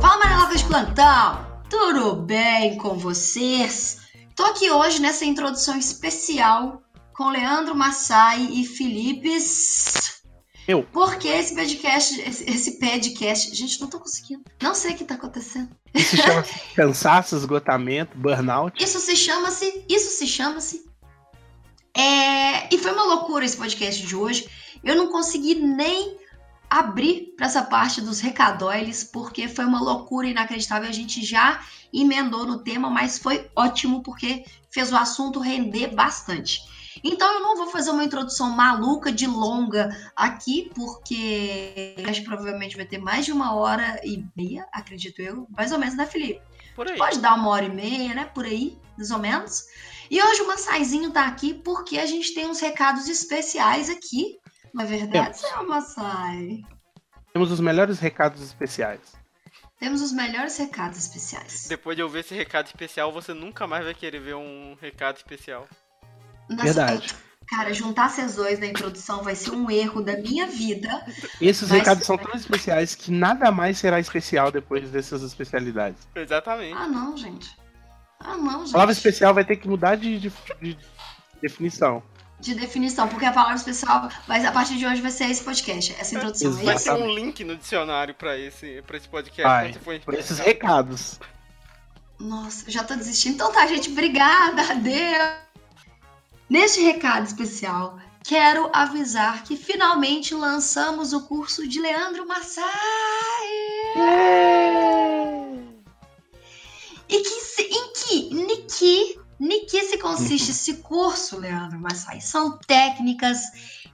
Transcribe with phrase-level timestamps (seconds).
[0.00, 1.62] Fala, Mareloca de plantão!
[1.68, 3.98] Tudo bem com vocês?
[4.34, 6.82] Tô aqui hoje nessa introdução especial
[7.14, 9.36] com Leandro Massai e Felipe.
[10.66, 10.84] Eu.
[10.84, 14.42] Porque esse podcast, esse, esse podcast, gente, não tô conseguindo.
[14.62, 15.68] Não sei o que tá acontecendo.
[15.92, 16.42] Isso chama
[16.74, 18.82] cansaço, esgotamento, burnout.
[18.82, 20.93] Isso se chama-se, isso se chama-se.
[21.96, 24.48] É, e foi uma loucura esse podcast de hoje.
[24.82, 26.18] Eu não consegui nem
[26.68, 30.88] abrir para essa parte dos recadóiles, porque foi uma loucura inacreditável.
[30.88, 36.60] A gente já emendou no tema, mas foi ótimo porque fez o assunto render bastante.
[37.02, 42.76] Então eu não vou fazer uma introdução maluca de longa aqui, porque acho que provavelmente
[42.76, 46.40] vai ter mais de uma hora e meia, acredito eu, mais ou menos, né, Felipe?
[46.74, 46.96] Por aí.
[46.96, 48.24] Pode dar uma hora e meia, né?
[48.24, 49.64] Por aí, mais ou menos.
[50.10, 54.38] E hoje o Massaizinho tá aqui porque a gente tem uns recados especiais aqui.
[54.72, 55.40] Não é verdade, Temos.
[55.40, 56.62] senhor Massai?
[57.32, 59.00] Temos os melhores recados especiais.
[59.78, 61.66] Temos os melhores recados especiais.
[61.68, 65.68] Depois de ouvir esse recado especial, você nunca mais vai querer ver um recado especial.
[66.48, 67.14] Nossa, Verdade.
[67.48, 71.04] Cara, juntar esses dois na introdução vai ser um erro da minha vida.
[71.40, 76.08] Esses Mas- recados são tão especiais que nada mais será especial depois dessas especialidades.
[76.14, 76.74] Exatamente.
[76.74, 77.54] Ah, não, gente.
[78.24, 78.70] Ah, não, gente.
[78.70, 80.78] A palavra especial vai ter que mudar de, de- de
[81.42, 82.02] definição.
[82.40, 85.94] De definição, porque a palavra especial vai, a partir de hoje vai ser esse podcast,
[85.98, 86.50] essa introdução.
[86.50, 86.62] Exato.
[86.70, 89.42] É Vai ter um link no dicionário pra esse, pra esse podcast.
[89.42, 91.20] Vai, for por esses recados.
[92.18, 93.34] Nossa, já tô desistindo.
[93.36, 95.44] Então tá, gente, obrigada, adeus.
[96.48, 102.64] Neste recado especial, quero avisar que finalmente lançamos o curso de Leandro Massai.
[107.08, 107.40] E que
[108.66, 112.20] que, em que se consiste esse curso, Leandro Massai?
[112.20, 113.40] São técnicas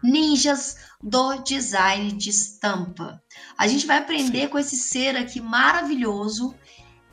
[0.02, 3.22] ninjas do design de estampa.
[3.56, 6.54] A gente vai aprender com esse ser aqui maravilhoso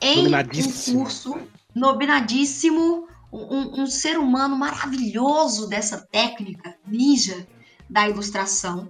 [0.00, 1.34] em um curso
[1.74, 7.46] nobinadíssimo, um, um ser humano maravilhoso dessa técnica ninja
[7.88, 8.88] da ilustração.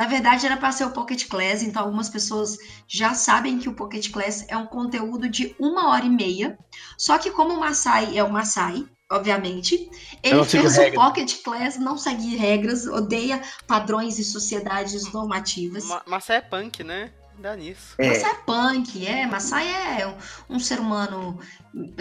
[0.00, 2.56] Na verdade, era para ser o Pocket Class, então algumas pessoas
[2.88, 6.58] já sabem que o Pocket Class é um conteúdo de uma hora e meia.
[6.96, 9.90] Só que como o Masai é o Masai, obviamente,
[10.22, 10.92] ele fez o.
[10.94, 15.84] Pocket Class, não segue regras, odeia padrões e sociedades normativas.
[15.84, 17.12] Ma Massa é punk, né?
[17.40, 17.94] Dá nisso.
[17.96, 19.26] É, Massai é punk, é.
[19.26, 21.40] Massai é um, um ser humano,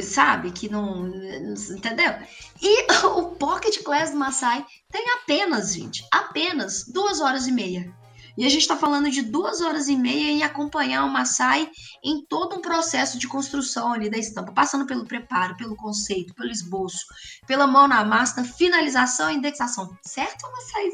[0.02, 1.08] sabe, que não.
[1.08, 2.14] Entendeu?
[2.62, 7.90] E o Pocket Class do Massai tem apenas, gente, apenas duas horas e meia.
[8.38, 11.70] E a gente tá falando de duas horas e meia em acompanhar o Massai
[12.04, 16.50] em todo um processo de construção ali da estampa, passando pelo preparo, pelo conceito, pelo
[16.50, 17.06] esboço,
[17.48, 19.98] pela mão na massa, finalização e indexação.
[20.02, 20.46] Certo.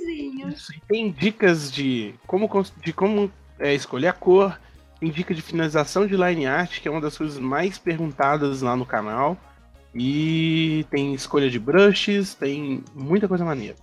[0.07, 2.49] E Tem dicas de como,
[2.83, 4.59] de como é, escolher a cor,
[4.99, 8.75] tem dica de finalização de line art, que é uma das coisas mais perguntadas lá
[8.75, 9.37] no canal.
[9.93, 13.75] E tem escolha de brushes, tem muita coisa maneira.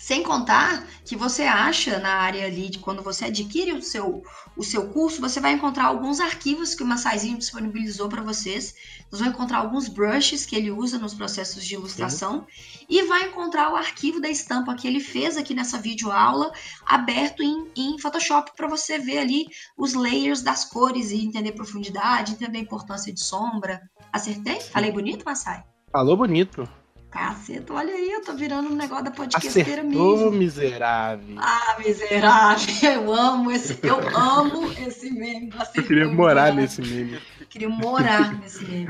[0.00, 4.22] Sem contar que você acha na área ali de quando você adquire o seu,
[4.56, 8.74] o seu curso, você vai encontrar alguns arquivos que o Massaizinho disponibilizou para vocês.
[9.10, 12.46] Você vai encontrar alguns brushes que ele usa nos processos de ilustração
[12.88, 16.50] e vai encontrar o arquivo da estampa que ele fez aqui nessa videoaula
[16.86, 22.32] aberto em, em Photoshop para você ver ali os layers das cores e entender profundidade,
[22.32, 23.82] entender a importância de sombra.
[24.10, 24.60] Acertei?
[24.60, 25.62] Falei bonito, Massai?
[25.92, 26.66] Falou bonito.
[27.10, 30.30] Caceta, olha aí, eu tô virando um negócio da podcasteira Acertou, mesmo.
[30.30, 31.36] miserável.
[31.38, 35.52] Ah, miserável, eu amo esse, eu amo esse meme.
[35.74, 36.62] Eu queria Acertou, morar miserável.
[36.62, 37.20] nesse meme.
[37.40, 38.88] Eu queria morar nesse meme.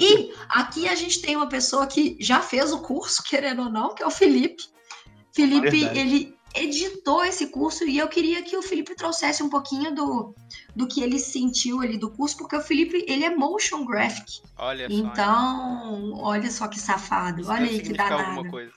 [0.00, 3.94] E aqui a gente tem uma pessoa que já fez o curso, querendo ou não,
[3.94, 4.64] que é o Felipe.
[5.30, 5.98] Felipe, Verdade.
[5.98, 10.34] ele editou esse curso e eu queria que o Felipe trouxesse um pouquinho do,
[10.74, 14.40] do que ele sentiu ali do curso, porque o Felipe, ele é motion graphic.
[14.56, 14.96] Olha só.
[14.96, 18.48] Então, olha só que safado, Isso olha aí que danado.
[18.50, 18.72] coisa.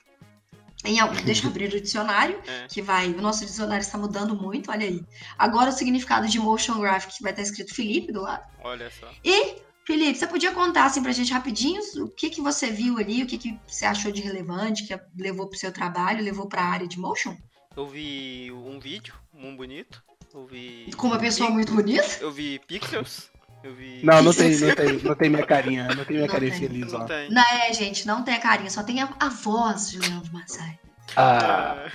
[0.84, 2.66] Em deixa eu abrir o dicionário, É.
[2.66, 3.08] que vai.
[3.12, 5.04] O nosso dicionário está mudando muito, olha aí.
[5.38, 8.44] Agora o significado de motion graphic vai estar escrito Felipe do lado.
[8.64, 9.08] Olha só.
[9.24, 9.56] E,
[9.86, 13.26] Felipe, você podia contar assim pra gente rapidinho o que, que você viu ali, o
[13.26, 16.98] que, que você achou de relevante, que levou pro seu trabalho, levou pra área de
[16.98, 17.36] motion?
[17.76, 20.02] Eu vi um vídeo, um bonito.
[20.34, 20.90] Eu vi.
[20.96, 22.18] Com uma pessoa muito bonita?
[22.20, 23.30] Eu vi pixels.
[23.62, 24.00] Eu vi.
[24.04, 25.84] Não, não tem, não tem, não tem minha carinha.
[25.94, 26.60] Não tem minha Não carinha tem.
[26.60, 26.98] feliz, ó.
[26.98, 27.30] Não tem.
[27.30, 30.78] Não é, gente, não tem a carinha, só tem a, a voz de Leandro Massai.
[31.16, 31.86] Ah,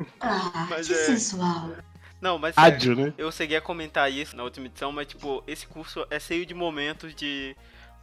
[0.00, 1.70] É, Ah, Mas que é- sensual.
[2.20, 3.12] Não, mas ádio, né?
[3.18, 6.54] eu cheguei a comentar isso na última edição, mas tipo, esse curso é cheio de
[6.54, 7.54] momentos de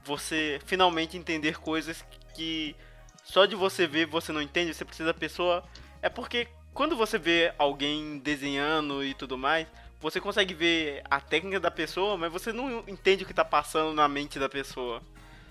[0.06, 2.76] você finalmente entender coisas que
[3.24, 5.64] só de você ver você não entende, você precisa da pessoa.
[6.04, 9.68] É porque quando você vê alguém desenhando e tudo mais,
[10.00, 13.94] você consegue ver a técnica da pessoa, mas você não entende o que tá passando
[13.94, 15.02] na mente da pessoa.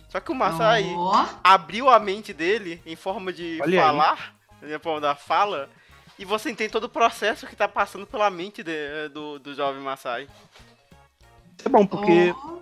[0.08, 3.86] Só que o Masai Ó, abriu a mente dele em forma de Olha aí.
[3.86, 5.70] falar, em forma da fala,
[6.18, 9.80] e você entende todo o processo que tá passando pela mente de- do, do jovem
[9.80, 10.26] Masai.
[11.56, 12.58] Isso é bom, porque ó.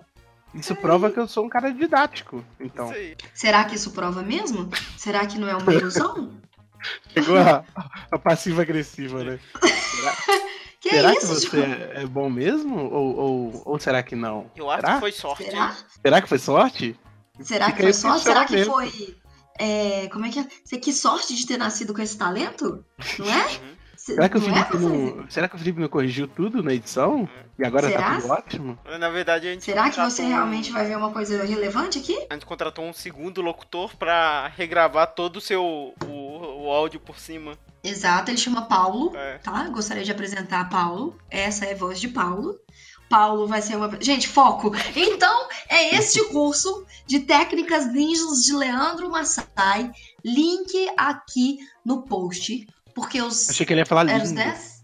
[0.55, 2.45] isso prova que eu sou um cara didático.
[2.61, 3.17] Então, aí.
[3.33, 4.69] Será que isso prova mesmo?
[4.99, 6.31] Será que não é uma ilusão?
[7.13, 7.65] chegou a,
[8.11, 9.39] a passiva-agressiva, né?
[9.63, 10.17] Será,
[10.81, 12.79] Que será que isso, você tipo, é bom mesmo?
[12.79, 14.49] Ou, ou, ou será que não?
[14.55, 14.95] Eu acho será?
[14.95, 15.45] que foi sorte.
[15.45, 15.77] Será?
[16.03, 17.01] Será que foi sorte?
[17.41, 18.23] Será Fica que foi sorte?
[18.23, 18.93] Será que questionamento.
[18.97, 19.17] foi.
[19.59, 20.47] é, como é que é?
[20.65, 22.85] Você que sorte de ter nascido com esse talento?
[23.19, 23.47] Não é?
[23.47, 23.79] Uhum.
[23.97, 27.29] Será que, o não é, não, será que o Felipe não corrigiu tudo na edição?
[27.59, 28.01] E agora Será?
[28.15, 28.79] tá tudo ótimo?
[28.99, 32.17] Na verdade, a gente Será que você um- realmente vai ver uma coisa relevante aqui?
[32.31, 35.95] A gente contratou um segundo locutor pra regravar todo o seu o,
[36.69, 37.59] o áudio por cima.
[37.83, 39.39] Exato, ele chama Paulo, É.
[39.39, 39.69] tá?
[39.69, 41.17] Gostaria de apresentar Paulo.
[41.31, 42.59] Essa é a voz de Paulo.
[43.09, 43.91] Paulo vai ser uma.
[44.01, 44.71] Gente, foco!
[44.95, 49.91] Então, é este curso de técnicas ninjas de Leandro Massai.
[50.25, 52.67] Link aqui no post.
[52.95, 53.49] Porque os.
[53.49, 54.35] Achei que ele ia falar os lindo.
[54.35, 54.79] 10?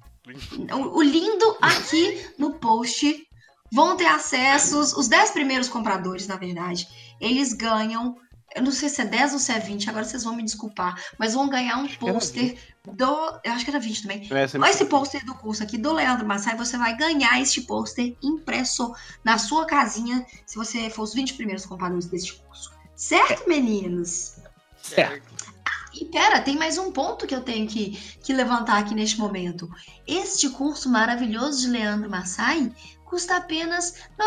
[0.73, 3.29] O, o lindo aqui no post
[3.71, 4.95] vão ter acessos.
[4.95, 6.89] Os 10 primeiros compradores, na verdade,
[7.21, 8.17] eles ganham.
[8.55, 11.03] Eu não sei se é 10 ou se é 20, agora vocês vão me desculpar.
[11.19, 13.41] Mas vão ganhar um pôster do.
[13.43, 14.29] Eu acho que era 20 também.
[14.31, 18.15] É, Com esse pôster do curso aqui do Leandro Massai, você vai ganhar este pôster
[18.23, 22.73] impresso na sua casinha se você for os 20 primeiros compradores deste curso.
[22.95, 24.37] Certo, meninos?
[24.81, 25.55] Certo.
[25.93, 27.91] E pera, tem mais um ponto que eu tenho que,
[28.23, 29.69] que levantar aqui neste momento.
[30.07, 32.73] Este curso maravilhoso de Leandro Massai
[33.05, 34.25] custa apenas R$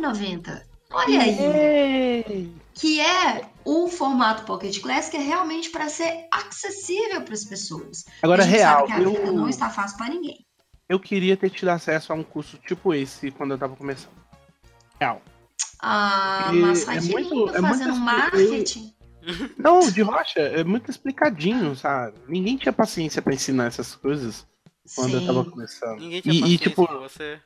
[0.00, 0.62] 99,90.
[0.90, 2.65] Olha aí, Ei!
[2.78, 8.04] Que é o formato Pocket Class que é realmente para ser acessível para as pessoas.
[8.22, 10.44] Agora, real, sabe que a vida não eu, está fácil para ninguém.
[10.88, 14.12] eu queria ter tido acesso a um curso tipo esse quando eu tava começando.
[15.00, 15.22] Real.
[15.80, 18.92] Ah, Porque Massai, é que muito- é muito fazendo assim, marketing.
[19.58, 22.14] Não, de rocha, é muito explicadinho, sabe?
[22.28, 24.46] Ninguém tinha paciência pra ensinar essas coisas
[24.94, 25.50] quando eu tava Sim.
[25.50, 25.98] começando.
[25.98, 27.40] Ninguém tinha E, e, paciência tipo, com você.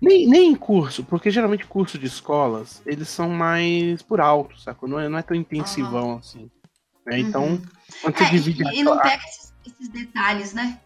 [0.00, 4.86] Nem, nem em curso, porque geralmente curso de escolas, eles são mais por alto, saco?
[4.86, 6.50] Não é, não é tão intensivão assim.
[7.06, 7.18] né?
[7.20, 7.62] Então, Uhum.
[8.02, 10.78] quando você É, divide e, a- e não pega esses, esses detalhes, né?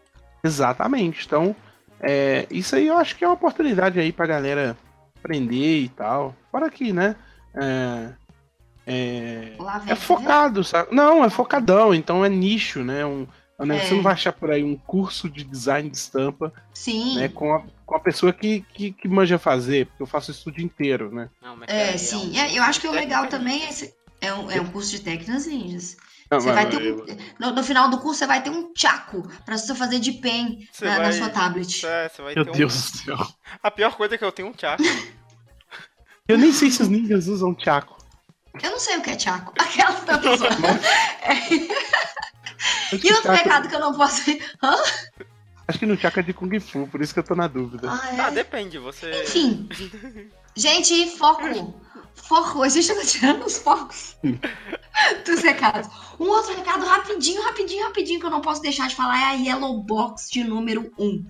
[0.43, 1.25] Exatamente.
[1.25, 1.55] Então,
[1.99, 4.77] é, isso aí eu acho que é uma oportunidade aí pra galera
[5.19, 6.35] aprender e tal.
[6.51, 7.15] Fora que, né?
[7.55, 8.13] É,
[8.87, 9.57] é,
[9.87, 10.93] é focado, sabe?
[10.95, 13.05] Não, é focadão, então é nicho, né?
[13.05, 13.27] Um,
[13.59, 13.89] é negócio- É.
[13.89, 17.17] Você não vai achar por aí um curso de design de estampa Sim.
[17.17, 20.49] né, com, a, com a pessoa que, que, que manja fazer, porque eu faço isso
[20.49, 21.29] o dia inteiro, né?
[21.41, 22.31] Não, mas É, peraí, sim.
[22.31, 23.37] um É, eu acho que o legal ninja.
[23.37, 25.97] também é, esse- é, um, é um curso de técnicas ninjas.
[26.31, 27.05] Não, Você vai ter um,
[27.39, 30.59] no, no final do curso, você vai ter um tchaco pra você fazer de pen
[30.79, 31.83] na, na vai- sua tablet.
[31.85, 33.17] É, você vai Meu ter um- Deus do céu.
[33.63, 34.83] A pior coisa é que eu tenho um tchaco.
[36.27, 37.97] Eu nem sei se os ninjas usam Chaco.
[38.61, 39.53] Eu não sei o que é tchaco.
[39.59, 40.55] Aquela que tá zoando.
[42.91, 44.29] E outro Chaco- pecado que eu não posso.
[44.63, 44.75] Hã?
[45.67, 47.89] Acho que no Chaco é de Kung Fu, por isso que eu tô na dúvida.
[47.91, 48.19] Ah, é.
[48.21, 49.23] Ah, depende, você.
[49.23, 49.69] Enfim.
[50.55, 51.75] Gente, foco.
[52.15, 52.63] Foco.
[52.63, 54.17] A gente tá tirando os focos
[55.25, 55.87] dos recados.
[56.19, 59.33] Um outro recado rapidinho, rapidinho, rapidinho, que eu não posso deixar de falar é a
[59.33, 61.25] Yellow Box de número 1.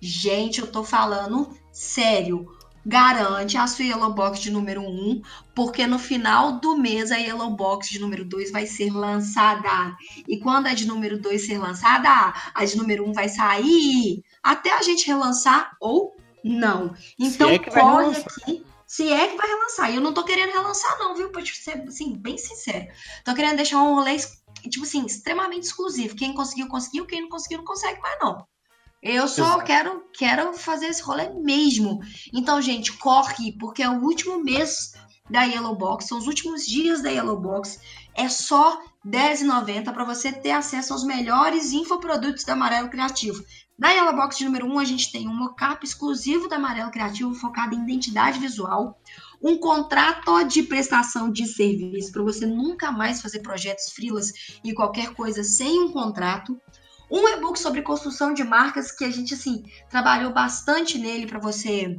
[0.00, 2.46] Gente, eu tô falando sério.
[2.84, 5.22] Garante a sua Yellow Box de número 1,
[5.54, 9.96] porque no final do mês a Yellow Box de número 2 vai ser lançada.
[10.26, 14.72] E quando a de número 2 ser lançada, a de número 1 vai sair até
[14.72, 16.94] a gente relançar ou não.
[17.18, 18.64] Então é que vai corre aqui.
[18.86, 19.92] Se é que vai relançar.
[19.92, 21.30] E eu não tô querendo relançar, não, viu?
[21.30, 22.88] Pra ser, assim, bem sincero.
[23.24, 24.16] Tô querendo deixar um rolê,
[24.68, 26.16] tipo assim, extremamente exclusivo.
[26.16, 27.06] Quem conseguiu, conseguiu.
[27.06, 28.44] Quem não conseguiu, não consegue mais, não.
[29.02, 29.64] Eu só Exato.
[29.64, 32.00] quero, quero fazer esse rolê mesmo.
[32.32, 34.92] Então, gente, corre, porque é o último mês
[35.30, 37.80] da Yellow Box, são os últimos dias da Yellow Box.
[38.14, 43.42] É só R$10,90 para você ter acesso aos melhores infoprodutos da Amarelo Criativo.
[43.78, 47.34] Na Yellow Box de número 1, a gente tem um mockup exclusivo da Amarelo Criativo
[47.34, 49.00] focado em identidade visual,
[49.42, 55.14] um contrato de prestação de serviço para você nunca mais fazer projetos frilas e qualquer
[55.14, 56.60] coisa sem um contrato.
[57.10, 61.98] Um e-book sobre construção de marcas que a gente assim trabalhou bastante nele para você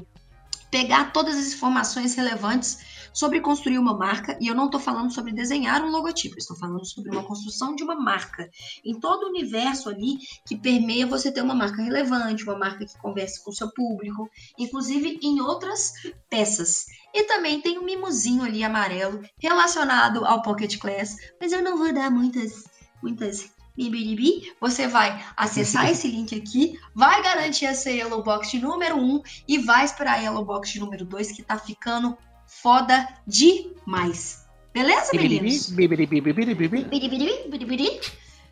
[0.72, 2.80] pegar todas as informações relevantes
[3.14, 6.86] sobre construir uma marca, e eu não estou falando sobre desenhar um logotipo, estou falando
[6.86, 8.50] sobre uma construção de uma marca.
[8.86, 12.98] Em todo o universo ali que permeia você ter uma marca relevante, uma marca que
[13.00, 15.92] converse com o seu público, inclusive em outras
[16.30, 16.86] peças.
[17.14, 21.94] E também tem um mimozinho ali amarelo relacionado ao Pocket Class, mas eu não vou
[21.94, 22.64] dar muitas,
[23.04, 28.98] muitas Bibiribi, você vai acessar esse link aqui, vai garantir essa Yellow Box de número
[28.98, 34.46] 1 e vai esperar a Yellow Box de número 2, que tá ficando foda demais.
[34.74, 35.70] Beleza, meninos?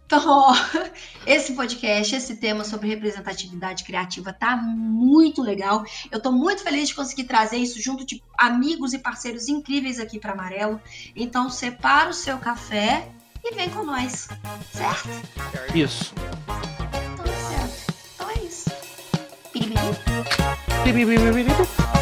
[0.06, 0.56] Então, ó,
[1.24, 5.84] esse podcast, esse tema sobre representatividade criativa tá muito legal.
[6.12, 10.20] Eu tô muito feliz de conseguir trazer isso junto de amigos e parceiros incríveis aqui
[10.20, 10.82] para Amarelo.
[11.16, 13.08] Então, separa o seu café
[13.44, 14.28] e vem com nós,
[14.72, 15.10] certo?
[15.74, 16.14] Isso.
[16.16, 17.94] Então, tá certo.
[18.16, 18.70] Então é isso.
[19.54, 21.16] Biribiri.
[21.34, 21.99] Bibiribi.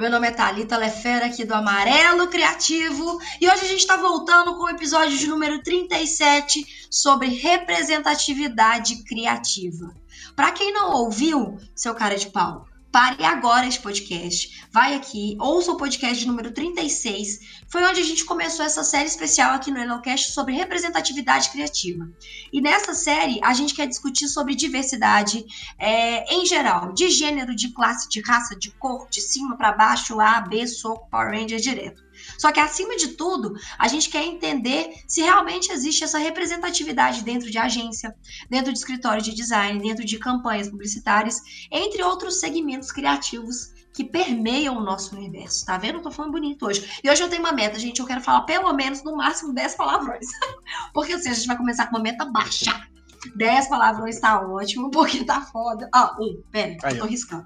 [0.00, 4.56] Meu nome é Thalita Lefera, aqui do Amarelo Criativo, e hoje a gente está voltando
[4.56, 9.94] com o episódio de número 37 sobre representatividade criativa.
[10.34, 14.66] Para quem não ouviu, seu cara de pau, pare agora esse podcast.
[14.72, 17.62] Vai aqui, ouça o podcast número 36.
[17.68, 22.08] Foi onde a gente começou essa série especial aqui no Elocast sobre representatividade criativa.
[22.52, 25.44] E nessa série a gente quer discutir sobre diversidade
[25.78, 30.20] é, em geral, de gênero, de classe, de raça, de cor, de cima para baixo,
[30.20, 32.09] A, B, soco, Power Ranger direto.
[32.38, 37.50] Só que acima de tudo, a gente quer entender se realmente existe essa representatividade dentro
[37.50, 38.14] de agência,
[38.48, 44.76] dentro de escritório de design, dentro de campanhas publicitárias, entre outros segmentos criativos que permeiam
[44.76, 45.96] o nosso universo, tá vendo?
[45.96, 47.00] Eu tô falando bonito hoje.
[47.02, 49.74] E hoje eu tenho uma meta, gente, eu quero falar pelo menos no máximo 10
[49.74, 50.26] palavrões.
[50.94, 52.88] porque assim, a gente vai começar com uma meta baixa.
[53.36, 55.88] 10 palavrões tá ótimo, porque tá foda.
[55.94, 57.44] Ó, um, pera, eu tô riscando.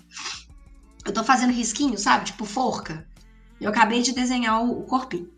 [1.05, 2.27] Eu tô fazendo risquinho, sabe?
[2.27, 3.07] Tipo forca.
[3.61, 5.31] Eu acabei de desenhar o, o corpinho.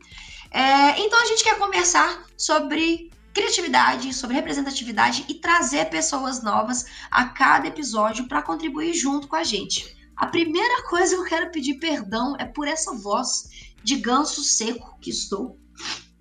[0.50, 7.26] É, então a gente quer conversar sobre criatividade, sobre representatividade e trazer pessoas novas a
[7.26, 9.94] cada episódio para contribuir junto com a gente.
[10.16, 14.96] A primeira coisa que eu quero pedir perdão é por essa voz de ganso seco
[14.98, 15.58] que estou.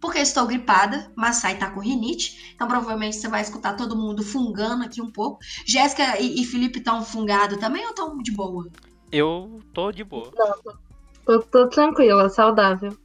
[0.01, 4.21] Porque eu estou gripada, Massai tá com rinite, então provavelmente você vai escutar todo mundo
[4.21, 5.39] fungando aqui um pouco.
[5.65, 8.69] Jéssica e, e Felipe estão fungados também ou estão de boa?
[9.09, 10.29] Eu tô de boa.
[11.25, 12.96] Tô, tô tranquila, saudável.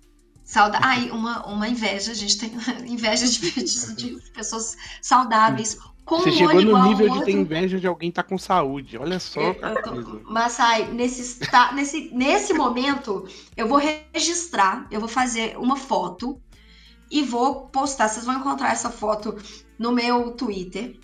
[0.44, 0.78] Sauda...
[0.82, 2.52] Ai, uma, uma inveja, a gente tem
[2.90, 5.78] inveja de, de- de pessoas saudáveis.
[6.04, 7.24] Com Você um chegou no nível de outro.
[7.26, 8.98] ter inveja de alguém estar com saúde.
[8.98, 10.20] Olha só eu tô- coisa.
[10.24, 16.40] Massai, nesse, esta- nesse, nesse momento, eu vou registrar, eu vou fazer uma foto
[17.10, 18.08] e vou postar.
[18.08, 19.36] Vocês vão encontrar essa foto
[19.78, 20.98] no meu Twitter.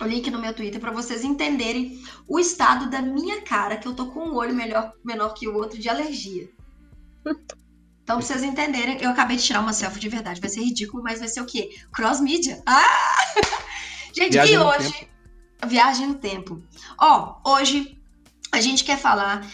[0.00, 3.94] O link no meu Twitter para vocês entenderem o estado da minha cara, que eu
[3.94, 6.48] tô com um olho melhor, menor que o outro de alergia.
[8.02, 10.40] Então, pra vocês entenderem, eu acabei de tirar uma selfie de verdade.
[10.40, 11.70] Vai ser ridículo, mas vai ser o quê?
[11.92, 12.60] Cross mídia.
[12.66, 12.82] Ah!
[14.12, 14.92] Gente, Viagem e hoje.
[14.92, 15.68] tempo.
[15.68, 16.62] Viagem no tempo.
[16.98, 17.96] Ó, hoje
[18.50, 19.46] a gente quer falar,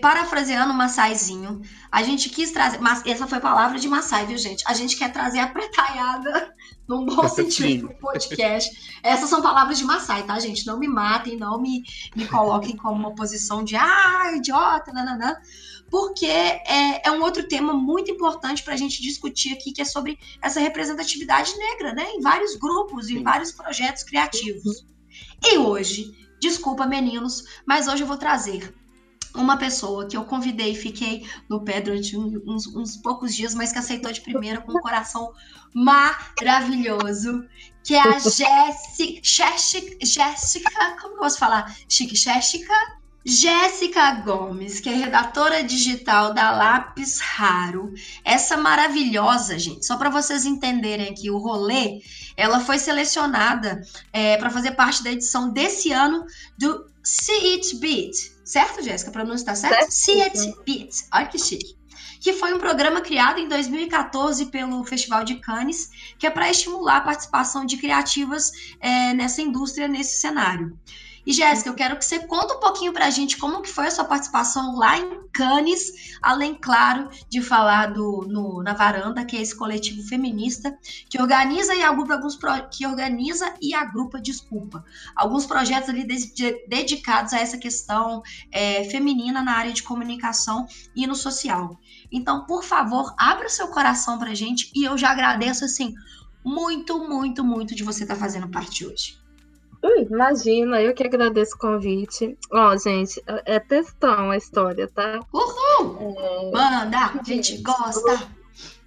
[0.00, 1.60] parafraseando o Massaizinho,
[1.92, 2.78] a gente quis trazer.
[2.80, 4.64] Mas essa foi a palavra de Massai, viu, gente?
[4.66, 6.54] A gente quer trazer a pretaiada,
[6.88, 8.98] num bom sentido, pro podcast.
[9.02, 10.66] Essas são palavras de Massai, tá, gente?
[10.66, 11.82] Não me matem, não me,
[12.14, 15.36] me coloquem como uma posição de ah, idiota, nananã.
[15.90, 19.84] Porque é, é um outro tema muito importante para a gente discutir aqui, que é
[19.84, 22.06] sobre essa representatividade negra, né?
[22.12, 24.84] Em vários grupos, em vários projetos criativos.
[25.44, 28.74] E hoje, desculpa meninos, mas hoje eu vou trazer
[29.36, 33.72] uma pessoa que eu convidei e fiquei no pé durante uns, uns poucos dias, mas
[33.72, 35.32] que aceitou de primeira com um coração
[35.74, 37.44] maravilhoso,
[37.84, 39.20] que é a Jéssica,
[40.02, 41.74] Jéssica, como eu posso falar?
[41.88, 42.74] Chique Jéssica?
[43.28, 47.92] Jéssica Gomes, que é redatora digital da Lápis Raro.
[48.24, 52.00] Essa maravilhosa, gente, só para vocês entenderem aqui o rolê,
[52.36, 53.82] ela foi selecionada
[54.38, 56.24] para fazer parte da edição desse ano
[56.56, 58.35] do See It Beat.
[58.46, 59.10] Certo, Jéssica?
[59.10, 59.76] A pronúncia está certa?
[59.82, 60.90] It Beat.
[61.12, 61.76] Olha que chique.
[62.20, 66.98] Que foi um programa criado em 2014 pelo Festival de Cannes, que é para estimular
[66.98, 70.78] a participação de criativas é, nessa indústria, nesse cenário.
[71.26, 73.90] E Jéssica, eu quero que você conta um pouquinho pra gente como que foi a
[73.90, 79.42] sua participação lá em Cannes, além, claro, de falar do no, na varanda, que é
[79.42, 80.78] esse coletivo feminista
[81.10, 84.84] que organiza e agrupa alguns pro, que organiza e agrupa, desculpa,
[85.16, 90.64] alguns projetos ali de, de, dedicados a essa questão é, feminina na área de comunicação
[90.94, 91.76] e no social.
[92.10, 95.92] Então, por favor, abra o seu coração pra gente e eu já agradeço assim
[96.44, 99.25] muito, muito, muito de você estar tá fazendo parte hoje.
[99.86, 102.36] Ui, imagina, eu que agradeço o convite.
[102.50, 105.20] Ó, gente, é textão a história, tá?
[105.32, 106.16] Uhul!
[106.18, 106.50] É...
[106.50, 108.28] Manda, a gente gosta.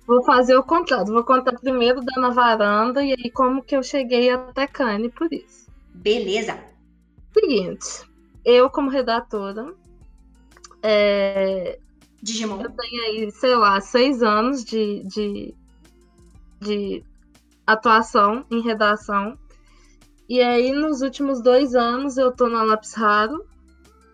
[0.06, 1.14] Vou fazer o contrário.
[1.14, 5.32] Vou contar primeiro da na varanda e aí como que eu cheguei até Cane por
[5.32, 5.68] isso.
[5.94, 6.60] Beleza.
[7.34, 8.06] Seguinte,
[8.44, 9.74] eu como redatora,
[10.84, 11.80] é...
[12.22, 12.62] Digimon.
[12.62, 15.56] Eu tenho aí, sei lá, seis anos de, de,
[16.60, 17.04] de
[17.66, 19.38] atuação em redação.
[20.30, 23.44] E aí, nos últimos dois anos, eu tô na Lápis Raro.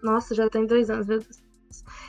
[0.02, 1.44] Nossa, já tem dois anos, meu Deus.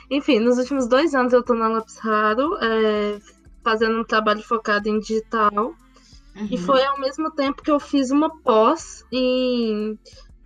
[0.09, 3.19] Enfim, nos últimos dois anos eu tô na Lápis Raro, é,
[3.61, 5.51] fazendo um trabalho focado em digital.
[5.51, 6.47] Uhum.
[6.49, 9.99] E foi ao mesmo tempo que eu fiz uma pós em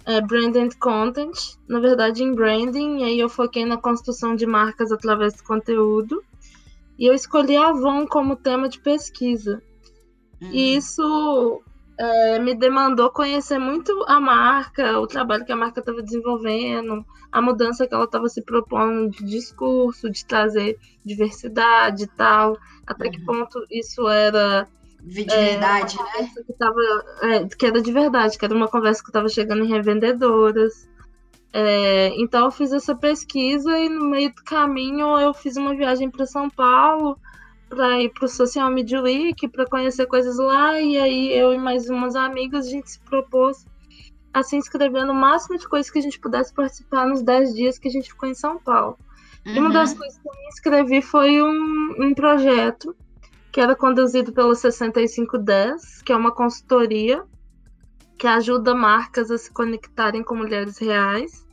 [0.05, 4.47] é, Brand and Content, na verdade em branding, e aí eu foquei na construção de
[4.47, 6.23] marcas através do conteúdo.
[6.97, 9.61] E eu escolhi a Avon como tema de pesquisa.
[10.41, 10.49] Uhum.
[10.51, 11.61] E isso
[12.01, 17.39] é, me demandou conhecer muito a marca, o trabalho que a marca estava desenvolvendo, a
[17.39, 23.11] mudança que ela estava se propondo de discurso, de trazer diversidade e tal, até uhum.
[23.11, 24.67] que ponto isso era
[24.99, 26.29] de verdade, é, né?
[26.47, 26.81] Que, tava,
[27.21, 30.89] é, que era de verdade, que era uma conversa que estava chegando em revendedoras.
[31.53, 36.09] É, então eu fiz essa pesquisa e no meio do caminho eu fiz uma viagem
[36.09, 37.19] para São Paulo
[37.71, 41.57] para ir para o Social Media Week, para conhecer coisas lá, e aí eu e
[41.57, 43.65] mais umas amigas, a gente se propôs
[44.33, 47.79] a se inscrever no máximo de coisas que a gente pudesse participar nos 10 dias
[47.79, 48.97] que a gente ficou em São Paulo.
[49.45, 49.53] Uhum.
[49.53, 49.99] E uma das uhum.
[49.99, 52.93] coisas que eu me inscrevi foi um, um projeto
[53.51, 57.23] que era conduzido pelo 6510, que é uma consultoria
[58.17, 61.45] que ajuda marcas a se conectarem com mulheres reais.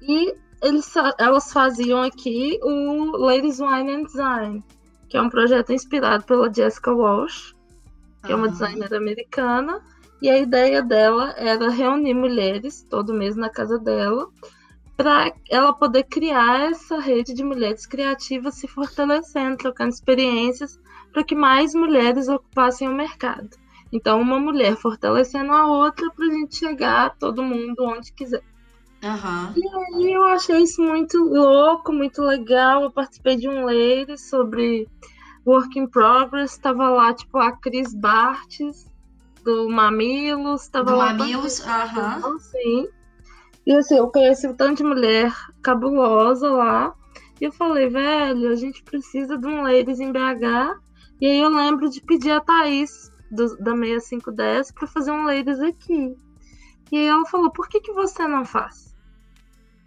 [0.00, 4.64] E eles, elas faziam aqui o Ladies Wine and Design,
[5.14, 7.54] que é um projeto inspirado pela Jessica Walsh,
[8.24, 8.32] que uhum.
[8.32, 9.80] é uma designer americana,
[10.20, 14.28] e a ideia dela era reunir mulheres todo mês na casa dela
[14.96, 20.80] para ela poder criar essa rede de mulheres criativas se fortalecendo, trocando experiências,
[21.12, 23.50] para que mais mulheres ocupassem o mercado.
[23.92, 28.42] Então, uma mulher fortalecendo a outra para a gente chegar a todo mundo onde quiser.
[29.04, 29.52] Uhum.
[29.54, 32.82] E aí eu achei isso muito louco, muito legal.
[32.82, 34.88] Eu participei de um leire sobre
[35.46, 36.56] Work in Progress.
[36.56, 38.90] Tava lá, tipo, a Cris Bartes,
[39.44, 40.68] do Mamilos.
[40.68, 42.22] Tava do lá Mamilos, aham.
[42.24, 42.38] Uhum.
[42.38, 42.88] Sim.
[43.66, 46.94] E assim, eu conheci um tanto de mulher cabulosa lá.
[47.40, 50.80] E eu falei, velho, a gente precisa de um Ladies em BH.
[51.20, 55.60] E aí eu lembro de pedir a Thaís, do, da 6510, para fazer um Ladies
[55.60, 56.16] aqui.
[56.90, 58.93] E aí ela falou, por que, que você não faz?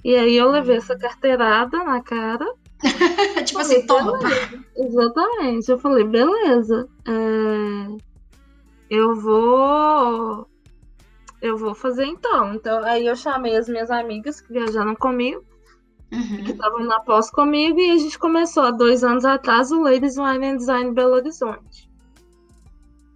[0.08, 2.46] E aí eu levei essa carteirada na cara.
[3.44, 4.18] tipo falei, assim, toma.
[4.78, 5.70] Exatamente.
[5.70, 6.88] Eu falei, beleza.
[7.06, 7.98] É...
[8.90, 10.48] Eu vou.
[11.42, 12.54] Eu vou fazer então.
[12.54, 15.44] Então, aí eu chamei as minhas amigas que viajaram comigo,
[16.14, 16.44] uhum.
[16.46, 20.16] que estavam na pós comigo, e a gente começou há dois anos atrás o Ladies
[20.18, 21.87] Wine and Design Belo Horizonte.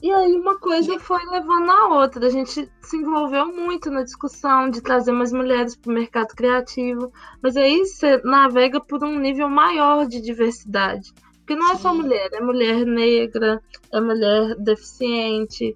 [0.02, 2.26] E aí uma coisa foi levando a outra.
[2.26, 7.12] A gente se envolveu muito na discussão de trazer mais mulheres para o mercado criativo.
[7.42, 11.14] Mas aí você navega por um nível maior de diversidade.
[11.38, 13.62] Porque não é só mulher, é mulher negra,
[13.92, 15.76] é mulher deficiente,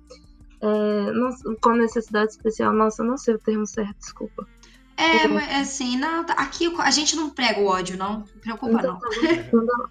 [0.61, 1.29] é, não,
[1.61, 2.73] com necessidade especial.
[2.73, 4.47] Nossa, não sei o termo certo, desculpa.
[4.97, 8.19] É, mas assim, não, aqui a gente não prega o ódio, não.
[8.19, 8.99] Não preocupa, então,
[9.51, 9.63] não.
[9.63, 9.89] não.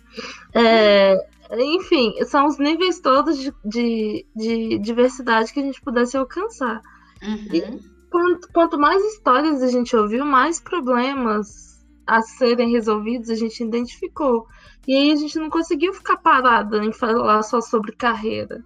[0.56, 1.16] É,
[1.58, 6.80] enfim, são os níveis todos de, de, de diversidade que a gente pudesse alcançar.
[7.22, 7.48] Uhum.
[7.52, 11.74] E quanto, quanto mais histórias a gente ouviu, mais problemas
[12.06, 14.46] a serem resolvidos a gente identificou.
[14.86, 18.62] E aí a gente não conseguiu ficar parada em falar só sobre carreira.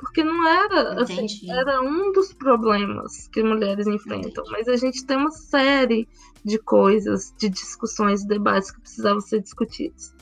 [0.00, 4.50] Porque não era, assim, era um dos problemas que mulheres enfrentam, Entendi.
[4.50, 6.08] mas a gente tem uma série
[6.42, 10.14] de coisas, de discussões, debates que precisavam ser discutidos.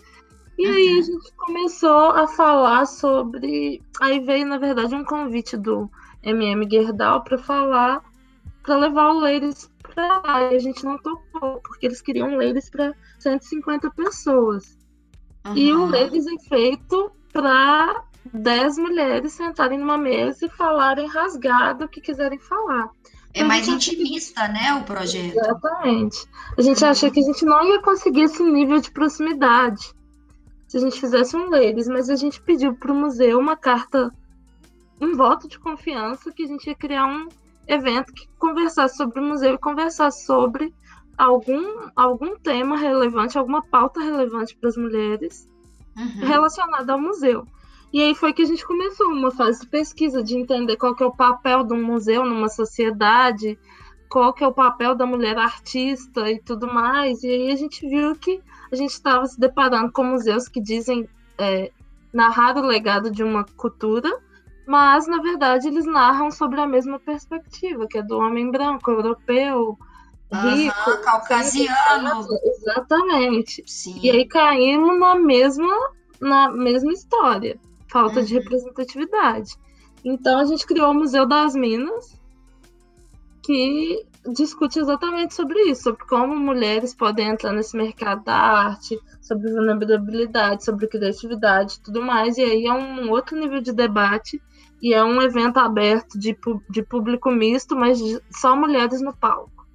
[0.58, 0.74] E uhum.
[0.74, 3.80] aí a gente começou a falar sobre.
[4.00, 5.88] Aí veio, na verdade, um convite do
[6.24, 8.02] MM Gerdau para falar,
[8.64, 10.52] para levar o Ladies para lá.
[10.52, 14.76] E a gente não topou, porque eles queriam Ladies para 150 pessoas.
[15.46, 15.56] Uhum.
[15.56, 21.88] E o Ladies é feito para 10 mulheres sentarem numa mesa e falarem rasgado o
[21.88, 22.88] que quiserem falar.
[23.34, 25.36] É mais intimista, né, o projeto.
[25.36, 26.26] Exatamente.
[26.56, 29.94] A gente achou que a gente não ia conseguir esse nível de proximidade
[30.68, 34.12] se a gente fizesse um Ladies, mas a gente pediu para o museu uma carta,
[35.00, 37.26] um voto de confiança que a gente ia criar um
[37.66, 40.72] evento que conversasse sobre o museu e conversasse sobre
[41.16, 45.48] algum, algum tema relevante, alguma pauta relevante para as mulheres
[45.96, 46.26] uhum.
[46.26, 47.46] relacionada ao museu.
[47.92, 51.02] E aí foi que a gente começou uma fase de pesquisa, de entender qual que
[51.02, 53.58] é o papel de um museu numa sociedade,
[54.08, 57.22] qual que é o papel da mulher artista e tudo mais.
[57.22, 61.08] E aí a gente viu que a gente estava se deparando com museus que dizem
[61.38, 61.70] é,
[62.12, 64.20] narrar o legado de uma cultura,
[64.66, 69.78] mas na verdade eles narram sobre a mesma perspectiva, que é do homem branco, europeu,
[70.30, 72.26] rico, uhum, caucasiano.
[72.44, 73.64] Exatamente.
[73.66, 73.98] Sim.
[74.02, 75.74] E aí caímos na mesma,
[76.20, 77.58] na mesma história
[77.90, 78.24] falta uhum.
[78.24, 79.56] de representatividade.
[80.04, 82.18] Então a gente criou o Museu das Minas,
[83.42, 89.50] que discute exatamente sobre isso, sobre como mulheres podem entrar nesse mercado da arte, sobre
[89.50, 92.36] vulnerabilidade, sobre criatividade e tudo mais.
[92.36, 94.40] E aí é um outro nível de debate
[94.82, 96.36] e é um evento aberto de,
[96.70, 97.98] de público misto, mas
[98.30, 99.66] só mulheres no palco.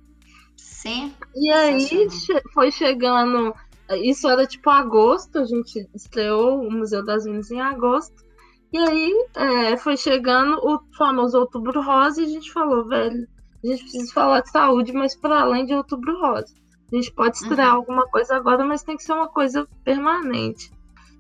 [0.56, 1.14] Sim.
[1.36, 2.08] E aí
[2.54, 3.54] foi chegando
[3.92, 8.24] isso era tipo agosto, a gente estreou o Museu das Minas em agosto.
[8.72, 13.28] E aí é, foi chegando o famoso Outubro Rosa e a gente falou, velho,
[13.64, 16.54] a gente precisa falar de saúde, mas para além de Outubro Rosa.
[16.92, 17.78] A gente pode estrear uhum.
[17.78, 20.72] alguma coisa agora, mas tem que ser uma coisa permanente.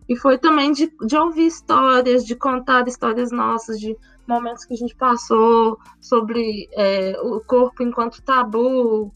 [0.07, 3.95] E foi também de, de ouvir histórias, de contar histórias nossas, de
[4.27, 9.13] momentos que a gente passou sobre é, o corpo enquanto tabu,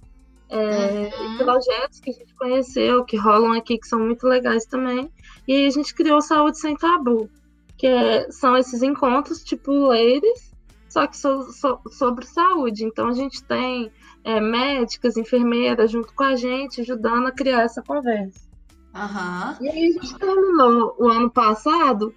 [0.50, 1.38] é, uhum.
[1.38, 5.12] projetos que a gente conheceu, que rolam aqui, que são muito legais também.
[5.48, 7.30] E a gente criou Saúde Sem Tabu,
[7.78, 10.54] que é, são esses encontros tipo Ladies,
[10.90, 12.86] só que so, so, sobre saúde.
[12.86, 13.92] Então a gente tem
[14.24, 18.48] é, médicas, enfermeiras junto com a gente, ajudando a criar essa conversa.
[18.96, 19.66] Uhum.
[19.66, 22.14] E aí a gente terminou o ano passado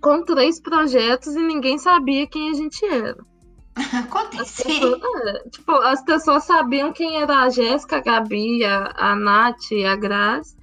[0.00, 3.16] com três projetos e ninguém sabia quem a gente era.
[3.92, 4.62] Acontece.
[4.66, 9.94] é, tipo, as pessoas sabiam quem era a Jéssica, a Gabi, a, a Nath, a
[9.94, 10.56] Grazi,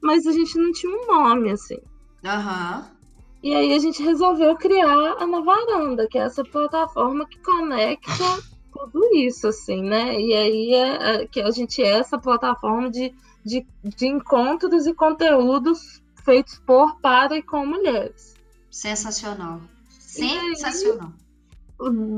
[0.00, 1.78] mas a gente não tinha um nome, assim.
[2.24, 2.78] Aham.
[2.78, 3.00] Uhum.
[3.42, 8.12] E aí a gente resolveu criar a Navaranda, que é essa plataforma que conecta
[8.70, 10.20] tudo isso, assim, né?
[10.20, 14.92] E aí é, é, que a gente é essa plataforma de, de, de encontros e
[14.92, 18.34] conteúdos feitos por, para e com mulheres.
[18.70, 19.60] Sensacional.
[19.98, 21.12] Sensacional.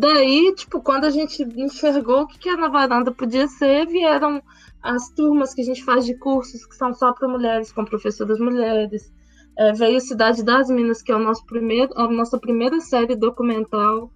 [0.00, 4.42] Daí, tipo, quando a gente enxergou o que, que a Navaranda podia ser, vieram
[4.82, 8.40] as turmas que a gente faz de cursos que são só para mulheres, com professoras
[8.40, 9.12] mulheres.
[9.56, 14.10] É, veio Cidade das Minas, que é o nosso primeiro, a nossa primeira série documental,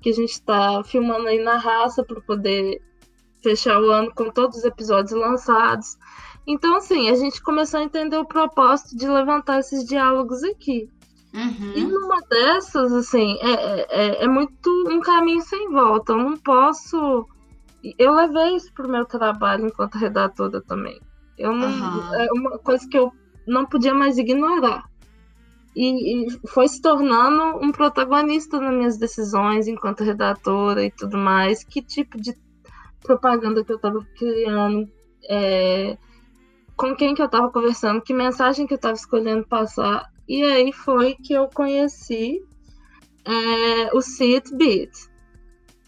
[0.00, 2.80] que a gente está filmando aí na raça para poder
[3.42, 5.98] fechar o ano com todos os episódios lançados.
[6.46, 10.88] Então, assim, a gente começou a entender o propósito de levantar esses diálogos aqui.
[11.34, 11.72] Uhum.
[11.74, 16.12] E numa dessas, assim, é, é, é, é, muito um caminho sem volta.
[16.12, 17.26] Eu não posso.
[17.98, 21.00] Eu levei isso pro meu trabalho enquanto redatora também.
[21.38, 22.14] Eu não, uhum.
[22.14, 23.12] É uma coisa que eu
[23.46, 24.88] não podia mais ignorar.
[25.74, 31.62] E, e, foi se tornando um protagonista nas minhas decisões enquanto redatora e tudo mais.
[31.62, 32.34] Que tipo de
[33.02, 34.90] propaganda que eu estava criando,
[35.28, 35.98] é,
[36.74, 40.10] com quem que eu estava conversando, que mensagem que eu estava escolhendo passar.
[40.28, 42.40] E aí foi que eu conheci
[43.24, 44.90] é, o Sit Beat,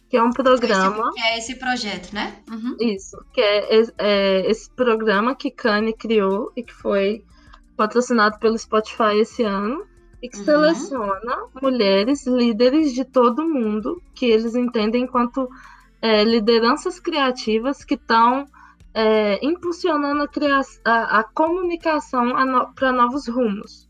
[0.09, 1.13] que é um programa.
[1.13, 2.43] Que é esse projeto, né?
[2.51, 2.77] Uhum.
[2.81, 7.25] Isso, que é, é, esse programa que Kanye criou e que foi
[7.77, 9.87] patrocinado pelo Spotify esse ano
[10.21, 10.45] e que uhum.
[10.45, 15.49] seleciona mulheres líderes de todo mundo que eles entendem enquanto
[16.03, 18.47] é, lideranças criativas que estão
[18.95, 23.88] é, impulsionando a, a, a comunicação no, para novos rumos.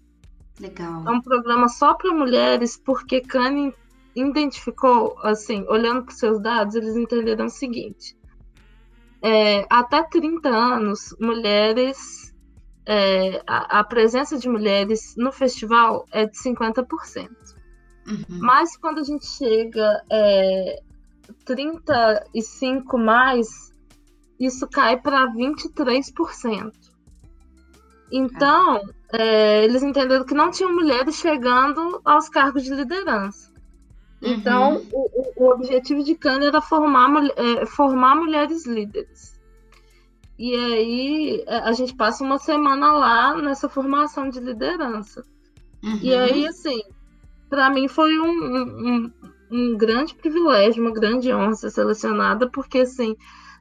[0.60, 1.06] Legal.
[1.06, 3.72] É um programa só para mulheres, porque Kanye
[4.14, 8.16] identificou, assim, olhando para os seus dados, eles entenderam o seguinte:
[9.22, 12.26] é, até 30 anos, mulheres.
[12.90, 17.28] É, a, a, presença de mulheres no festival é de 50%.
[18.08, 18.38] Uhum.
[18.40, 20.82] Mas quando a gente chega é,
[21.44, 23.70] 35 mais,
[24.40, 26.72] isso cai para 23%.
[28.10, 28.80] Então,
[29.12, 33.52] é, eles entenderam que não tinham mulheres chegando aos cargos de liderança.
[34.20, 34.88] Então, uhum.
[34.92, 39.38] o, o, objetivo de Kanye era formar, é, formar mulheres líderes.
[40.38, 45.22] E aí, é, a gente passa uma semana lá nessa formação de liderança.
[45.82, 46.00] Uhum.
[46.02, 46.82] E aí, assim,
[47.48, 49.12] para mim foi um, um,
[49.50, 53.16] um grande privilégio, uma grande honra ser selecionada, porque assim,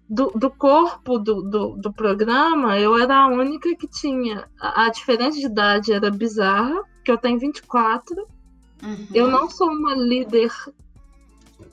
[0.10, 4.48] do, do corpo do, do, do, programa, eu era a única que tinha.
[4.60, 8.16] A, a diferença de idade era bizarra, que eu tenho 24.
[8.84, 9.08] Uhum.
[9.14, 10.52] Eu não sou uma líder.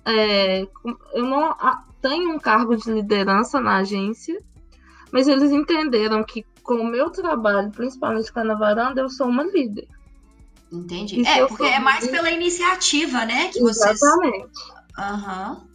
[0.04, 0.66] É,
[1.12, 1.56] eu não
[2.02, 4.42] tenho um cargo de liderança na agência,
[5.12, 9.28] mas eles entenderam que com o meu trabalho, principalmente com a na varanda, eu sou
[9.28, 9.86] uma líder.
[10.72, 11.20] Entendi.
[11.20, 12.16] E é, porque é mais líder...
[12.16, 13.48] pela iniciativa, né?
[13.50, 14.48] Que Exatamente.
[14.48, 14.74] Vocês...
[14.98, 15.52] Aham.
[15.52, 15.73] Uhum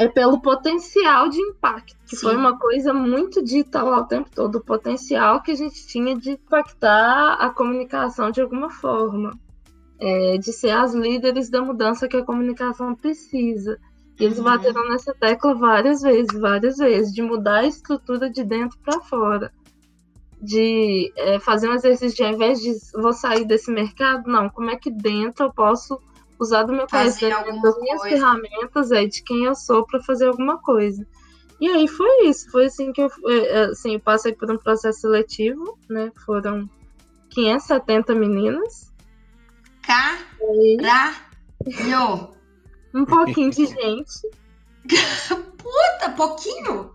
[0.00, 2.22] é pelo potencial de impacto, que Sim.
[2.22, 6.16] foi uma coisa muito dita lá o tempo todo, o potencial que a gente tinha
[6.16, 9.38] de impactar a comunicação de alguma forma,
[9.98, 13.78] é, de ser as líderes da mudança que a comunicação precisa.
[14.18, 14.44] E eles uhum.
[14.44, 19.52] bateram nessa tecla várias vezes, várias vezes, de mudar a estrutura de dentro para fora.
[20.40, 24.70] De é, fazer um exercício de, ao invés de vou sair desse mercado, não, como
[24.70, 26.00] é que dentro eu posso
[26.40, 28.16] usar do meu conhecimento, das minhas coisa.
[28.16, 31.06] ferramentas, é, de quem eu sou para fazer alguma coisa.
[31.60, 34.56] E aí foi isso, foi assim que eu, é, é, assim, eu passei por um
[34.56, 36.10] processo seletivo, né?
[36.24, 36.68] Foram
[37.28, 38.90] 570 meninas.
[39.82, 40.80] Caralho!
[42.94, 44.28] Um pouquinho de gente.
[45.58, 46.94] Puta, pouquinho?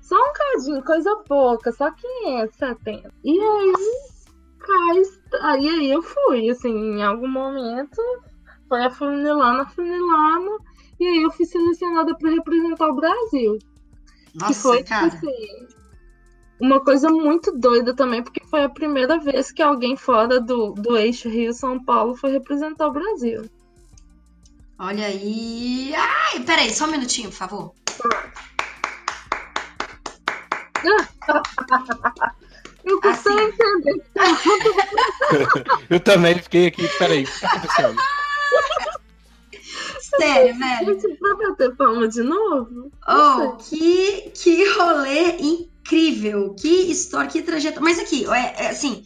[0.00, 3.10] Só um cadinho, coisa pouca, só 570.
[3.24, 3.72] E aí,
[4.66, 5.02] cai
[5.42, 8.00] Aí, aí eu fui, assim, em algum momento
[8.68, 10.58] foi afunilando, afunilando,
[10.98, 13.58] e aí eu fui selecionada para representar o Brasil.
[14.34, 15.06] Nossa, que foi, tipo cara.
[15.06, 15.66] Assim,
[16.60, 20.96] uma coisa muito doida também, porque foi a primeira vez que alguém fora do, do
[20.96, 23.48] eixo Rio-São Paulo foi representar o Brasil.
[24.78, 25.94] Olha aí.
[25.94, 27.72] Ai, peraí, só um minutinho, por favor.
[32.84, 33.48] Eu consigo assim.
[33.48, 34.04] entender.
[35.90, 37.96] eu também fiquei aqui, peraí, o que tá acontecendo?
[40.00, 41.00] Sério, velho.
[41.00, 42.92] Gente, vai bater palma de novo?
[43.08, 46.54] Oh, que, que rolê incrível.
[46.54, 47.82] Que história, que trajetória.
[47.82, 49.04] Mas aqui, é, é assim.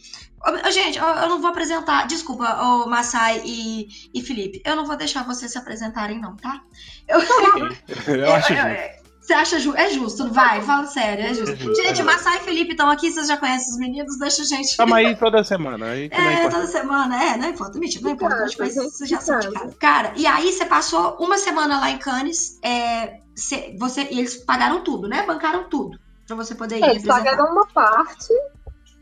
[0.71, 2.05] Gente, eu não vou apresentar.
[2.07, 4.61] Desculpa, o Massai e, e Felipe.
[4.65, 6.61] Eu não vou deixar vocês se apresentarem, não, tá?
[7.07, 7.19] Eu,
[8.15, 8.53] eu acho.
[8.53, 8.98] Eu, eu,
[9.29, 10.27] você acha ju é justo?
[10.33, 11.53] Vai, fala sério, é justo.
[11.53, 14.41] É justo gente, é Massai e Felipe estão aqui, vocês já conhecem os meninos, deixa
[14.41, 14.75] a gente.
[14.75, 15.85] Tamo aí toda semana.
[15.85, 19.51] Aí é, toda semana, é, não importa, mentira, não importa, mas vocês já são de
[19.51, 19.75] casa.
[19.79, 24.37] Cara, e aí você passou uma semana lá em Cannes, é, cê, você, e eles
[24.37, 25.23] pagaram tudo, né?
[25.25, 25.99] Bancaram tudo.
[26.25, 26.83] Pra você poder ir.
[26.83, 28.33] É, eles pagaram uma parte,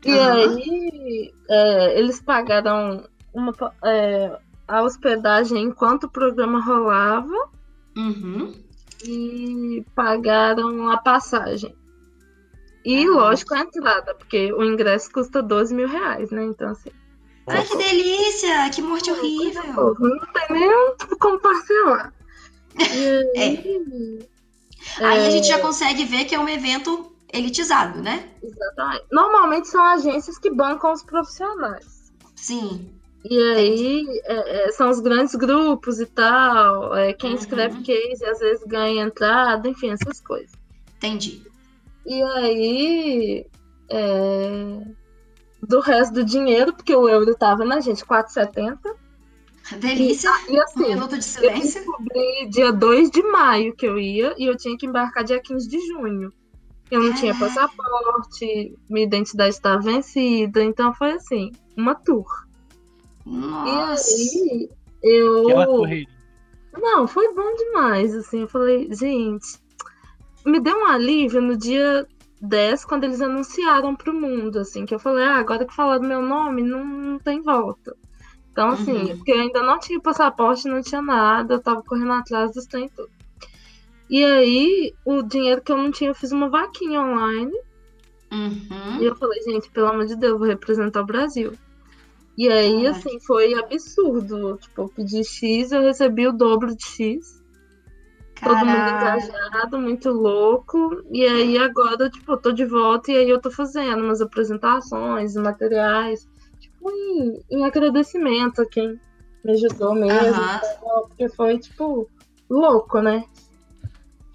[0.04, 0.30] e uhum.
[0.30, 7.48] aí é, eles pagaram uma, é, a hospedagem enquanto o programa rolava.
[7.96, 8.67] Uhum
[9.04, 11.74] e pagaram a passagem.
[12.84, 16.44] E, ah, lógico, a entrada, porque o ingresso custa 12 mil reais, né?
[16.44, 16.90] Então, assim.
[17.46, 18.70] Ai, que delícia!
[18.70, 19.96] Que morte horrível!
[19.98, 22.12] Não tem nem como parcelar.
[22.78, 24.26] E aí,
[25.00, 25.04] é.
[25.04, 28.30] aí a gente já consegue ver que é um evento elitizado, né?
[28.42, 29.04] Exatamente.
[29.10, 32.12] Normalmente são agências que bancam os profissionais.
[32.36, 32.97] Sim.
[33.24, 36.96] E aí é, é, são os grandes grupos e tal.
[36.96, 37.36] É, quem uhum.
[37.36, 40.52] escreve case às vezes ganha entrada, enfim, essas coisas.
[40.96, 41.42] Entendi.
[42.06, 43.46] E aí
[43.90, 44.80] é,
[45.62, 48.78] do resto do dinheiro, porque o euro tava na gente, 4,70.
[49.78, 50.30] Delícia.
[50.48, 51.80] E, e assim, um minuto de silêncio.
[51.80, 55.40] Eu descobri dia 2 de maio que eu ia e eu tinha que embarcar dia
[55.40, 56.32] 15 de junho.
[56.90, 62.26] Eu não tinha passaporte, minha identidade estava vencida, então foi assim, uma tour.
[63.28, 64.10] Nossa.
[64.10, 64.70] E aí,
[65.02, 65.44] eu.
[66.76, 68.42] Não, foi bom demais, assim.
[68.42, 69.58] Eu falei, gente,
[70.46, 72.06] me deu um alívio no dia
[72.40, 76.22] 10, quando eles anunciaram pro mundo, assim, que eu falei, ah, agora que falaram meu
[76.22, 77.96] nome, não, não tem volta.
[78.50, 79.16] Então, assim, uhum.
[79.16, 82.88] porque eu ainda não tinha passaporte, não tinha nada, eu tava correndo atrás dos trem
[82.88, 83.10] tudo.
[84.10, 87.52] E aí, o dinheiro que eu não tinha, eu fiz uma vaquinha online.
[88.32, 89.00] Uhum.
[89.00, 91.52] E eu falei, gente, pelo amor de Deus, vou representar o Brasil.
[92.38, 94.56] E aí, assim, foi absurdo.
[94.58, 97.42] Tipo, eu pedi X, eu recebi o dobro de X.
[98.40, 101.02] Todo mundo engajado, muito louco.
[101.10, 105.34] E aí agora, tipo, eu tô de volta e aí eu tô fazendo umas apresentações,
[105.34, 106.28] materiais,
[106.60, 109.00] tipo, em, em agradecimento a quem
[109.44, 110.40] me ajudou mesmo.
[110.40, 111.08] Uhum.
[111.08, 112.08] Porque foi, tipo,
[112.48, 113.24] louco, né?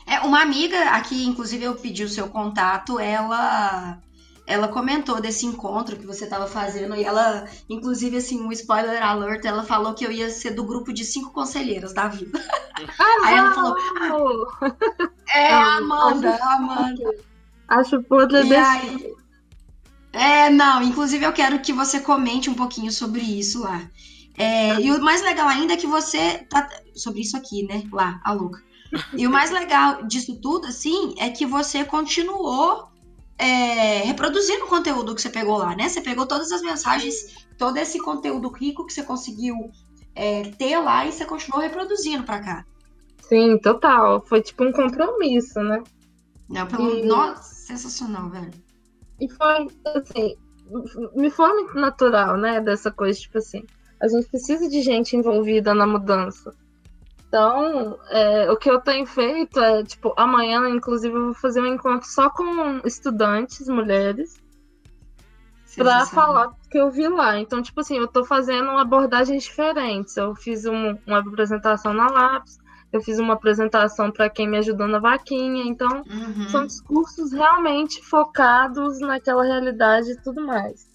[0.06, 3.98] É, uma amiga aqui, inclusive eu pedi o seu contato, ela
[4.46, 9.46] ela comentou desse encontro que você estava fazendo e ela, inclusive, assim, um spoiler alert,
[9.46, 12.40] ela falou que eu ia ser do grupo de cinco conselheiras da vida.
[13.00, 13.76] Ah, Aí ela falou,
[14.62, 14.72] ah,
[15.34, 17.16] é a Amanda, a Amanda.
[17.70, 18.44] Acho podre
[20.12, 23.82] É, não, inclusive eu quero que você comente um pouquinho sobre isso lá.
[24.38, 27.84] É, e o mais legal ainda é que você tá sobre isso aqui, né?
[27.92, 28.62] Lá, a Luca.
[29.16, 32.93] E o mais legal disso tudo, assim, é que você continuou
[33.38, 35.90] é, reproduzindo o conteúdo que você pegou lá, né?
[35.90, 39.72] Você pegou todas as mensagens, todo esse conteúdo rico que você conseguiu
[40.16, 42.66] é, ter lá e você continuou reproduzindo para cá.
[43.22, 44.22] Sim, total.
[44.26, 45.82] Foi tipo um compromisso, né?
[46.50, 46.98] Não, pelo...
[46.98, 47.06] E...
[47.06, 48.52] Nossa, sensacional, velho.
[49.20, 50.36] E foi, assim,
[51.16, 52.62] me foi muito natural, né?
[52.62, 53.64] Dessa coisa, tipo assim,
[54.02, 56.54] a gente precisa de gente envolvida na mudança.
[57.34, 61.66] Então, é, o que eu tenho feito é, tipo, amanhã, inclusive, eu vou fazer um
[61.66, 64.36] encontro só com estudantes, mulheres,
[65.76, 67.40] para falar o que eu vi lá.
[67.40, 70.16] Então, tipo assim, eu tô fazendo abordagens diferentes.
[70.16, 72.60] Eu fiz um, uma apresentação na Lápis,
[72.92, 75.64] eu fiz uma apresentação para quem me ajudou na vaquinha.
[75.64, 76.50] Então, uhum.
[76.50, 80.93] são discursos realmente focados naquela realidade e tudo mais.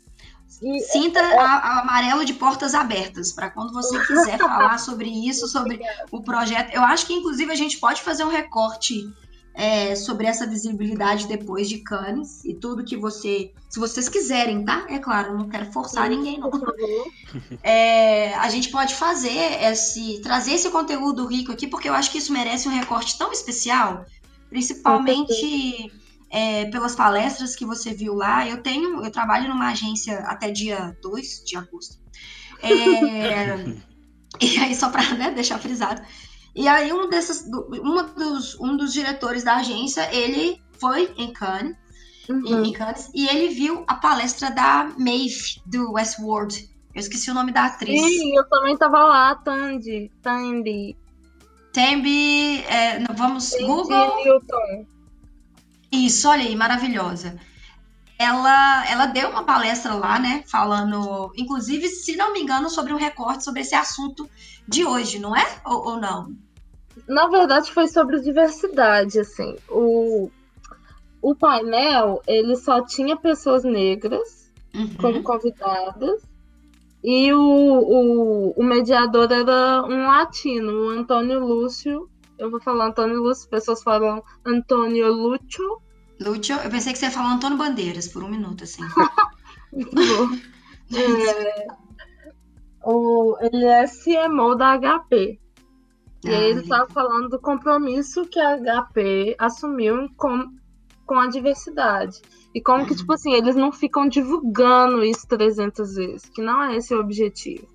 [0.63, 1.39] E Sinta é...
[1.39, 5.81] a, amarelo de portas abertas para quando você quiser falar sobre isso, sobre
[6.11, 6.75] o projeto.
[6.75, 9.13] Eu acho que, inclusive, a gente pode fazer um recorte
[9.55, 13.53] é, sobre essa visibilidade depois de Cannes e tudo que você.
[13.69, 14.87] Se vocês quiserem, tá?
[14.89, 16.51] É claro, não quero forçar ninguém, não.
[17.63, 20.21] É, a gente pode fazer esse.
[20.23, 24.07] trazer esse conteúdo rico aqui, porque eu acho que isso merece um recorte tão especial,
[24.49, 25.93] principalmente
[26.31, 28.47] é, pelas palestras que você viu lá.
[28.47, 31.99] Eu tenho, eu trabalho numa agência até dia 2 de agosto.
[32.63, 33.57] É,
[34.41, 36.03] e aí, só para né, deixar frisado.
[36.55, 37.47] E aí, um, desses,
[37.81, 41.77] uma dos, um dos diretores da agência, ele foi em Cannes,
[42.29, 42.65] uhum.
[42.65, 46.69] em, Cannes, e ele viu a palestra da Maeve, do Westworld.
[46.95, 48.01] Eu esqueci o nome da atriz.
[48.01, 50.11] Sim, eu também tava lá, Tandy.
[50.21, 50.97] Tandy.
[51.73, 54.25] Tembi, é, vamos, Tandy Google.
[54.25, 54.98] Newton.
[55.91, 57.39] Isso, olha aí, maravilhosa.
[58.19, 60.43] Ela, ela deu uma palestra lá, né?
[60.47, 64.29] Falando, inclusive, se não me engano, sobre um recorte sobre esse assunto
[64.67, 65.47] de hoje, não é?
[65.65, 66.35] Ou, ou não?
[67.07, 69.57] Na verdade, foi sobre diversidade, assim.
[69.69, 70.31] O,
[71.23, 74.95] o painel, ele só tinha pessoas negras uhum.
[75.01, 76.23] como convidadas.
[77.03, 83.23] E o, o, o mediador era um latino, o Antônio Lúcio eu vou falar Antônio
[83.23, 85.81] Lúcio, pessoas falam Antônio Lúcio.
[86.21, 88.83] Lúcio, eu pensei que você ia falar Antônio Bandeiras por um minuto, assim.
[90.95, 91.67] é,
[92.85, 95.39] o, ele é CMO da HP.
[96.25, 100.51] E aí ele estava falando do compromisso que a HP assumiu com,
[101.07, 102.21] com a diversidade.
[102.55, 102.97] E como que, uhum.
[102.97, 107.69] tipo assim, eles não ficam divulgando isso 300 vezes, que não é esse o objetivo.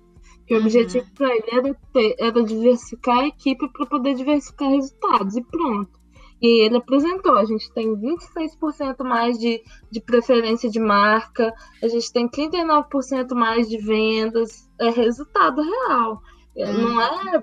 [0.46, 0.64] Que o uhum.
[0.64, 6.04] objetivo para ele era, ter, era diversificar a equipe para poder diversificar resultados, e pronto.
[6.42, 11.52] E ele apresentou: a gente tem 26% mais de, de preferência de marca,
[11.82, 16.22] a gente tem 39% mais de vendas, é resultado real.
[16.56, 16.82] Uhum.
[16.82, 17.42] Não é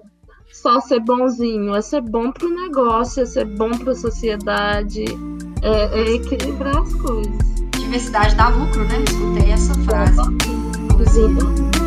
[0.51, 5.05] só ser bonzinho, é ser bom para o negócio, é ser bom para a sociedade,
[5.63, 7.51] é, é, equilibrar as coisas.
[7.77, 9.03] Diversidade dá lucro, né?
[9.03, 10.21] Escutei essa frase.
[10.91, 11.80] Inclusive.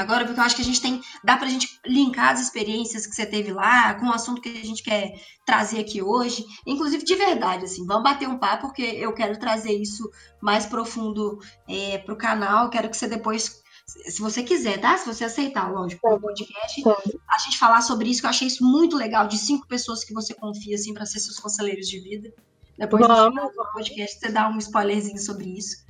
[0.00, 1.00] Agora, porque eu acho que a gente tem.
[1.22, 4.64] Dá pra gente linkar as experiências que você teve lá com o assunto que a
[4.64, 5.12] gente quer
[5.46, 6.44] trazer aqui hoje.
[6.66, 10.08] Inclusive, de verdade, assim, vamos bater um papo, porque eu quero trazer isso
[10.40, 12.70] mais profundo é, pro canal.
[12.70, 14.96] Quero que você depois se você quiser, tá?
[14.96, 18.64] Se você aceitar, lógico, o podcast, a gente falar sobre isso, que eu achei isso
[18.64, 22.32] muito legal, de cinco pessoas que você confia, assim, para ser seus conselheiros de vida.
[22.78, 25.84] Depois do podcast, você dá um spoilerzinho sobre isso.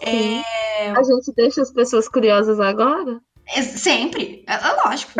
[0.00, 0.90] É...
[0.90, 3.20] A gente deixa as pessoas curiosas agora?
[3.54, 5.12] É, sempre, é, é lógico.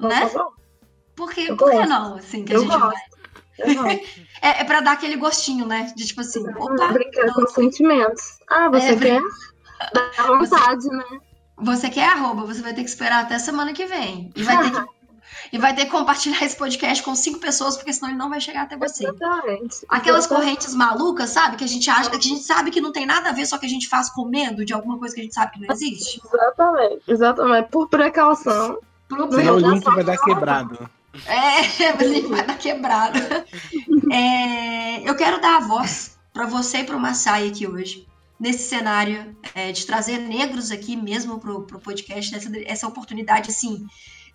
[0.00, 0.30] né?
[1.14, 2.16] Porque, por que não?
[2.16, 2.96] Assim, que a gente vai.
[4.42, 5.92] é, é pra dar aquele gostinho, né?
[5.96, 6.88] De tipo assim, opa.
[6.88, 8.38] Brincar com sentimentos.
[8.48, 9.22] Ah, você é, quer?
[9.92, 11.20] Dá vontade, você, né?
[11.58, 14.32] Você quer arroba, você vai ter que esperar até semana que vem.
[14.34, 14.94] E vai ter que
[15.52, 18.40] e vai ter que compartilhar esse podcast com cinco pessoas, porque senão ele não vai
[18.40, 19.06] chegar até você.
[19.06, 19.86] Exatamente.
[19.88, 21.56] Aquelas correntes malucas, sabe?
[21.56, 23.58] Que a gente acha, que a gente sabe que não tem nada a ver, só
[23.58, 25.72] que a gente faz com medo de alguma coisa que a gente sabe que não
[25.72, 26.20] existe.
[26.26, 27.68] Exatamente, exatamente.
[27.68, 28.78] Por precaução.
[29.08, 30.90] Por Senão o link vai dar quebrado.
[31.26, 33.18] É, o link vai dar quebrado.
[34.10, 38.06] É, eu quero dar a voz para você e para o Massai aqui hoje
[38.38, 43.86] nesse cenário é, de trazer negros aqui mesmo pro, pro podcast, essa, essa oportunidade, assim,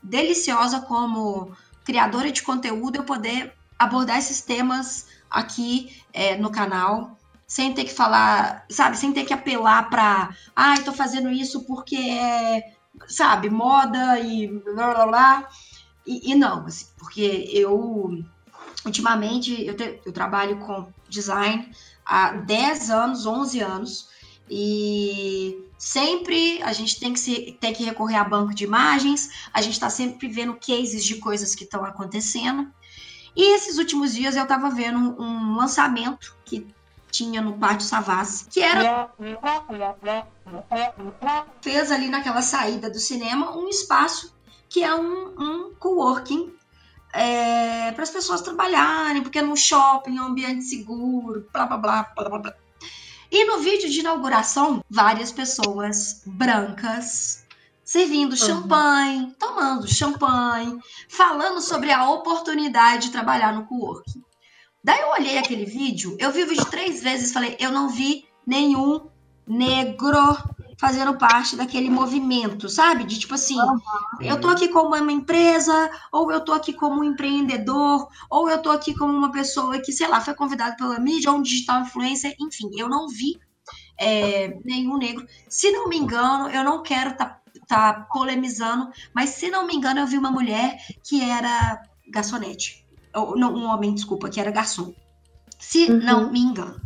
[0.01, 7.17] deliciosa como criadora de conteúdo eu poder abordar esses temas aqui é, no canal
[7.49, 11.63] sem ter que falar, sabe, sem ter que apelar para, ai, ah, tô fazendo isso
[11.63, 12.73] porque é,
[13.07, 15.49] sabe, moda e blá blá blá.
[16.05, 18.23] E, e não, assim, porque eu
[18.85, 21.71] ultimamente eu, te, eu trabalho com design
[22.05, 24.09] há 10 anos, 11 anos,
[24.47, 29.61] e sempre a gente tem que, se, tem que recorrer a banco de imagens, a
[29.61, 32.69] gente está sempre vendo cases de coisas que estão acontecendo.
[33.35, 36.67] E esses últimos dias eu estava vendo um lançamento que
[37.09, 39.09] tinha no Pátio Savassi, que era
[41.61, 44.35] fez ali naquela saída do cinema um espaço
[44.67, 46.53] que é um, um coworking
[47.13, 51.77] é, para as pessoas trabalharem, porque é num shopping, é um ambiente seguro, blá blá
[51.77, 52.53] blá blá blá blá.
[53.31, 57.45] E no vídeo de inauguração, várias pessoas brancas
[57.83, 58.37] servindo uhum.
[58.37, 60.77] champanhe, tomando champanhe,
[61.07, 64.23] falando sobre a oportunidade de trabalhar no coworking.
[64.83, 67.89] Daí eu olhei aquele vídeo, eu vi o vídeo três vezes e falei, eu não
[67.89, 69.07] vi nenhum
[69.47, 70.37] negro
[70.79, 73.03] fazendo parte daquele movimento, sabe?
[73.03, 73.79] De tipo assim, uhum.
[74.21, 78.61] eu tô aqui como uma empresa, ou eu tô aqui como um empreendedor, ou eu
[78.61, 81.81] tô aqui como uma pessoa que, sei lá, foi convidada pela mídia, ou um digital
[81.81, 83.37] influencer, enfim, eu não vi
[83.99, 85.27] é, nenhum negro.
[85.49, 89.99] Se não me engano, eu não quero tá, tá polemizando, mas se não me engano,
[89.99, 92.87] eu vi uma mulher que era garçonete.
[93.13, 94.93] Ou, não, um homem, desculpa, que era garçom.
[95.59, 95.99] Se uhum.
[95.99, 96.79] não me engano.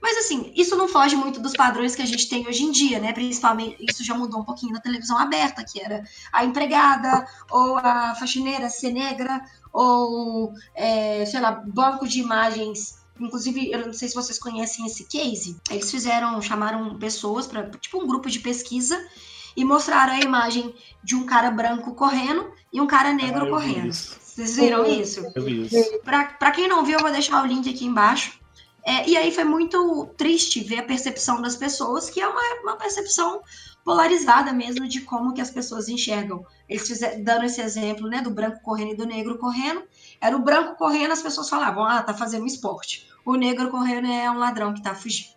[0.00, 2.98] Mas assim, isso não foge muito dos padrões que a gente tem hoje em dia,
[2.98, 3.12] né?
[3.12, 8.14] Principalmente, isso já mudou um pouquinho na televisão aberta, que era a empregada, ou a
[8.14, 9.40] faxineira ser negra,
[9.72, 12.98] ou, é, sei lá, banco de imagens.
[13.20, 15.56] Inclusive, eu não sei se vocês conhecem esse case.
[15.70, 19.04] Eles fizeram, chamaram pessoas para tipo um grupo de pesquisa
[19.56, 20.72] e mostraram a imagem
[21.02, 23.92] de um cara branco correndo e um cara negro ah, correndo.
[23.92, 25.26] Vocês viram isso?
[25.34, 25.98] Eu vi isso.
[26.04, 28.37] Pra, pra quem não viu, eu vou deixar o link aqui embaixo.
[28.88, 32.76] É, e aí foi muito triste ver a percepção das pessoas, que é uma, uma
[32.78, 33.42] percepção
[33.84, 36.42] polarizada mesmo de como que as pessoas enxergam.
[36.66, 39.82] Eles fizeram, dando esse exemplo, né, do branco correndo e do negro correndo.
[40.18, 43.06] Era o branco correndo, as pessoas falavam, ah, tá fazendo esporte.
[43.26, 45.36] O negro correndo é um ladrão que tá fugindo.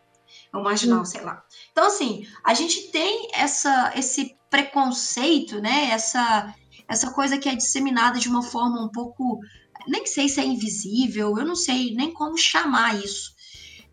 [0.54, 1.06] É um marginal, hum.
[1.06, 1.44] sei lá.
[1.74, 6.56] Então, assim, a gente tem essa, esse preconceito, né, essa,
[6.88, 9.42] essa coisa que é disseminada de uma forma um pouco
[9.88, 13.41] nem sei se é invisível, eu não sei nem como chamar isso.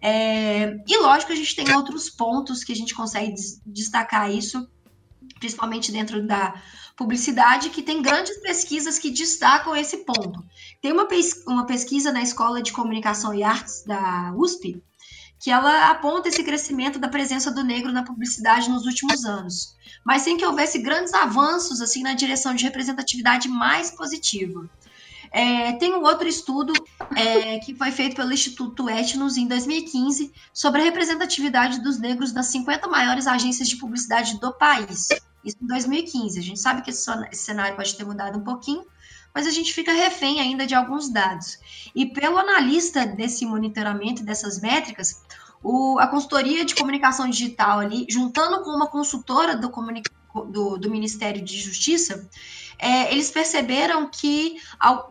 [0.01, 4.69] É, e lógico, a gente tem outros pontos que a gente consegue des destacar isso,
[5.39, 6.55] principalmente dentro da
[6.97, 10.45] publicidade, que tem grandes pesquisas que destacam esse ponto.
[10.81, 14.83] Tem uma, pes uma pesquisa na Escola de Comunicação e Artes da USP,
[15.41, 20.23] que ela aponta esse crescimento da presença do negro na publicidade nos últimos anos, mas
[20.23, 24.69] sem que houvesse grandes avanços assim na direção de representatividade mais positiva.
[25.31, 26.73] É, tem um outro estudo
[27.15, 32.47] é, que foi feito pelo Instituto Etnos em 2015 sobre a representatividade dos negros nas
[32.47, 35.09] 50 maiores agências de publicidade do país.
[35.45, 36.39] Isso em 2015.
[36.39, 38.85] A gente sabe que esse cenário pode ter mudado um pouquinho,
[39.35, 41.59] mas a gente fica refém ainda de alguns dados.
[41.95, 45.23] E pelo analista desse monitoramento dessas métricas,
[45.63, 49.71] o, a consultoria de comunicação digital ali, juntando com uma consultora do,
[50.51, 52.29] do, do Ministério de Justiça,
[52.79, 54.57] é, eles perceberam que,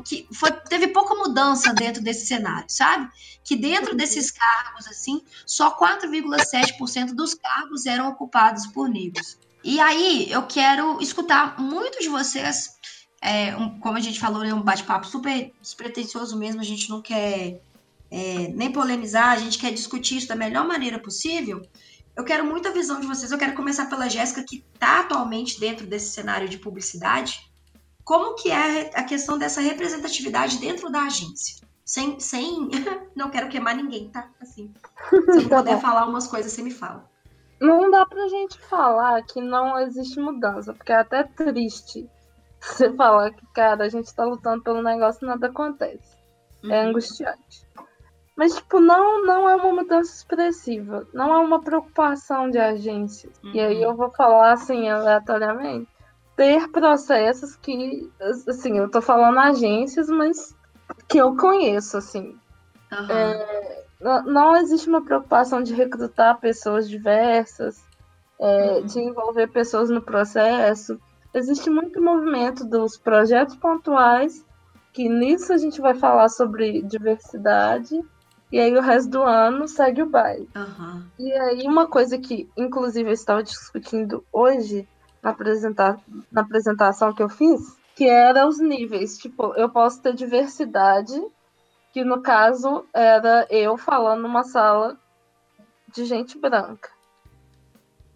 [0.06, 3.10] que foi, teve pouca mudança dentro desse cenário, sabe?
[3.44, 9.38] Que dentro desses cargos, assim, só 4,7% dos cargos eram ocupados por negros.
[9.64, 12.78] E aí eu quero escutar muito de vocês.
[13.22, 17.02] É, um, como a gente falou, é um bate-papo super despretensioso mesmo, a gente não
[17.02, 17.60] quer
[18.10, 21.68] é, nem polemizar, a gente quer discutir isso da melhor maneira possível.
[22.16, 23.32] Eu quero muito a visão de vocês.
[23.32, 27.47] Eu quero começar pela Jéssica, que está atualmente dentro desse cenário de publicidade
[28.08, 31.68] como que é a questão dessa representatividade dentro da agência.
[31.84, 32.70] Sem, sem,
[33.14, 34.30] não quero queimar ninguém, tá?
[34.42, 34.74] Assim,
[35.10, 37.04] se eu tá puder falar umas coisas, você me fala.
[37.60, 42.10] Não dá pra gente falar que não existe mudança, porque é até triste
[42.62, 46.16] você falar que, cara, a gente tá lutando pelo negócio e nada acontece.
[46.64, 46.72] É uhum.
[46.72, 47.68] É angustiante.
[48.38, 51.06] Mas, tipo, não, não é uma mudança expressiva.
[51.14, 53.34] Não é uma preocupação de agências.
[53.44, 53.52] Uhum.
[53.54, 53.92] E aí uhum.
[53.92, 55.97] eu vou falar, assim, aleatoriamente
[56.38, 58.10] ter processos que,
[58.48, 60.56] assim, eu tô falando agências, mas
[61.10, 62.38] que eu conheço, assim.
[62.92, 63.12] Uhum.
[63.12, 67.84] É, não existe uma preocupação de recrutar pessoas diversas,
[68.40, 68.86] é, uhum.
[68.86, 71.00] de envolver pessoas no processo.
[71.34, 74.46] Existe muito movimento dos projetos pontuais,
[74.94, 78.00] que nisso a gente vai falar sobre diversidade,
[78.52, 80.48] e aí o resto do ano segue o baile.
[80.56, 81.04] Uhum.
[81.18, 84.88] E aí uma coisa que, inclusive, eu estava discutindo hoje,
[85.22, 86.00] na, apresentar,
[86.32, 87.62] na apresentação que eu fiz,
[87.96, 89.18] que era os níveis.
[89.18, 91.20] Tipo, eu posso ter diversidade,
[91.94, 94.98] que no caso era eu falando numa sala
[95.94, 96.90] de gente branca.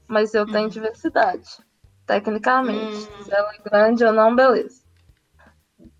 [0.07, 0.69] Mas eu tenho Uhum.
[0.69, 1.49] diversidade,
[2.05, 2.97] tecnicamente.
[2.97, 3.23] Hum.
[3.23, 4.81] Se ela é grande ou não, beleza.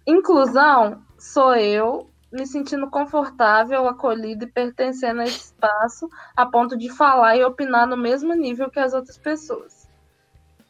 [0.05, 6.89] Inclusão sou eu me sentindo confortável, acolhido e pertencendo a esse espaço a ponto de
[6.89, 9.80] falar e opinar no mesmo nível que as outras pessoas.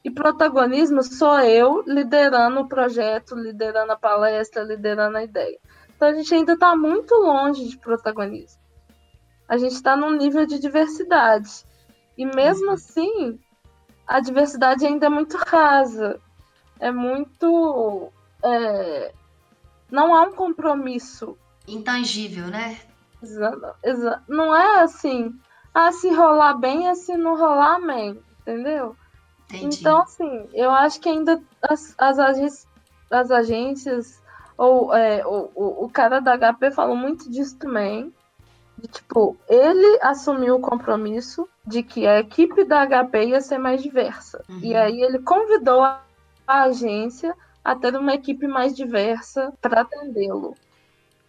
[0.04, 5.60] E protagonismo sou eu liderando o projeto, liderando a palestra, liderando a ideia.
[5.96, 8.60] Então a gente ainda está muito longe de protagonismo.
[9.48, 11.66] A gente está num nível de diversidade.
[12.18, 13.40] E mesmo assim,
[14.08, 16.20] a diversidade ainda é muito rasa.
[16.80, 18.12] É muito.
[18.44, 19.14] é,
[19.92, 21.38] Não há um compromisso.
[21.68, 22.80] Intangível, né?
[24.28, 25.40] Não é assim.
[25.74, 28.20] Ah, se rolar bem, é se não rolar, amém.
[28.42, 28.96] Entendeu?
[29.58, 29.80] Entendi.
[29.80, 32.68] Então, assim, eu acho que ainda as, as, agências,
[33.10, 34.22] as agências
[34.58, 38.14] ou é, o, o, o cara da HP falou muito disso também.
[38.78, 43.82] De, tipo, ele assumiu o compromisso de que a equipe da HP ia ser mais
[43.82, 44.44] diversa.
[44.50, 44.60] Uhum.
[44.62, 46.02] E aí ele convidou a,
[46.48, 50.56] a agência a ter uma equipe mais diversa para atendê-lo.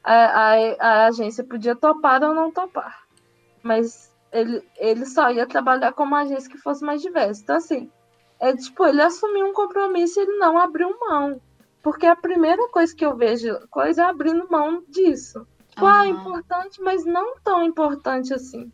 [0.02, 3.02] A, a, a agência podia topar ou não topar.
[3.62, 7.42] Mas ele, ele só ia trabalhar com uma agência que fosse mais diversa.
[7.42, 7.90] Então, assim,
[8.42, 11.40] é tipo, ele assumiu um compromisso e ele não abriu mão.
[11.82, 15.46] Porque a primeira coisa que eu vejo coisa é abrindo mão disso.
[15.70, 16.08] Tipo, ah, Aham.
[16.10, 18.70] importante, mas não tão importante assim.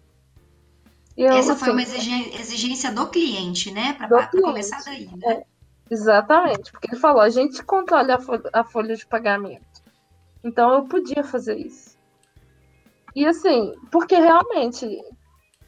[1.16, 3.94] E eu, Essa foi uma exigência do cliente, né?
[4.30, 5.42] Cliente, começar daí, né?
[5.90, 9.82] Exatamente, porque ele falou, a gente controla a, fo- a folha de pagamento.
[10.44, 11.98] Então eu podia fazer isso.
[13.14, 14.86] E assim, porque realmente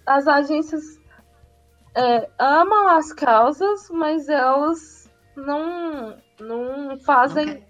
[0.06, 0.99] as agências
[1.94, 7.68] é, amam as causas, mas elas não, não fazem quer-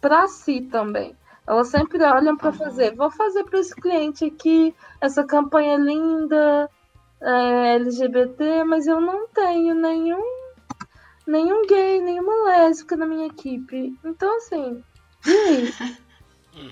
[0.00, 1.16] para si também.
[1.46, 6.70] Elas sempre olham para fazer, vou fazer para esse cliente aqui essa campanha linda,
[7.20, 10.42] é, LGBT, mas eu não tenho nenhum
[11.26, 13.96] nenhum gay, nenhuma lésbica na minha equipe.
[14.04, 14.82] Então assim,
[15.26, 15.72] aí?
[16.54, 16.70] Uhum.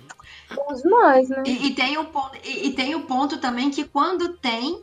[0.55, 1.43] Bom demais, né?
[1.47, 4.83] E, e tem o ponto, e, e tem o ponto também que quando tem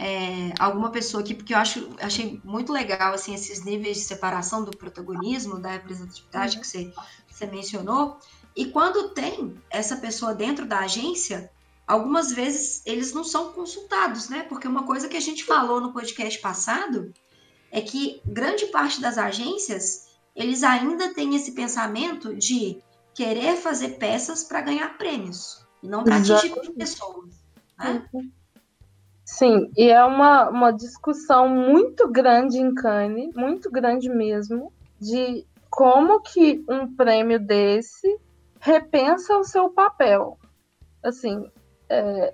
[0.00, 4.62] é, alguma pessoa aqui, porque eu acho, achei muito legal assim, esses níveis de separação
[4.62, 6.92] do protagonismo, da representatividade que você,
[7.28, 8.16] você mencionou.
[8.54, 11.50] E quando tem essa pessoa dentro da agência,
[11.84, 14.44] algumas vezes eles não são consultados, né?
[14.48, 17.12] Porque uma coisa que a gente falou no podcast passado
[17.72, 22.80] é que grande parte das agências eles ainda têm esse pensamento de
[23.12, 27.34] querer fazer peças para ganhar prêmios e não para atingir pessoas.
[27.76, 28.08] Né?
[29.28, 36.22] Sim, e é uma, uma discussão muito grande em Cannes, muito grande mesmo, de como
[36.22, 38.18] que um prêmio desse
[38.58, 40.38] repensa o seu papel.
[41.04, 41.46] Assim,
[41.90, 42.32] é,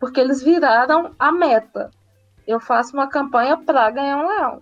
[0.00, 1.88] porque eles viraram a meta.
[2.48, 4.60] Eu faço uma campanha para ganhar um leão.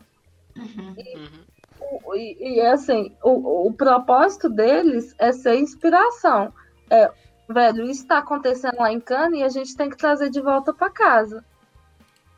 [0.55, 0.95] Uhum.
[1.17, 2.15] Uhum.
[2.15, 6.53] E, e assim, o, o propósito deles é ser inspiração.
[6.91, 7.11] É,
[7.49, 10.75] velho, isso está acontecendo lá em Cannes e a gente tem que trazer de volta
[10.75, 11.43] para casa.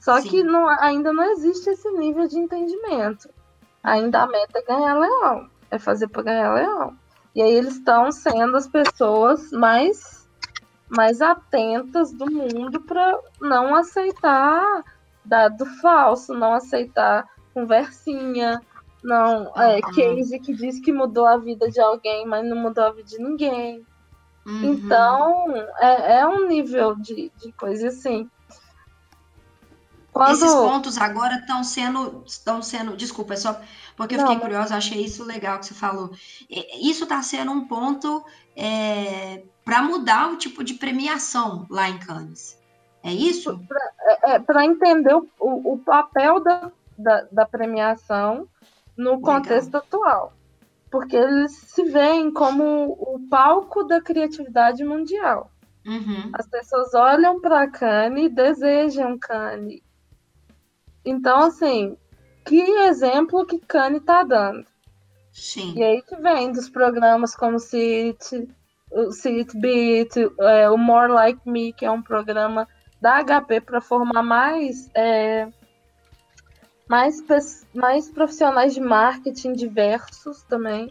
[0.05, 0.28] Só Sim.
[0.28, 3.26] que não, ainda não existe esse nível de entendimento.
[3.82, 6.94] Ainda a meta é ganhar leão, é fazer para ganhar leão.
[7.34, 10.28] E aí eles estão sendo as pessoas mais,
[10.90, 14.84] mais atentas do mundo para não aceitar
[15.24, 17.24] dado falso, não aceitar
[17.55, 18.61] conversinha,
[19.02, 19.92] não é, Uhum.
[19.94, 23.18] case que diz que mudou a vida de alguém, mas não mudou a vida de
[23.18, 23.82] ninguém.
[24.44, 24.64] Uhum.
[24.64, 25.46] Então,
[25.80, 28.28] é, é um nível de, de coisa assim.
[30.14, 30.32] Quando...
[30.32, 33.60] Esses pontos agora estão sendo, estão sendo, desculpa, é só
[33.96, 36.12] porque eu Não, fiquei mas- curiosa, achei isso legal que você falou.
[36.80, 38.24] Isso está sendo um ponto
[39.64, 42.56] para mudar o tipo de premiação lá em Cannes.
[43.02, 43.60] É isso?
[44.22, 48.48] é, para entender o, o, papel da, da, da premiação
[48.96, 50.32] no contexto atual.
[50.92, 55.50] Porque eles se veem como o palco da criatividade mundial.
[55.84, 56.30] Uhum.
[56.32, 59.82] As pessoas olham para Cannes, desejam Cannes.
[61.05, 61.96] Então, assim,
[62.44, 64.66] que exemplo que Cannes está dando?
[65.32, 65.74] Sim.
[65.76, 68.48] E aí que vem dos programas como City,
[68.90, 72.68] o City Beat, é, o More Like Me, que é um programa
[73.00, 75.48] da HP para formar mais, é,
[76.88, 77.22] mais,
[77.74, 80.90] mais profissionais de marketing diversos também.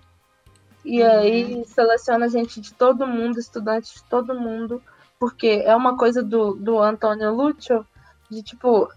[0.84, 1.10] E Uhum.
[1.10, 4.82] aí seleciona gente de todo mundo, estudantes de todo mundo,
[5.18, 7.88] porque é uma coisa do, do Antônio Lúcio,
[8.30, 8.90] de tipo,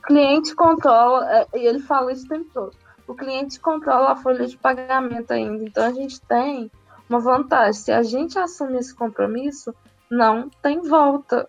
[0.00, 2.76] cliente controla, é, e ele fala isso o tempo todo.
[3.06, 5.64] o cliente controla a folha de pagamento ainda.
[5.64, 6.70] Então a gente tem
[7.08, 7.72] uma vantagem.
[7.72, 9.74] Se a gente assume esse compromisso,
[10.10, 11.48] não tem volta.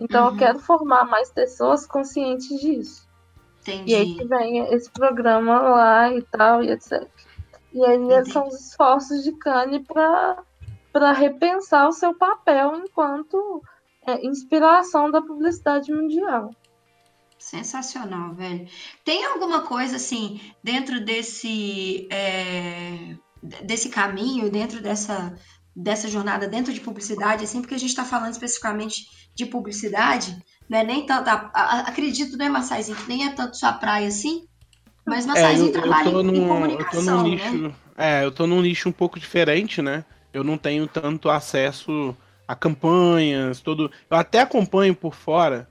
[0.00, 0.32] Então uhum.
[0.32, 3.08] eu quero formar mais pessoas conscientes disso.
[3.62, 3.92] Entendi.
[3.92, 7.06] E aí que vem esse programa lá e tal, e etc.
[7.72, 8.32] E aí Entendi.
[8.32, 13.62] são os esforços de Cane para repensar o seu papel enquanto
[14.06, 16.50] é, inspiração da publicidade mundial.
[17.48, 18.68] Sensacional, velho.
[19.02, 23.16] Tem alguma coisa assim dentro desse é,
[23.62, 25.34] desse caminho, dentro dessa
[25.74, 30.36] dessa jornada dentro de publicidade, assim, porque a gente está falando especificamente de publicidade,
[30.68, 30.84] né?
[30.84, 34.44] Nem tanto, a, a, acredito, né, Massaizinho, que nem é tanto sua praia assim,
[35.06, 37.74] mas Massaizinho é, trabalha eu em comunicação, eu tô num nicho, né?
[37.96, 40.04] É, eu tô num nicho um pouco diferente, né?
[40.34, 42.14] Eu não tenho tanto acesso
[42.46, 43.90] a campanhas, todo.
[44.10, 45.66] Eu até acompanho por fora,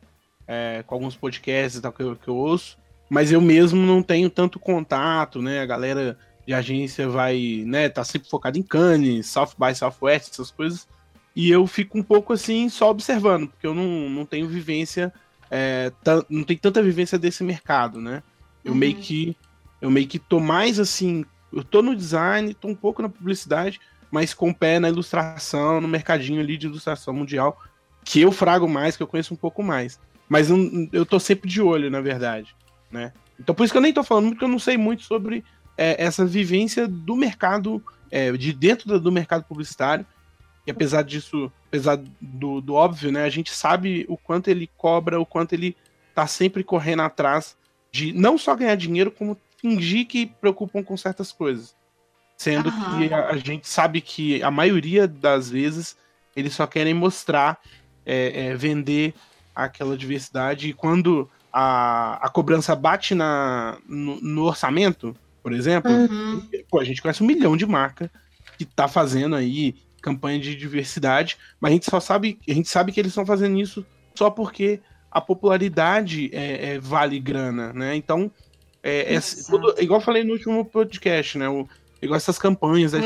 [0.48, 2.78] é, com alguns podcasts e tal que eu, que eu ouço,
[3.10, 5.62] mas eu mesmo não tenho tanto contato, né?
[5.62, 10.50] A galera de agência vai, né, tá sempre focado em Cannes, South by Southwest, essas
[10.50, 10.88] coisas.
[11.36, 15.14] E eu fico um pouco assim, só observando, porque eu não, não tenho vivência,
[15.52, 15.92] é,
[16.30, 18.24] não tenho tanta vivência desse mercado, né?
[18.64, 18.78] Eu uhum.
[18.78, 19.36] meio que
[19.80, 21.24] eu meio que tô mais assim,
[21.54, 23.80] eu tô no design, tô um pouco na publicidade,
[24.10, 27.62] mas com o pé na ilustração, no mercadinho ali de ilustração mundial,
[28.04, 30.00] que eu frago mais, que eu conheço um pouco mais.
[30.28, 30.58] Mas eu,
[30.92, 32.56] eu tô sempre de olho, na verdade,
[32.92, 33.14] né?
[33.40, 35.44] Então por isso que eu nem tô falando, porque eu não sei muito sobre
[35.78, 40.06] é, essa vivência do mercado, é, de dentro do, do, mercado publicitário.
[40.66, 45.20] E apesar disso, apesar do, do, óbvio, né, a gente sabe o quanto ele cobra,
[45.20, 45.78] o quanto ele
[46.14, 47.56] tá sempre correndo atrás
[47.92, 51.76] de não só ganhar dinheiro, como fingir que preocupam com certas coisas.
[52.36, 53.08] Sendo uhum.
[53.08, 55.96] que a, a, gente sabe que a maioria das vezes
[56.36, 57.60] eles só querem mostrar,
[58.06, 59.14] é, é, vender
[59.66, 60.70] aquela diversidade.
[60.70, 66.48] E quando a, a cobrança bate na, no, no orçamento, por exemplo, uhum.
[66.70, 68.12] pô, a gente conhece um milhão de marca
[68.58, 72.92] que tá fazendo aí campanha de diversidade, mas a gente só sabe, a gente sabe
[72.92, 73.86] que eles estão fazendo isso
[74.16, 74.80] só porque
[75.12, 77.96] a popularidade é, é vale grana, né?
[77.96, 78.32] Então,
[78.84, 81.50] é, é tudo, igual eu falei no último podcast, né?
[81.50, 81.68] O,
[82.02, 83.00] igual essas campanhas, né?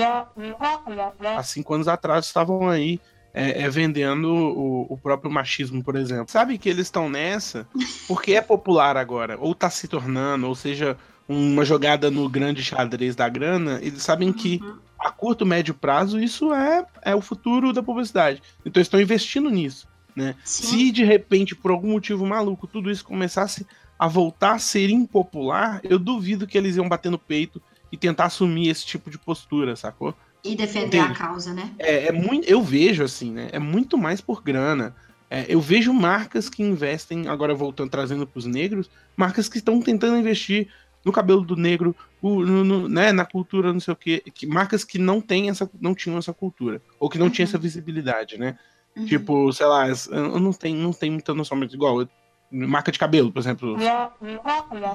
[1.38, 2.99] há cinco anos atrás estavam aí
[3.34, 6.30] é, é, vendendo o, o, próprio machismo, por exemplo.
[6.30, 7.68] Sabe que eles estão nessa
[8.08, 13.16] porque é popular agora, ou tá se tornando, ou seja, uma jogada no grande xadrez
[13.16, 14.34] da grana, eles sabem uhum.
[14.34, 14.62] que
[15.00, 18.42] a curto, médio prazo isso é, é o futuro da publicidade.
[18.66, 19.88] Então eles estão investindo nisso.
[20.16, 20.36] Né?
[20.44, 23.66] Se de repente, por algum motivo maluco, tudo isso começasse
[23.98, 27.62] a voltar a ser impopular, eu duvido que eles iam bater no peito
[27.92, 30.16] e tentar assumir esse tipo de postura, sacou?
[30.44, 31.12] E defender Entende?
[31.12, 31.72] a causa, né?
[31.78, 33.50] É, é muito, eu vejo assim, né?
[33.52, 34.96] É muito mais por grana.
[35.30, 39.80] É, eu vejo marcas que investem, agora voltando, trazendo para os negros, marcas que estão
[39.82, 40.68] tentando investir
[41.06, 44.84] no cabelo do negro, no, no, né, na cultura, não sei o quê, que, marcas
[44.84, 47.32] que não têm essa, não tinham essa cultura, ou que não uhum.
[47.32, 48.58] tinham essa visibilidade, né?
[48.96, 49.06] Uhum.
[49.06, 52.08] Tipo, sei lá, eu não tenho, não tenho muita noção, mas igual,
[52.52, 53.78] marca de cabelo, por exemplo.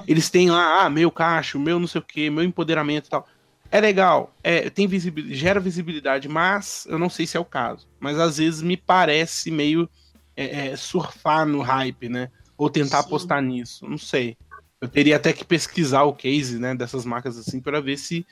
[0.07, 3.27] Eles têm lá, ah, meu cacho, meu não sei o que, meu empoderamento e tal.
[3.71, 7.87] É legal, é, tem visibilidade, gera visibilidade, mas eu não sei se é o caso.
[7.99, 9.89] Mas às vezes me parece meio
[10.35, 12.29] é, é, surfar no hype, né?
[12.57, 13.07] Ou tentar Sim.
[13.07, 14.37] apostar nisso, não sei.
[14.79, 18.25] Eu teria até que pesquisar o case, né, dessas marcas assim para ver se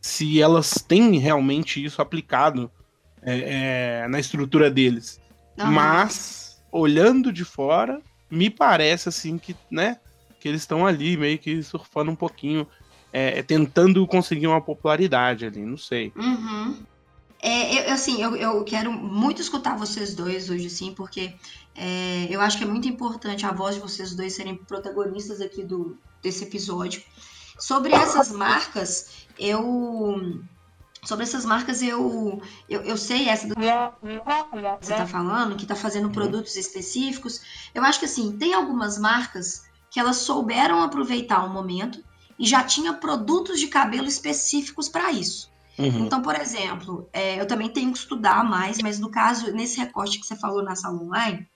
[0.00, 2.68] se elas têm realmente isso aplicado
[3.22, 5.20] é, é, na estrutura deles.
[5.56, 5.70] Uhum.
[5.70, 9.98] Mas olhando de fora, me parece assim que, né,
[10.40, 12.66] que eles estão ali meio que surfando um pouquinho,
[13.12, 16.12] é, tentando conseguir uma popularidade ali, não sei.
[16.16, 16.82] Uhum.
[17.40, 21.34] É, eu, assim, eu, eu quero muito escutar vocês dois hoje, sim, porque
[21.74, 25.64] é, eu acho que é muito importante a voz de vocês dois serem protagonistas aqui
[25.64, 27.02] do, desse episódio.
[27.58, 30.40] Sobre essas marcas, eu.
[31.04, 33.60] Sobre essas marcas, eu, eu, eu sei essa do que
[34.80, 37.40] você está falando, que está fazendo produtos específicos.
[37.74, 42.00] Eu acho que assim, tem algumas marcas que elas souberam aproveitar o momento
[42.38, 45.50] e já tinha produtos de cabelo específicos para isso.
[45.78, 46.06] Uhum.
[46.06, 50.18] Então, por exemplo, é, eu também tenho que estudar mais, mas no caso, nesse recorte
[50.18, 51.46] que você falou na sala online,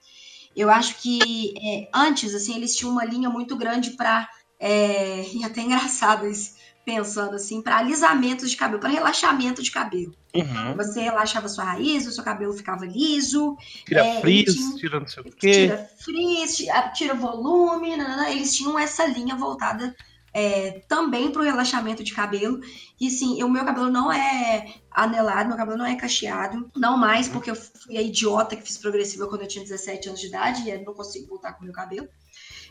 [0.55, 4.27] eu acho que é, antes, assim, eles tinham uma linha muito grande para.
[4.59, 10.15] É, e até engraçado isso, pensando assim, para alisamento de cabelo, para relaxamento de cabelo.
[10.33, 10.75] Uhum.
[10.77, 13.55] Você relaxava sua raiz, o seu cabelo ficava liso.
[13.85, 15.51] Tira é, frizz, tinha, tira não sei o quê.
[15.51, 17.95] Tira frizz, tira, tira volume.
[17.95, 19.95] Nanana, eles tinham essa linha voltada
[20.37, 22.61] é, também para o relaxamento de cabelo.
[23.01, 26.69] E sim, o meu cabelo não é anelado, meu cabelo não é cacheado.
[26.75, 30.21] Não mais, porque eu fui a idiota que fiz progressiva quando eu tinha 17 anos
[30.21, 32.07] de idade e não consigo voltar com o meu cabelo.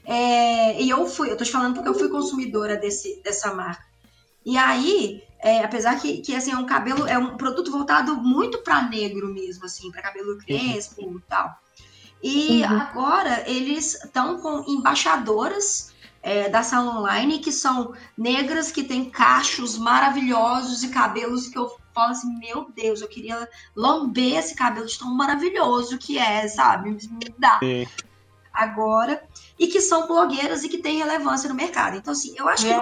[0.05, 3.85] É, e eu fui, eu tô te falando porque eu fui consumidora desse, dessa marca.
[4.45, 8.59] E aí, é, apesar que, que assim, é um cabelo, é um produto voltado muito
[8.59, 11.53] para negro mesmo, assim, para cabelo crespo e tal.
[12.23, 12.81] E uhum.
[12.81, 19.79] agora eles estão com embaixadoras é, da sala online que são negras, que têm cachos
[19.79, 24.99] maravilhosos e cabelos que eu falo assim, meu Deus, eu queria lamber esse cabelo de
[24.99, 26.91] tão maravilhoso que é, sabe?
[26.91, 27.59] Me dá.
[27.59, 27.87] Sim.
[28.53, 29.23] Agora,
[29.59, 31.97] e que são blogueiras e que têm relevância no mercado.
[31.97, 32.73] Então, assim, eu acho que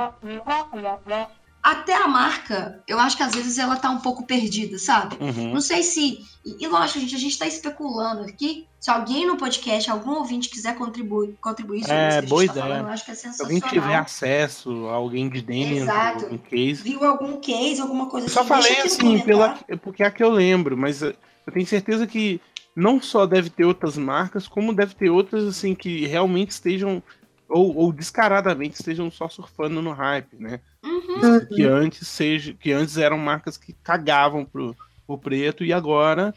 [1.64, 5.16] até a marca, eu acho que às vezes ela tá um pouco perdida, sabe?
[5.18, 5.54] Uhum.
[5.54, 6.18] Não sei se.
[6.44, 8.66] E, lógico, a gente, a gente tá especulando aqui.
[8.78, 12.66] Se alguém no podcast, algum ouvinte quiser contribuir, contribuir sobre é, isso boa tá ideia.
[12.66, 13.46] Falando, eu acho que é sensacional.
[13.46, 16.24] Se alguém tiver acesso, alguém de dentro, Exato.
[16.26, 16.82] algum case.
[16.82, 18.34] Viu algum case, alguma coisa assim.
[18.34, 21.14] Só falei assim, pela, porque é a que eu lembro, mas eu
[21.50, 22.42] tenho certeza que
[22.76, 27.02] não só deve ter outras marcas, como deve ter outras assim que realmente estejam
[27.48, 30.60] ou, ou descaradamente estejam só surfando no hype, né?
[31.08, 31.46] Uhum.
[31.46, 34.76] Que antes seja, que antes eram marcas que cagavam pro,
[35.06, 36.34] pro preto e agora,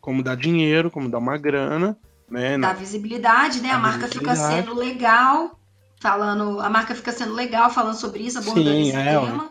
[0.00, 1.96] como dá dinheiro, como dá uma grana,
[2.28, 2.58] né?
[2.58, 3.70] Dá visibilidade, né?
[3.70, 5.58] A, a marca fica sendo legal,
[6.00, 9.50] falando, a marca fica sendo legal falando sobre isso, abordando Sim, esse é, tema.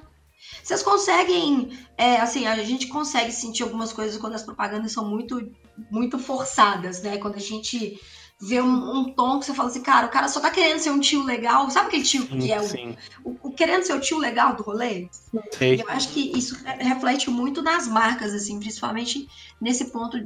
[0.64, 5.52] Vocês conseguem, é, assim, a gente consegue sentir algumas coisas quando as propagandas são muito,
[5.90, 7.18] muito forçadas, né?
[7.18, 8.00] Quando a gente
[8.40, 10.92] ver um, um, tom que você fala assim, cara, o cara só tá querendo ser
[10.92, 11.70] um tio legal.
[11.70, 15.10] Sabe aquele tio que é o, o, o, querendo ser o tio legal do rolê?
[15.52, 15.76] Sim.
[15.76, 19.28] Eu acho que isso reflete muito nas marcas, assim, principalmente
[19.60, 20.18] nesse ponto.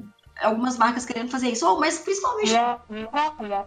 [0.42, 2.54] Algumas marcas querendo fazer isso, oh, mas principalmente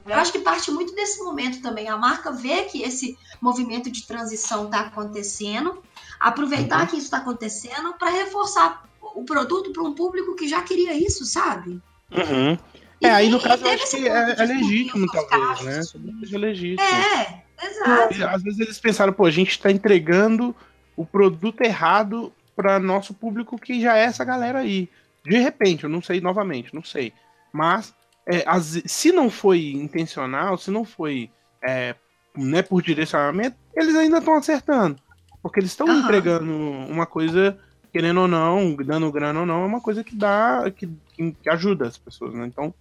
[0.04, 1.88] eu acho que parte muito desse momento também.
[1.88, 5.80] A marca vê que esse movimento de transição está acontecendo,
[6.18, 6.86] aproveitar uhum.
[6.86, 11.24] que isso está acontecendo para reforçar o produto para um público que já queria isso,
[11.24, 11.80] sabe?
[12.10, 12.58] Uhum.
[13.00, 15.82] É, aí no caso eu acho que é, é legítimo, talvez, né?
[15.82, 16.80] Seja legítimo.
[16.82, 18.24] É, exato.
[18.24, 20.54] às vezes eles pensaram, pô, a gente está entregando
[20.96, 24.88] o produto errado para nosso público que já é essa galera aí.
[25.24, 27.12] De repente, eu não sei novamente, não sei.
[27.52, 27.94] Mas
[28.26, 31.30] é, as, se não foi intencional, se não foi
[31.62, 31.94] é,
[32.36, 34.98] né, por direcionamento, eles ainda estão acertando.
[35.42, 36.00] Porque eles estão uhum.
[36.00, 37.58] entregando uma coisa,
[37.92, 41.86] querendo ou não, dando grana ou não, é uma coisa que dá, que, que ajuda
[41.86, 42.46] as pessoas, né?
[42.46, 42.74] Então,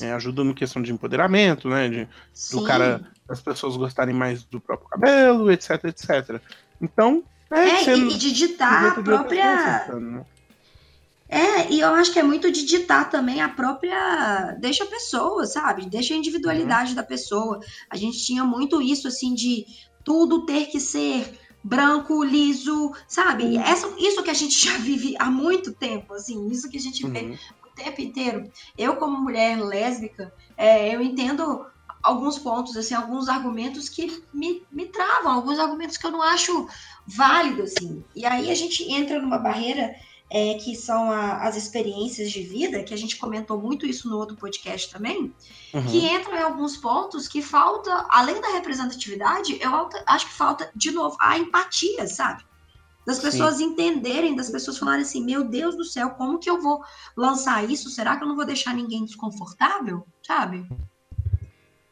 [0.00, 1.88] é, ajuda no questão de empoderamento, né?
[1.88, 2.08] De,
[2.50, 6.40] do cara, das pessoas gostarem mais do próprio cabelo, etc, etc.
[6.80, 9.86] Então, é, é e, de ditar a própria.
[9.94, 10.24] Né?
[11.28, 14.56] É, e eu acho que é muito de ditar também a própria.
[14.58, 15.86] Deixa a pessoa, sabe?
[15.86, 16.96] Deixa a individualidade uhum.
[16.96, 17.60] da pessoa.
[17.90, 19.66] A gente tinha muito isso, assim, de
[20.04, 23.44] tudo ter que ser branco, liso, sabe?
[23.44, 23.60] Uhum.
[23.60, 27.06] Essa, isso que a gente já vive há muito tempo, assim, isso que a gente
[27.06, 27.36] vê uhum
[27.82, 28.50] tempo inteiro.
[28.76, 31.66] Eu, como mulher lésbica, é, eu entendo
[32.02, 36.68] alguns pontos, assim, alguns argumentos que me, me travam, alguns argumentos que eu não acho
[37.06, 38.04] válidos, assim.
[38.14, 39.94] E aí a gente entra numa barreira
[40.28, 44.16] é, que são a, as experiências de vida, que a gente comentou muito isso no
[44.16, 45.32] outro podcast também,
[45.74, 45.86] uhum.
[45.86, 50.90] que entram em alguns pontos que falta, além da representatividade, eu acho que falta, de
[50.90, 52.42] novo, a empatia, sabe?
[53.04, 53.64] Das pessoas Sim.
[53.64, 56.82] entenderem, das pessoas falarem assim: meu Deus do céu, como que eu vou
[57.16, 57.90] lançar isso?
[57.90, 60.06] Será que eu não vou deixar ninguém desconfortável?
[60.22, 60.66] Sabe?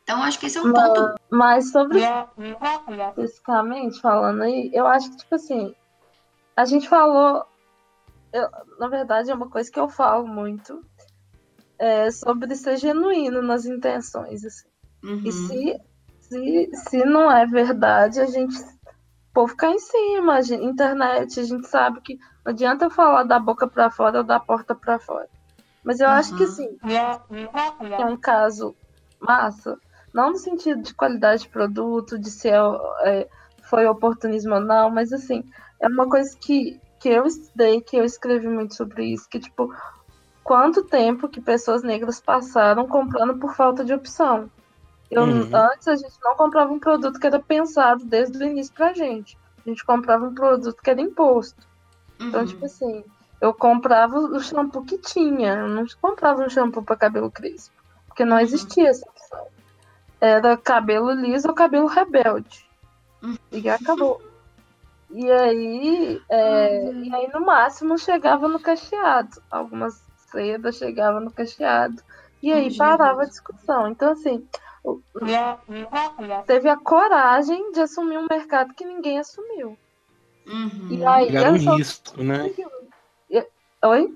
[0.05, 1.15] Então, acho que esse é um ponto.
[1.31, 2.01] Mas sobre
[3.17, 5.75] especificamente falando aí, eu acho que, tipo assim,
[6.57, 7.45] a gente falou.
[8.33, 8.49] Eu,
[8.79, 10.85] na verdade, é uma coisa que eu falo muito.
[11.79, 14.45] É sobre ser genuíno nas intenções.
[14.45, 14.69] Assim.
[15.03, 15.23] Uhum.
[15.25, 15.81] E se,
[16.21, 18.55] se, se não é verdade, a gente
[19.33, 23.25] povo ficar em cima, a gente, internet, a gente sabe que não adianta eu falar
[23.25, 25.29] da boca para fora ou da porta para fora.
[25.85, 26.15] Mas eu uhum.
[26.15, 26.77] acho que sim,
[27.99, 28.75] é um caso
[29.21, 29.79] massa,
[30.13, 33.29] não no sentido de qualidade de produto, de se é,
[33.63, 35.45] foi oportunismo ou não, mas assim,
[35.81, 39.73] é uma coisa que, que eu estudei, que eu escrevi muito sobre isso, que tipo,
[40.43, 44.51] quanto tempo que pessoas negras passaram comprando por falta de opção.
[45.11, 45.51] Eu, uhum.
[45.53, 49.37] Antes a gente não comprava um produto que era pensado desde o início pra gente.
[49.67, 51.67] A gente comprava um produto que era imposto.
[52.15, 52.29] Então, uhum.
[52.29, 53.05] Então, tipo assim,
[53.41, 55.55] eu comprava o shampoo que tinha.
[55.55, 57.75] Eu não comprava um shampoo para cabelo crespo.
[58.07, 58.43] Porque não uhum.
[58.43, 59.47] existia essa opção.
[60.21, 62.65] Era cabelo liso ou cabelo rebelde.
[63.23, 63.37] Uhum.
[63.51, 64.23] E acabou.
[65.11, 67.05] E aí, é, uhum.
[67.05, 69.43] e aí, no máximo, chegava no cacheado.
[69.51, 70.01] Algumas
[70.31, 72.01] sedas chegavam no cacheado.
[72.43, 73.89] E aí parava a discussão.
[73.89, 74.47] Então, assim,
[76.47, 79.79] teve a coragem de assumir um mercado que ninguém assumiu.
[80.47, 80.89] Uhum.
[80.91, 82.53] E aí Pegaram risco, né?
[83.83, 84.15] Oi?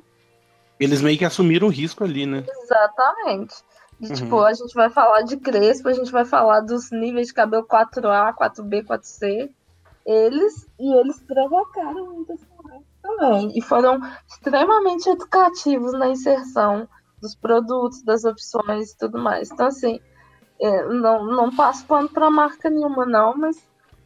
[0.79, 2.45] Eles meio que assumiram o risco ali, né?
[2.62, 3.55] Exatamente.
[4.01, 4.15] E, uhum.
[4.15, 7.67] tipo, a gente vai falar de crespo, a gente vai falar dos níveis de cabelo
[7.67, 9.51] 4A, 4B, 4C.
[10.05, 12.41] eles e eles provocaram muitas
[13.01, 13.53] também.
[13.57, 16.89] E foram extremamente educativos na inserção
[17.21, 19.51] dos produtos, das opções e tudo mais.
[19.51, 20.01] Então, assim,
[20.61, 23.62] é, não, não passo pano para marca nenhuma, não, mas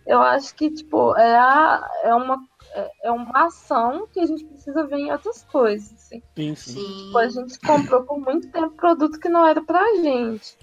[0.07, 2.43] eu acho que, tipo, é, a, é, uma,
[2.73, 5.93] é, é uma ação que a gente precisa ver em outras coisas.
[5.93, 6.23] Assim.
[6.35, 6.73] Sim, sim.
[6.73, 7.05] Sim.
[7.05, 10.57] Tipo, a gente comprou por muito tempo produto que não era pra gente.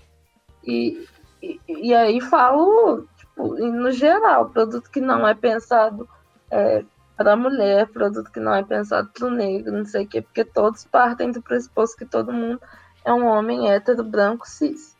[0.64, 1.08] E,
[1.44, 6.10] e, e aí falo, tipo, no geral, produto que não é pensado
[6.50, 6.84] é,
[7.16, 10.44] para mulher, produto que não é pensado para o negro, não sei o quê, porque
[10.44, 12.60] todos partem do pressuposto que todo mundo
[13.06, 14.95] é um homem hétero, branco, cis.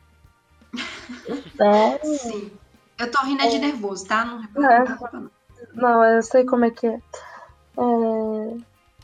[1.28, 2.58] Então, Sim.
[2.98, 4.24] Eu tô rindo é de nervoso, tá?
[4.24, 4.78] Não É.
[4.78, 5.30] reparta, não.
[5.74, 6.94] não, eu sei como é que é.
[6.94, 8.56] É,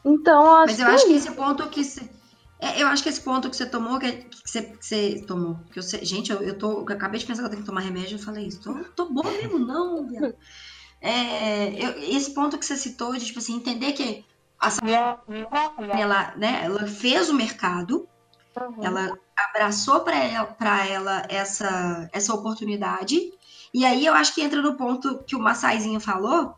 [0.04, 2.08] Então, acho Mas eu acho que esse ponto que você.
[2.60, 5.56] é, eu acho que esse ponto que você tomou, que, que, você, que você tomou.
[5.72, 6.80] Que eu sei- gente, eu, eu tô.
[6.88, 8.62] Eu acabei de pensar que eu tenho que tomar remédio, eu falei isso.
[8.62, 10.34] Tô, tô boa mesmo, não, viado.
[11.00, 14.24] É, eu- esse ponto que você citou de tipo assim, entender que
[14.58, 15.20] a Sabrina,
[15.92, 18.08] ela, né, ela fez o mercado,
[18.56, 18.84] Uhum.
[18.84, 23.32] ela abraçou para ela, pra ela essa, essa oportunidade.
[23.74, 26.54] E aí eu acho que entra no ponto que o Massaizinho falou,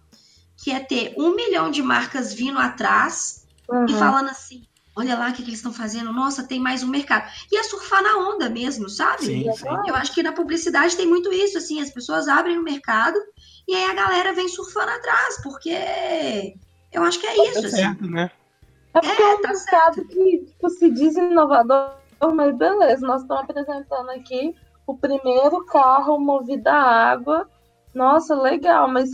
[0.56, 3.86] que é ter um milhão de marcas vindo atrás Uhum.
[3.88, 4.62] e falando assim:
[4.94, 7.30] olha lá o que, que eles estão fazendo, nossa, tem mais um mercado.
[7.50, 9.24] E é surfar na onda mesmo, sabe?
[9.24, 9.68] Sim, sim.
[9.86, 13.18] Eu acho que na publicidade tem muito isso, assim, as pessoas abrem o mercado
[13.66, 16.54] e aí a galera vem surfando atrás, porque
[16.92, 17.76] eu acho que é isso, Tá assim.
[17.76, 18.30] certo, né?
[18.94, 21.92] É porque é, É, um tá mercado que tipo, se diz inovador,
[22.32, 24.54] mas beleza, nós estamos apresentando aqui
[24.86, 27.48] o primeiro carro movido a água.
[27.92, 29.10] Nossa, legal, mas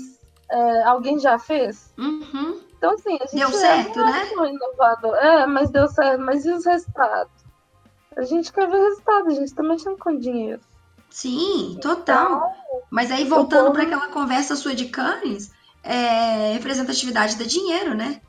[0.50, 1.92] é, alguém já fez?
[1.96, 2.60] Uhum.
[2.76, 4.30] Então, assim, a gente Deu é certo, né?
[4.38, 5.14] um inovador.
[5.16, 6.20] É, mas deu certo.
[6.22, 7.32] Mas e os resultados?
[8.16, 10.60] A gente quer ver resultado, a gente tá mexendo com dinheiro.
[11.10, 12.52] Sim, total.
[12.90, 15.50] Mas aí, voltando povo- para aquela conversa sua de Cannes,
[15.82, 18.20] é, representatividade dá dinheiro, né?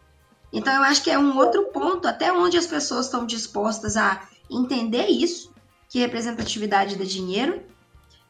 [0.51, 4.21] Então, eu acho que é um outro ponto, até onde as pessoas estão dispostas a
[4.51, 5.53] entender isso,
[5.89, 7.61] que representatividade dá dinheiro,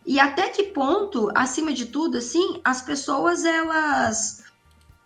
[0.05, 4.43] e até que ponto, acima de tudo, assim, as pessoas, elas,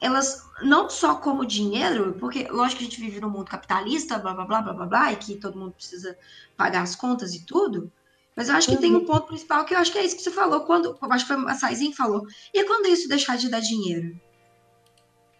[0.02, 4.34] elas não só como dinheiro, porque lógico que a gente vive num mundo capitalista, blá,
[4.34, 6.18] blá, blá, blá, blá, blá, e que todo mundo precisa
[6.56, 7.92] pagar as contas e tudo,
[8.38, 10.22] mas eu acho que tem um ponto principal que eu acho que é isso que
[10.24, 12.22] você falou, quando, eu acho que foi a Saizinho que falou,
[12.54, 14.18] e quando isso deixar de dar dinheiro?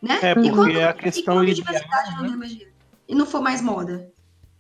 [0.02, 0.20] Né?
[0.22, 2.30] É, E porque quando- a e questão quando a ideal, diversidade não né?
[2.30, 2.74] der mais dinheiro?
[3.08, 4.12] E não for mais moda?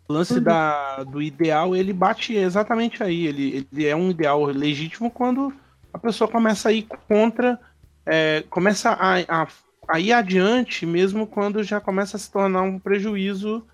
[0.08, 3.26] O lance da, do ideal, ele bate exatamente aí.
[3.26, 5.52] Ele, ele é um ideal legítimo quando
[5.92, 7.60] a pessoa começa a ir contra,
[8.06, 9.48] é, começa a, a,
[9.88, 13.66] a ir adiante, mesmo quando já começa a se tornar um prejuízo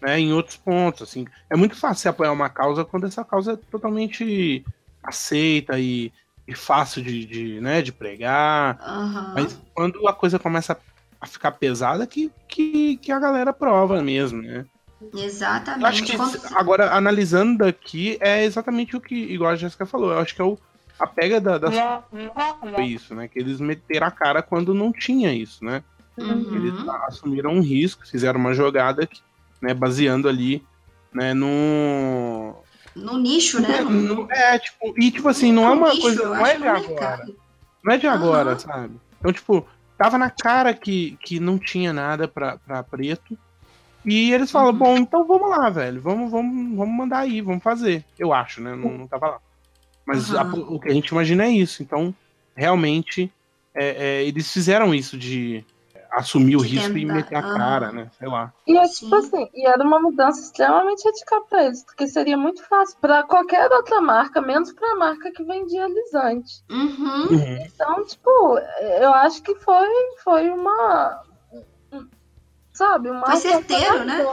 [0.00, 1.02] né, em outros pontos.
[1.02, 1.26] Assim.
[1.50, 4.64] É muito fácil você apoiar uma causa quando essa causa é totalmente
[5.02, 6.12] aceita e,
[6.46, 8.78] e fácil de, de, né, de pregar.
[8.80, 9.32] Aham.
[9.34, 10.78] Mas quando a coisa começa
[11.20, 14.64] a ficar pesada, que, que, que a galera prova mesmo, né?
[15.12, 15.82] Exatamente.
[15.82, 20.12] Eu acho que Quando- agora, analisando daqui, é exatamente o que, igual a Jéssica falou,
[20.12, 20.58] eu acho que é o,
[20.98, 21.70] a pega da, da
[22.74, 23.26] foi isso, né?
[23.28, 25.82] Que eles meteram a cara quando não tinha isso, né?
[26.16, 26.46] Uhum.
[26.54, 26.74] Eles
[27.08, 29.20] assumiram um risco, fizeram uma jogada que,
[29.60, 30.64] né, baseando ali,
[31.12, 32.54] né, no.
[32.94, 33.80] No nicho, né?
[33.80, 36.52] No- no- é, tipo, e tipo assim, não é uma nicho, coisa, eu não acho
[36.52, 37.26] é de agora.
[37.82, 38.58] Não é de agora, Aham.
[38.60, 39.00] sabe?
[39.18, 39.66] Então, tipo,
[39.98, 43.36] tava na cara que, que não tinha nada pra, pra preto.
[44.04, 44.78] E eles falam, Uhum.
[44.78, 46.00] bom, então vamos lá, velho.
[46.02, 48.04] Vamos, vamos, vamos mandar aí, vamos fazer.
[48.18, 48.74] Eu acho, né?
[48.74, 49.38] Não, não tava lá.
[50.06, 50.66] Mas a- Aham.
[50.68, 51.82] o que a gente imagina é isso.
[51.82, 52.14] Então,
[52.54, 53.32] realmente,
[53.74, 53.88] é,
[54.20, 55.64] é, eles fizeram isso de
[56.12, 58.08] assumir o De risco e tentar, meter a cara, né?
[58.18, 58.52] Sei lá.
[58.66, 62.62] E é tipo assim, e era uma mudança extremamente radical para eles, porque seria muito
[62.68, 66.62] fácil para qualquer outra marca, menos para a marca que vendia alisante.
[66.70, 67.28] Uhum.
[67.66, 68.58] Então, tipo,
[69.00, 69.88] eu acho que foi,
[70.22, 71.22] foi uma.
[72.74, 73.24] Sabe, uma.
[73.26, 74.26] Foi certeiro, né?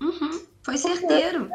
[0.00, 0.46] Uhum.
[0.62, 1.50] Foi certeiro.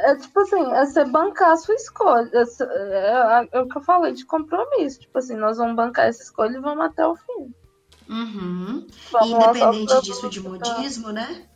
[0.00, 2.30] É tipo assim, é você bancar a sua escolha.
[2.32, 5.00] É, é- é o que eu falei de compromisso.
[5.00, 7.54] Tipo assim, nós vamos bancar essa escolha e vamos até o fim.
[8.08, 8.86] Uhum.
[9.10, 11.46] Vamos independente disso de modismo, né?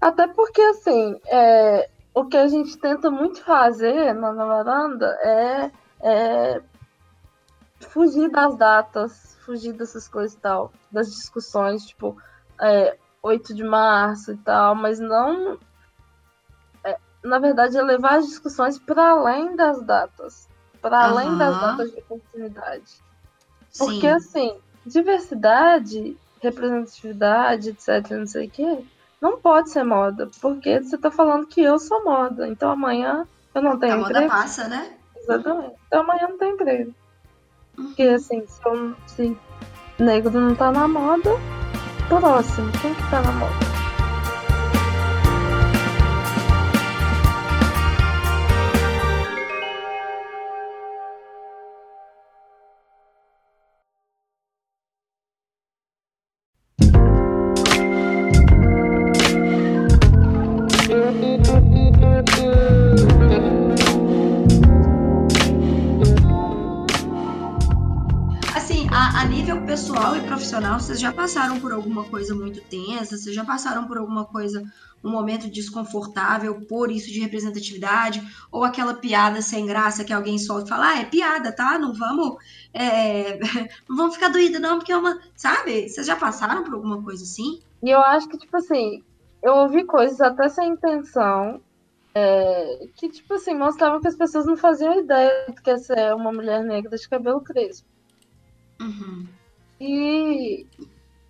[0.00, 5.70] Até porque, assim, é, o que a gente tenta muito fazer na, na varanda é,
[6.02, 6.62] é
[7.80, 12.16] fugir das datas, fugir dessas coisas e tal, das discussões, tipo,
[12.60, 15.58] é, 8 de março e tal, mas não.
[16.84, 20.48] é, na verdade, é levar as discussões para além das datas,
[20.80, 21.60] para além das Aham.
[21.60, 23.02] datas de oportunidade.
[23.78, 24.14] Porque, Sim.
[24.14, 28.84] assim, diversidade, representatividade, etc, não sei o quê,
[29.20, 30.30] não pode ser moda.
[30.40, 32.48] Porque você tá falando que eu sou moda.
[32.48, 34.28] Então amanhã eu não A tenho moda emprego.
[34.28, 34.96] passa, né?
[35.16, 35.76] Exatamente.
[35.86, 36.94] Então amanhã não tem emprego.
[37.76, 39.36] Porque assim, se, eu, se
[39.98, 41.30] negro não tá na moda,
[42.08, 43.75] próximo, quem que tá na moda?
[71.06, 73.16] Já passaram por alguma coisa muito tensa?
[73.16, 74.64] Vocês já passaram por alguma coisa,
[75.04, 78.26] um momento desconfortável por isso de representatividade?
[78.50, 81.78] Ou aquela piada sem graça que alguém solta e fala, ah, é piada, tá?
[81.78, 82.42] Não vamos,
[82.74, 83.38] é,
[83.88, 85.20] não vamos ficar doída não, porque é uma...
[85.36, 85.88] Sabe?
[85.88, 87.60] Vocês já passaram por alguma coisa assim?
[87.84, 89.04] E eu acho que, tipo assim,
[89.40, 91.60] eu ouvi coisas até sem intenção,
[92.12, 96.14] é, que, tipo assim, mostravam que as pessoas não faziam ideia do que é ser
[96.16, 97.86] uma mulher negra de cabelo crespo.
[98.80, 99.26] Uhum.
[99.80, 100.66] E,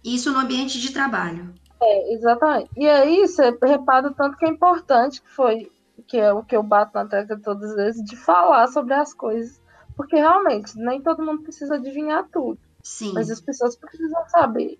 [0.06, 1.52] Isso no ambiente de trabalho.
[1.82, 2.70] é, exatamente.
[2.76, 5.70] E aí você repara o tanto que é importante, que foi,
[6.06, 9.12] que é o que eu bato na tecla todas as vezes, de falar sobre as
[9.12, 9.60] coisas.
[9.96, 12.58] Porque realmente, nem todo mundo precisa adivinhar tudo.
[12.82, 13.12] Sim.
[13.14, 14.78] Mas as pessoas precisam saber.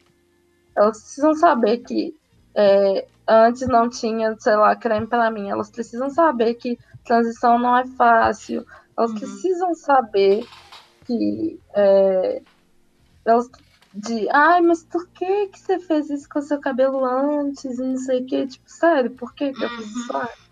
[0.77, 2.15] Elas precisam saber que
[2.55, 5.51] é, antes não tinha, sei lá, creme para mim.
[5.51, 8.65] Elas precisam saber que transição não é fácil.
[8.97, 9.19] Elas Uhum.
[9.19, 10.47] precisam saber
[11.07, 12.43] que é,
[13.25, 13.49] elas
[13.99, 17.83] de, ai, mas por que que você fez isso com o seu cabelo antes e
[17.83, 18.47] não sei o que?
[18.47, 20.01] Tipo, sério, por que que eu fiz Uhum.
[20.03, 20.17] isso?
[20.17, 20.47] antes?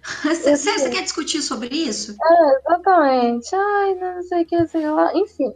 [0.22, 2.16] Você, você quer discutir sobre isso?
[2.66, 3.54] Exatamente.
[3.54, 5.12] Ai, não sei o que, sei lá.
[5.14, 5.52] Enfim,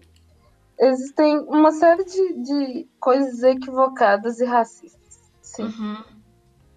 [0.81, 5.01] existem uma série de, de coisas equivocadas e racistas.
[5.43, 5.65] Sim.
[5.65, 6.05] Uhum.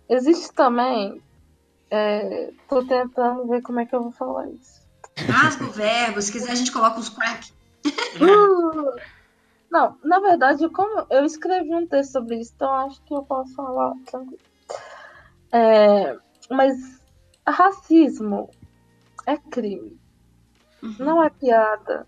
[0.09, 1.21] Existe também.
[1.91, 4.81] É, tô tentando ver como é que eu vou falar isso.
[5.17, 7.51] Rasga o verbo, se quiser a gente coloca os crack.
[8.21, 9.14] Uh!
[9.75, 13.53] Não, na verdade, como eu escrevi um texto sobre isso, então acho que eu posso
[13.55, 14.39] falar tranquilo.
[15.53, 16.15] É,
[16.51, 16.75] mas
[17.47, 18.49] racismo
[19.27, 19.99] é crime.
[20.83, 20.95] Uhum.
[20.99, 22.07] Não é piada.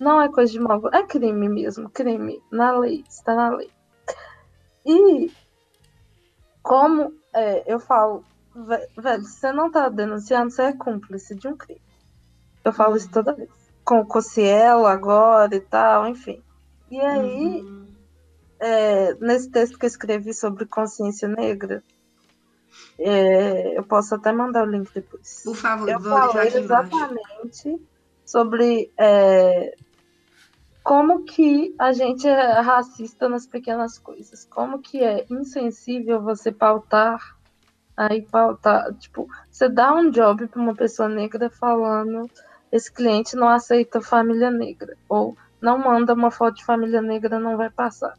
[0.00, 0.80] Não é coisa de mal.
[0.92, 2.42] É crime mesmo, crime.
[2.50, 3.72] Na lei, está na lei.
[4.84, 5.30] E
[6.62, 11.48] como é, eu falo, ve- velho, se você não tá denunciando, você é cúmplice de
[11.48, 11.80] um crime.
[12.64, 13.50] Eu falo isso toda vez.
[13.84, 16.42] Com o Cocielo agora e tal, enfim.
[16.90, 17.86] E aí, Uhum.
[18.60, 21.82] é, nesse texto que eu escrevi sobre consciência negra,
[22.98, 25.42] é, eu posso até mandar o link depois.
[25.44, 26.96] Por favor, Eu vou falei aqui embaixo.
[26.96, 27.88] exatamente
[28.24, 29.74] sobre é,
[30.82, 34.44] como que a gente é racista nas pequenas coisas.
[34.46, 37.20] Como que é insensível você pautar,
[37.96, 42.28] aí pautar, tipo, você dá um job para uma pessoa negra falando
[42.70, 47.56] esse cliente não aceita família negra, ou não manda uma foto de família negra, não
[47.56, 48.14] vai passar.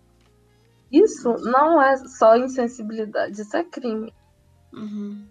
[0.91, 4.13] Isso não é só insensibilidade, isso é crime.
[4.73, 5.25] Uhum.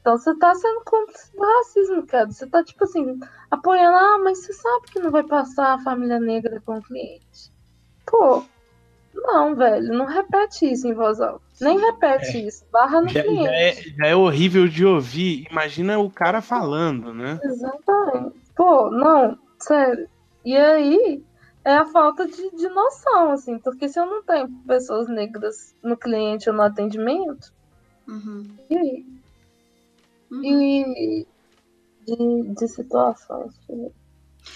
[0.00, 2.30] Então você tá sendo cúmplice do racismo, cara.
[2.30, 3.18] Você tá, tipo assim,
[3.50, 7.50] apoiando, ah, mas você sabe que não vai passar a família negra com o cliente.
[8.04, 8.44] Pô,
[9.14, 11.42] não, velho, não repete isso em voz alta.
[11.60, 12.66] Nem repete isso.
[12.70, 13.48] Barra no Já, já cliente.
[13.48, 15.46] é, já é horrível de ouvir.
[15.50, 17.38] Imagina o cara falando, né?
[17.42, 18.36] Exatamente.
[18.54, 20.08] Pô, não, sério.
[20.44, 21.24] E aí
[21.64, 25.96] é a falta de, de noção, assim, porque se eu não tenho pessoas negras no
[25.96, 27.52] cliente ou no atendimento,
[28.06, 28.44] Uhum.
[28.68, 29.06] e aí?
[30.30, 30.42] Uhum.
[30.44, 31.26] E
[32.06, 33.54] de, de situações.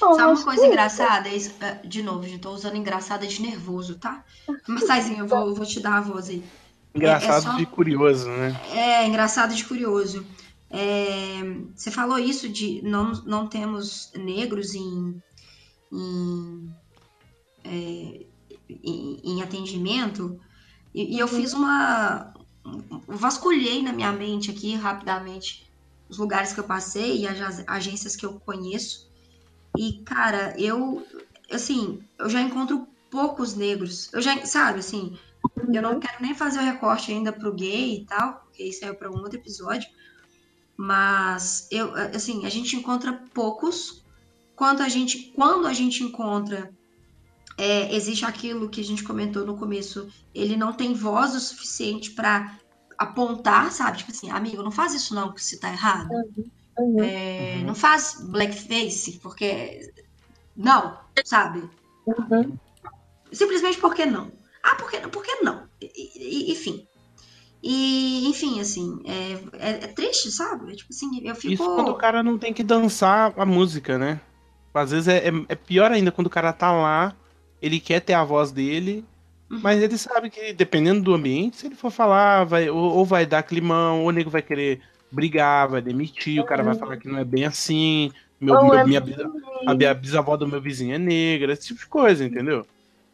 [0.00, 1.28] Não, Sabe uma coisa que- engraçada?
[1.30, 4.22] Isso, é, de novo, gente, tô usando engraçada de nervoso, tá?
[4.66, 6.44] Mas, Saizinho, eu vou, vou te dar a voz aí.
[6.94, 8.52] Engraçado É- é só- de curioso, né?
[8.74, 10.26] É, engraçado de curioso.
[10.70, 11.40] É,
[11.74, 15.18] você falou isso de não, não temos negros em,
[15.90, 16.70] em,
[17.64, 18.26] é,
[18.68, 20.40] em, em atendimento,
[20.94, 22.34] e, e eu fiz uma.
[23.06, 25.70] Vasculhei na minha mente aqui rapidamente
[26.08, 29.08] os lugares que eu passei e as ag- agências que eu conheço.
[29.76, 31.06] E, cara, eu,
[31.50, 34.12] assim, eu já encontro poucos negros.
[34.12, 35.16] Eu já, sabe, assim,
[35.72, 38.92] eu não quero nem fazer o recorte ainda pro gay e tal, porque isso é
[38.92, 39.88] para um outro episódio.
[40.76, 44.04] Mas eu, assim, a gente encontra poucos.
[44.54, 46.72] Quando a gente, quando a gente encontra,
[47.58, 50.08] é, existe aquilo que a gente comentou no começo.
[50.34, 52.56] Ele não tem voz o suficiente para
[52.96, 53.98] apontar, sabe?
[53.98, 56.08] Tipo assim, amigo, não faz isso não, que você tá errado.
[56.78, 57.02] Uhum.
[57.02, 57.64] É, Uhum.
[57.66, 59.92] Não faz blackface, porque
[60.56, 61.68] não, sabe?
[62.06, 62.56] Uhum.
[63.32, 64.30] Simplesmente porque não.
[64.62, 65.64] Ah, por que, por que não?
[65.80, 65.90] E-
[66.48, 66.86] e- enfim.
[67.62, 70.72] E, enfim, assim, é, é- é triste, sabe?
[70.72, 71.54] É tipo assim, eu fico.
[71.54, 74.20] Isso quando o cara não tem que dançar a música, né?
[74.72, 77.16] Às vezes é, é, é pior ainda quando o cara tá lá,
[77.60, 79.04] ele quer ter a voz dele,
[79.50, 79.60] Uhum.
[79.62, 83.24] mas ele sabe que dependendo do ambiente, se ele for falar, vai, ou, ou vai
[83.24, 84.80] dar climão, ou o nego vai querer
[85.10, 88.84] brigar, vai demitir, o cara vai falar que não é bem assim, meu, meu- é
[88.84, 89.30] minha, bisa-
[89.66, 92.66] a minha bisavó do meu vizinho é negra, esse tipo de coisa, entendeu?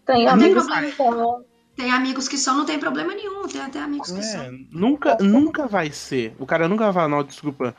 [0.05, 1.39] Tem Não tem amigos problema.
[1.39, 1.55] que.
[1.77, 3.49] Tem amigos que são, não tem problema nenhum.
[3.49, 4.59] Tem até amigos que É, são.
[4.71, 6.33] nunca, nunca vai ser.
[6.39, 7.75] O cara nunca vai falar, não, desculpa,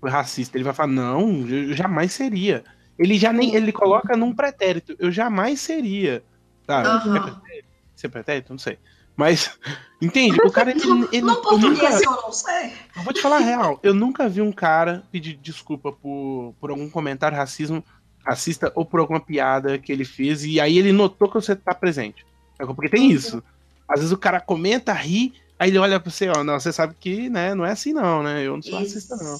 [0.00, 0.56] foi racista.
[0.56, 1.44] Ele vai falar, não,
[1.74, 2.62] jamais seria.
[3.00, 6.22] Ele já nem, ele coloca num pretérito, eu jamais seria.
[6.66, 6.88] Sabe?
[6.88, 7.16] Aham.
[7.16, 7.68] É pretérito?
[7.96, 8.52] Isso é pretérito?
[8.52, 8.78] Não sei.
[9.16, 9.58] Mas,
[10.02, 10.38] entende?
[10.44, 12.74] O cara, ele, ele, eu, português eu não sei.
[12.94, 16.70] eu vou te falar a real, eu nunca vi um cara pedir desculpa por, por
[16.70, 17.82] algum comentário racismo,
[18.22, 21.74] racista ou por alguma piada que ele fez, e aí ele notou que você tá
[21.74, 22.26] presente.
[22.58, 23.42] Porque tem isso.
[23.88, 26.94] Às vezes o cara comenta, ri, aí ele olha pra você, ó, não, você sabe
[27.00, 28.46] que, né, não é assim não, né?
[28.46, 29.38] Eu não sou racista, não.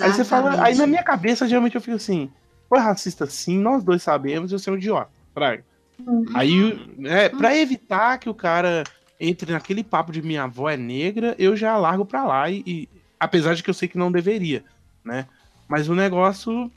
[0.00, 0.90] Aí você fala, aí na Exatamente.
[0.90, 2.30] minha cabeça, geralmente eu fico assim,
[2.72, 5.10] foi racista sim, nós dois sabemos, eu sou um idiota.
[5.34, 5.62] Fraga.
[6.06, 6.24] Uhum.
[6.34, 8.82] Aí, né, pra evitar que o cara
[9.20, 12.88] entre naquele papo de minha avó é negra, eu já largo pra lá e, e-
[13.20, 14.64] apesar de que eu sei que não deveria,
[15.04, 15.26] né?
[15.68, 16.72] Mas o negócio,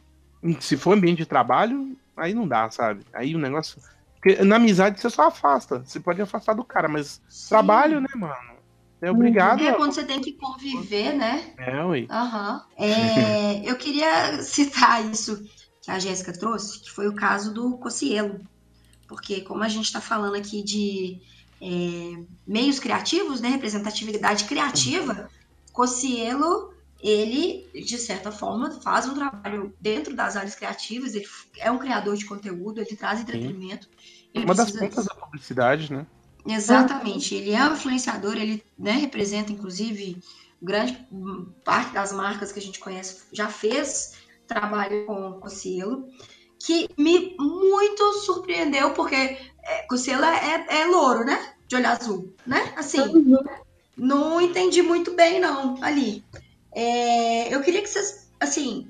[0.60, 3.06] se for ambiente de trabalho, aí não dá, sabe?
[3.14, 3.82] Aí o negócio.
[4.16, 5.80] Porque na amizade você só afasta.
[5.80, 7.50] Você pode afastar do cara, mas Sim.
[7.50, 8.60] trabalho, né, mano?
[9.02, 9.64] É obrigado.
[9.64, 11.54] É quando você tem que conviver, né?
[11.58, 12.06] É, ué.
[12.10, 12.62] Aham.
[12.78, 15.42] É, eu queria citar isso
[15.86, 18.42] que a Jéssica trouxe, que foi o caso do Cocielo.
[19.08, 21.22] Porque como a gente está falando aqui de
[21.62, 23.50] é, meios criativos, né?
[23.50, 25.30] Representatividade criativa,
[25.72, 31.28] Cocielo, ele, de certa forma, faz um trabalho dentro das áreas criativas, ele
[31.60, 33.88] é um criador de conteúdo, ele traz entretenimento.
[34.34, 36.08] Ele Uma das pontas da publicidade, né?
[36.48, 40.18] Exatamente, ele é um influenciador, ele né, representa, inclusive,
[40.60, 41.08] grande
[41.64, 46.08] parte das marcas que a gente conhece já fez trabalho com Cocielo,
[46.60, 51.54] que me muito surpreendeu, porque é, Cocielo é, é louro, né?
[51.68, 52.74] De olho azul, né?
[52.76, 53.00] Assim,
[53.98, 56.24] não entendi muito bem, não, ali.
[56.72, 58.88] É, eu queria que vocês, assim,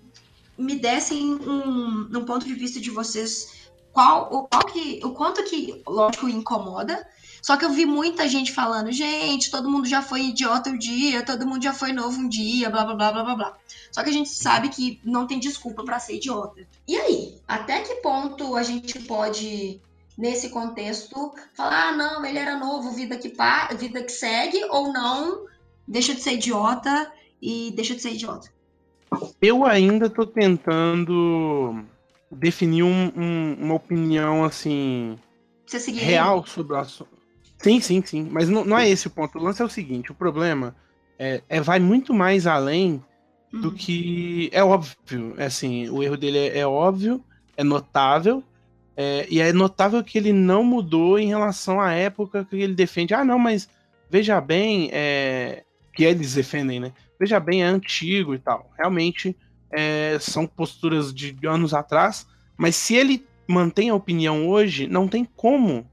[0.57, 5.43] me dessem um, um ponto de vista de vocês, qual, o, qual que, o quanto
[5.43, 7.07] que, lógico, incomoda,
[7.41, 11.23] só que eu vi muita gente falando, gente, todo mundo já foi idiota um dia,
[11.23, 13.57] todo mundo já foi novo um dia, blá, blá, blá, blá, blá, blá.
[13.95, 16.67] Só que a gente sabe que não tem desculpa pra ser idiota.
[16.85, 19.79] E aí, até que ponto a gente pode
[20.17, 24.91] nesse contexto, falar, ah, não, ele era novo, vida que, pa vida que segue, ou
[24.91, 25.45] não,
[25.87, 27.09] deixa de ser idiota
[27.41, 28.51] e deixa de ser idiota.
[29.41, 31.81] Eu ainda tô tentando
[32.29, 35.17] definir um- um- uma opinião assim
[35.93, 37.15] real sobre o assunto.
[37.59, 38.27] Sim, sim, sim.
[38.29, 39.37] Mas não, não é esse o ponto.
[39.39, 40.75] O lance é o seguinte: o problema
[41.17, 43.01] é, é- vai muito mais além
[43.61, 43.73] do Uhum.
[43.75, 45.33] que é óbvio.
[45.37, 47.23] É assim, o erro dele é, é óbvio,
[47.57, 48.43] é notável.
[48.97, 53.13] é, e é notável que ele não mudou em relação à época que ele defende.
[53.13, 53.67] Ah, não, mas
[54.09, 56.93] veja bem, é, que eles defendem, né?
[57.19, 58.71] Veja bem, é antigo e tal.
[58.77, 59.35] Realmente
[59.69, 62.25] é, são posturas de anos atrás,
[62.55, 65.85] mas se ele mantém a opinião hoje, não tem como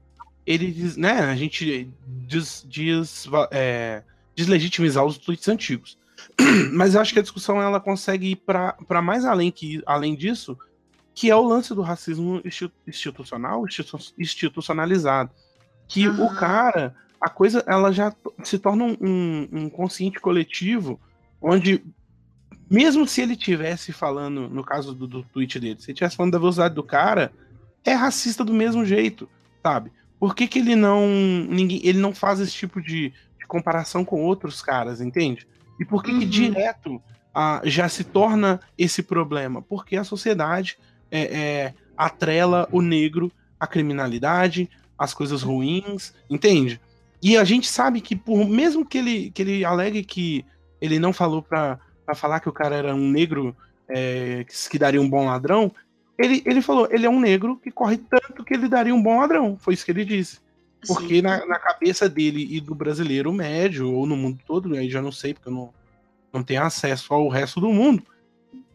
[0.45, 1.11] ele, diz- né?
[1.19, 1.89] A gente
[2.25, 4.01] diz, diz, é,
[4.33, 5.97] deslegitimizar os tweets antigos.
[6.73, 10.57] Mas eu acho que a discussão ela consegue ir para mais além que além disso,
[11.13, 15.31] que é o lance do racismo institu- institucional, institu- institucionalizado,
[15.87, 16.35] que o Aham.
[16.35, 18.13] cara, a coisa, ela já
[18.43, 20.99] se torna um, um- um consciente coletivo,
[21.41, 21.83] onde
[22.69, 26.31] mesmo se ele tivesse falando, no caso do, do tweet dele, se ele tivesse falando
[26.31, 27.31] da velocidade do cara,
[27.83, 29.29] é racista do mesmo jeito,
[29.61, 29.91] sabe?
[30.19, 31.05] Por que, que ele não
[31.49, 35.45] ninguém, ele não faz esse tipo de, de comparação com outros caras, entende?
[35.79, 36.29] E por que, que Uhum.
[36.29, 37.01] direto
[37.33, 39.61] ah, já se torna esse problema?
[39.61, 40.77] Porque a sociedade
[41.11, 46.79] é, é, atrela o negro à criminalidade, às coisas ruins, entende?
[47.21, 50.45] E a gente sabe que, por mesmo que ele, que ele alegue que
[50.81, 53.55] ele não falou pra, pra falar que o cara era um negro
[53.87, 55.71] é, que, que daria um bom ladrão,
[56.17, 59.19] ele, ele falou, ele é um negro que corre tanto que ele daria um bom
[59.19, 59.57] ladrão.
[59.57, 60.39] Foi isso que ele disse.
[60.87, 61.21] Porque Sim.
[61.21, 65.11] na, na cabeça dele e do brasileiro médio, ou no mundo todo, aí já não
[65.11, 65.73] sei, porque eu não,
[66.31, 68.03] não tenho acesso ao resto do mundo,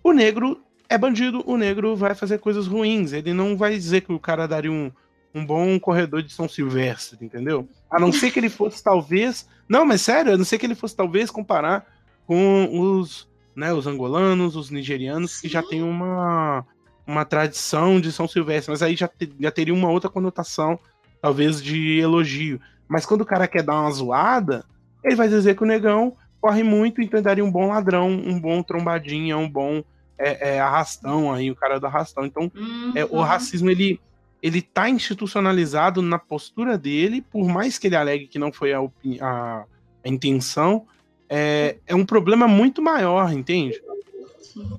[0.03, 3.13] o negro é bandido, o negro vai fazer coisas ruins.
[3.13, 4.91] Ele não vai dizer que o cara daria um,
[5.35, 7.69] um bom corredor de São Silvestre, entendeu?
[7.91, 9.47] A não ser que ele fosse, talvez.
[9.69, 11.87] Não, mas sério, a não ser que ele fosse, talvez, comparar
[12.27, 15.69] com os, né, os angolanos, os nigerianos, que já Sim.
[15.69, 16.65] tem uma,
[17.07, 20.79] uma tradição de São Silvestre, mas aí já, te- já teria uma outra conotação,
[21.21, 22.61] talvez, de elogio.
[22.89, 24.65] Mas quando o cara quer dar uma zoada,
[25.05, 28.63] ele vai dizer que o negão corre muito, então daria um bom ladrão, um bom
[28.63, 29.83] trombadinha, um bom
[30.19, 32.25] é, é arrastão aí, o cara do arrastão.
[32.25, 32.93] Então, Uhum.
[32.95, 34.01] é, o racismo, ele,
[34.43, 38.81] ele tá institucionalizado na postura dele, por mais que ele alegue que não foi a,
[39.21, 39.65] a-
[40.05, 40.87] a intenção,
[41.29, 43.81] é, é um problema muito maior, entende?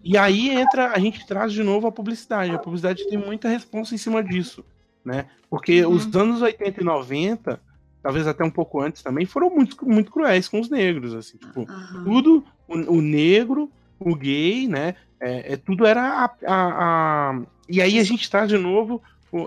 [0.04, 2.52] E aí entra, a gente traz de novo a publicidade.
[2.54, 4.64] A publicidade tem muita resposta em cima disso,
[5.10, 5.26] né?
[5.50, 5.94] Porque Uhum.
[5.96, 7.60] os anos 80 e 90,
[8.04, 11.62] talvez até um pouco antes também, foram muito, muito cruéis com os negros, assim, tipo,
[11.62, 12.04] Aham.
[12.04, 14.96] tudo, o, o negro, o gay, né?
[15.22, 19.02] É, é, tudo era a, a- a- E aí a gente traz de novo,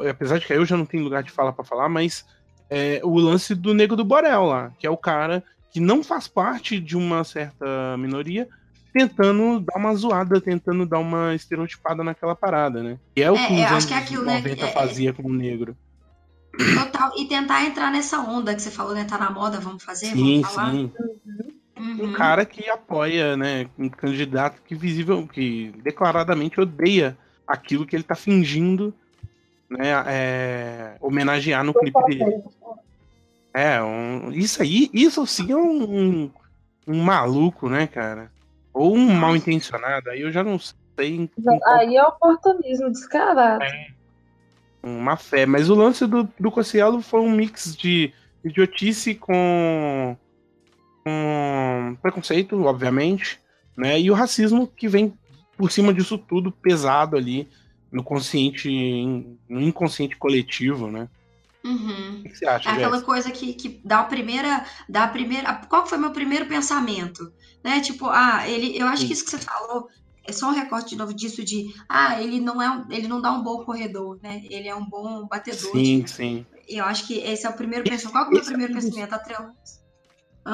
[0.09, 2.25] apesar de que eu já não tenho lugar de fala pra falar, mas
[2.69, 6.29] é, o lance do negro do Borel lá, que é o cara que não faz
[6.29, 8.47] parte de uma certa minoria,
[8.93, 12.99] tentando dar uma zoada, tentando dar uma estereotipada naquela parada, né?
[13.17, 14.37] E é o É, que é, os anos que é aquilo, né?
[14.39, 14.73] 90 É, é.
[14.73, 15.77] fazia com o negro.
[16.75, 17.13] Total.
[17.17, 19.05] E tentar entrar nessa onda que você falou, né?
[19.05, 20.07] Tá na moda, vamos fazer?
[20.07, 20.71] Sim, vamos falar?
[20.73, 20.93] sim.
[21.75, 22.11] Uhum.
[22.11, 28.05] um cara que apoia, né, um candidato que visível, que declaradamente odeia aquilo que ele
[28.05, 28.95] tá fingindo,
[29.69, 32.41] né, é, homenagear no clipe dele.
[33.53, 36.31] É, um- isso aí, isso sim é um,
[36.87, 38.31] um maluco, né, cara?
[38.73, 42.91] Ou um mal intencionado, aí eu já não sei em, em qual Aí é oportunismo
[42.91, 43.65] descarado.
[44.83, 45.45] uma fé.
[45.47, 48.13] Mas o lance do, do Cossielo foi um mix de
[48.45, 50.17] idiotice com,
[51.05, 53.41] com preconceito, obviamente,
[53.77, 54.01] né?
[54.01, 55.13] E o racismo que vem
[55.57, 57.49] por cima disso tudo pesado ali
[57.91, 58.69] no consciente,
[59.49, 61.09] no inconsciente coletivo, né?
[61.65, 62.21] Uhum.
[62.21, 63.07] O que você acha, É aquela Jéssica?
[63.07, 64.65] coisa que, que dá a primeira.
[64.89, 65.55] Dá a primeira.
[65.69, 67.33] Qual foi meu primeiro pensamento?
[67.65, 67.81] Né?
[67.81, 68.77] Tipo, ah, ele.
[68.77, 69.89] Eu acho que isso que você falou
[70.25, 73.33] é só um recorte de novo disso de ah, ele não é ele não dá
[73.33, 74.43] um bom corredor, né?
[74.51, 75.73] Ele é um bom batedor.
[75.73, 76.47] Sim, de- sim.
[76.69, 78.13] Eu acho que esse é o primeiro pensamento.
[78.13, 79.13] Qual que é o é primeiro dos- pensamento?
[79.15, 79.53] Atrelado.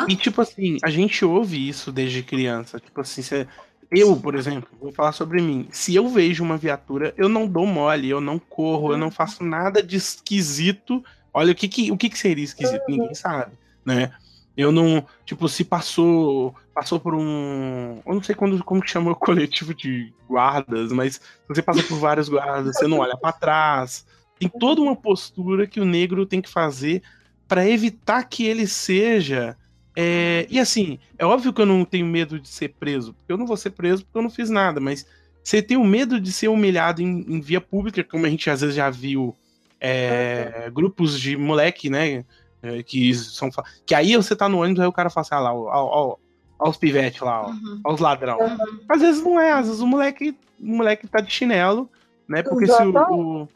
[0.09, 2.78] E tipo assim, a gente ouve isso desde criança.
[2.78, 3.47] Tipo assim, cê-
[3.90, 5.66] eu, por exemplo, vou falar sobre mim.
[5.70, 9.43] Se eu vejo uma viatura, eu não dou mole, eu não corro, eu não faço
[9.43, 11.02] nada de esquisito.
[11.32, 12.82] Olha, o que que, o que, que seria esquisito?
[12.86, 13.52] Ninguém sabe,
[13.85, 14.12] né?
[14.59, 19.12] Eu não, tipo, se passou, passou por um, eu não sei quando, como que chama
[19.12, 24.05] o coletivo de guardas, mas você passa por vários guardas, você não olha pra trás.
[24.36, 27.02] Tem toda uma postura que o negro tem que fazer
[27.47, 29.56] para evitar que ele seja
[30.01, 33.36] é, e assim, é óbvio que eu não tenho medo de ser preso, porque eu
[33.36, 35.05] não vou ser preso porque eu não fiz nada, mas
[35.43, 38.60] você tem o medo de ser humilhado em, em via pública, como a gente às
[38.60, 39.35] vezes já viu
[39.80, 42.24] é, grupos de moleque, né?
[42.62, 43.51] É, que são.
[43.52, 45.66] fa- Que aí você tá no ônibus, aí o cara fala assim, ah lá, ó,
[46.12, 46.16] ó,
[46.59, 47.80] ó os pivetes lá, ó, Uhum.
[47.85, 48.39] ó os ladrão.
[48.39, 48.80] Uhum.
[48.89, 51.89] Às vezes não é, às vezes o moleque, o moleque tá de chinelo,
[52.28, 52.43] né?
[52.43, 53.48] Porque se o, o,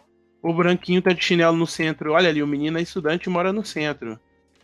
[0.43, 3.53] o branquinho tá de chinelo no centro, olha ali, o menino é estudante e mora
[3.53, 4.19] no centro.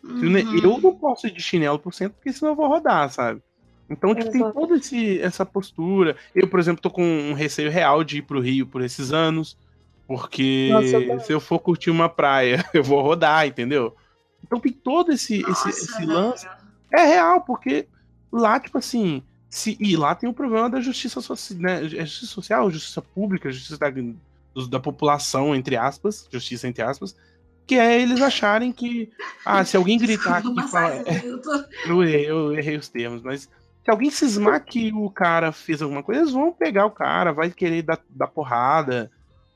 [0.04, 0.36] Uhum.
[0.62, 3.42] Eu não posso ir de chinelo pro centro, porque senão eu vou rodar, sabe?
[3.90, 6.14] Então, tipo, tem toda esse, essa postura.
[6.34, 9.56] Eu, por exemplo, tô com um receio real de ir pro Rio por esses anos.
[10.06, 13.94] Porque Nossa, se eu for curtir uma praia, eu vou rodar, entendeu?
[14.44, 16.12] Então tem todo esse, esse, Nossa, esse velho.
[16.12, 16.48] lance.
[16.92, 17.86] É real, porque
[18.32, 19.22] lá, tipo assim.
[19.50, 21.20] Se, e lá tem o problema da justiça,
[21.56, 23.88] né, é justiça social, justiça pública, justiça da,
[24.68, 27.16] da população, entre aspas, justiça entre aspas,
[27.66, 29.10] que é eles acharem que.
[29.44, 31.22] Ah, se alguém gritar aqui mas é,
[31.86, 33.42] eu eu errei os termos, mas
[33.88, 37.50] se alguém cismar que o cara fez alguma coisa, eles vão pegar o cara, vai
[37.50, 39.10] querer dar, dar porrada,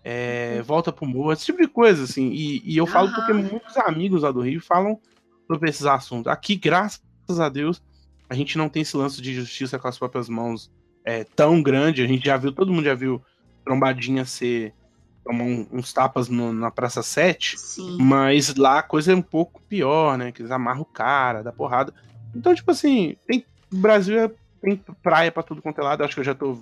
[0.05, 2.31] é, volta pro morro, esse tipo de coisa, assim.
[2.31, 3.15] E, e eu falo Aham.
[3.17, 4.99] porque muitos amigos lá do Rio falam
[5.47, 6.31] sobre esses assuntos.
[6.31, 7.01] Aqui, graças
[7.39, 7.83] a Deus,
[8.29, 10.71] a gente não tem esse lance de justiça com as próprias mãos
[11.05, 12.03] é, tão grande.
[12.03, 13.23] A gente já viu, todo mundo já viu
[13.65, 14.73] trombadinha ser.
[15.25, 17.57] tomar um- uns tapas no- na Praça 7.
[17.57, 17.97] Sim.
[18.01, 20.33] Mas lá a coisa é um pouco pior, né?
[20.33, 21.95] Que eles amarram o cara, dá porrada.
[22.35, 24.31] Então, tipo assim, tem, o Brasil é-
[24.61, 26.03] tem praia pra tudo quanto é lado.
[26.03, 26.59] Acho que eu já tô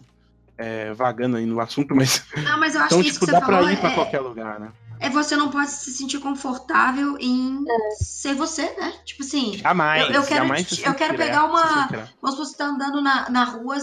[0.61, 2.23] é, vagando aí no assunto, mas.
[2.37, 3.91] Não, mas eu acho Então, que isso tipo, que dá você pra falou ir pra
[3.91, 4.69] é, qualquer lugar, né?
[5.03, 7.65] é você não pode se sentir confortável em
[7.99, 8.93] ser você, né?
[9.03, 10.03] Tipo assim, Jamais.
[10.03, 11.97] Eu- eu quero jamais se eu quero pegar uma- se.
[12.21, 13.77] Vamos supor, você tá andando na, na rua,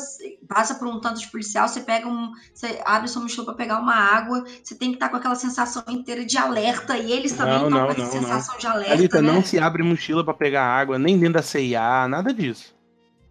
[0.47, 2.31] passa por um tanto de policial, você pega um.
[2.53, 5.83] Você abre sua mochila pra pegar uma água, você tem que estar com aquela sensação
[5.87, 8.21] inteira de alerta, e eles também Não, estão não, com essa não, não.
[8.21, 8.91] sensação de alerta.
[8.95, 9.31] Thalita, né?
[9.31, 12.76] não se abre mochila pra pegar água, nem dentro da CIA, nada disso.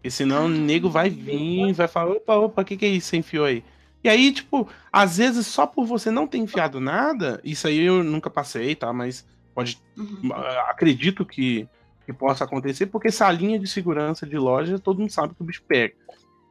[0.06, 3.06] Porque senão o nego vai vir, vai falar, opa, opa, o que, que é isso
[3.06, 3.64] que você enfiou aí?
[4.04, 8.04] E aí, tipo, às vezes só por você não ter enfiado nada, isso aí eu
[8.04, 8.92] nunca passei, tá?
[8.92, 9.82] Mas pode.
[9.98, 10.30] Uhum.
[10.32, 11.68] ah, Acredito que,
[12.04, 15.44] que possa acontecer, porque essa linha de segurança de loja, todo mundo sabe que o
[15.44, 15.94] bicho pega.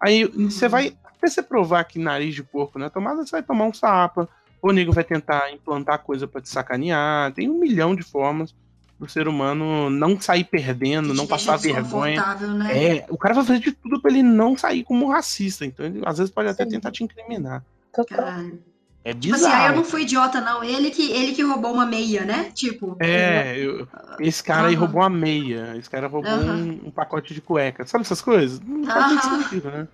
[0.03, 0.49] Aí Uhum.
[0.51, 0.93] você vai.
[1.05, 4.27] Até você provar que nariz de porco na tomada, você vai tomar um sapa.
[4.61, 7.31] Ou o nego vai tentar implantar coisa pra te sacanear.
[7.31, 8.53] Tem um milhão de formas
[8.99, 12.13] do ser humano não sair perdendo, Que não passar vergonha.
[12.15, 12.97] desconfortável, né?
[12.99, 15.65] É, o cara vai fazer de tudo pra ele não sair como racista.
[15.65, 16.69] Então, ele às vezes pode até Sim.
[16.71, 17.63] tentar te incriminar.
[18.09, 18.59] Caralho.
[19.03, 19.75] É Tipo assim, ah, eu bizarro.
[19.75, 20.63] não fui idiota, não.
[20.63, 22.49] Ele que, ele que roubou uma meia, né?
[22.55, 22.97] Tipo.
[22.99, 23.87] É, eu-
[24.19, 24.79] esse cara aí Aham.
[24.81, 25.75] roubou uma meia.
[25.77, 26.79] Esse cara roubou Aham.
[26.83, 27.85] um, um pacote de cueca.
[27.85, 28.59] Sabe essas coisas?
[28.61, 29.87] Não faz sentido, né?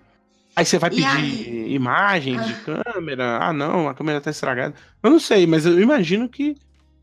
[0.56, 1.74] Aí você vai E pedir aí?
[1.74, 3.38] imagens de câmera.
[3.42, 4.74] Ah, não, a câmera tá estragada.
[5.02, 6.56] Eu não sei, mas eu imagino que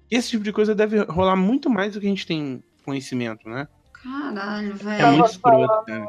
[0.10, 3.68] esse tipo de coisa deve rolar muito mais do que a gente tem conhecimento, né?
[4.04, 5.12] Caralho, É velho.
[5.14, 6.08] muito escroto, cara.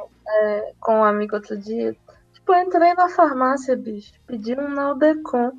[0.79, 1.97] com um amigo outro dia.
[2.33, 5.53] Tipo, eu entrei na farmácia, bicho, pedi um Naldecon.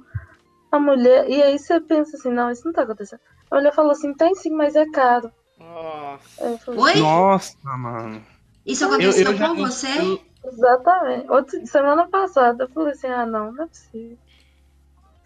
[0.72, 1.30] A mulher.
[1.30, 3.19] E aí você pensa assim, não, isso não tá acontecendo.
[3.51, 5.30] A mulher falou assim, tem sim, mas é caro.
[5.59, 6.45] Nossa.
[6.45, 6.99] Eu falei, Oi?
[7.01, 8.23] Nossa, mano.
[8.65, 9.99] Isso Eu, aconteceu eu já com você?
[9.99, 11.30] eu- Exatamente.
[11.30, 14.18] Outra, semana passada eu falei assim, ah não, não é possível.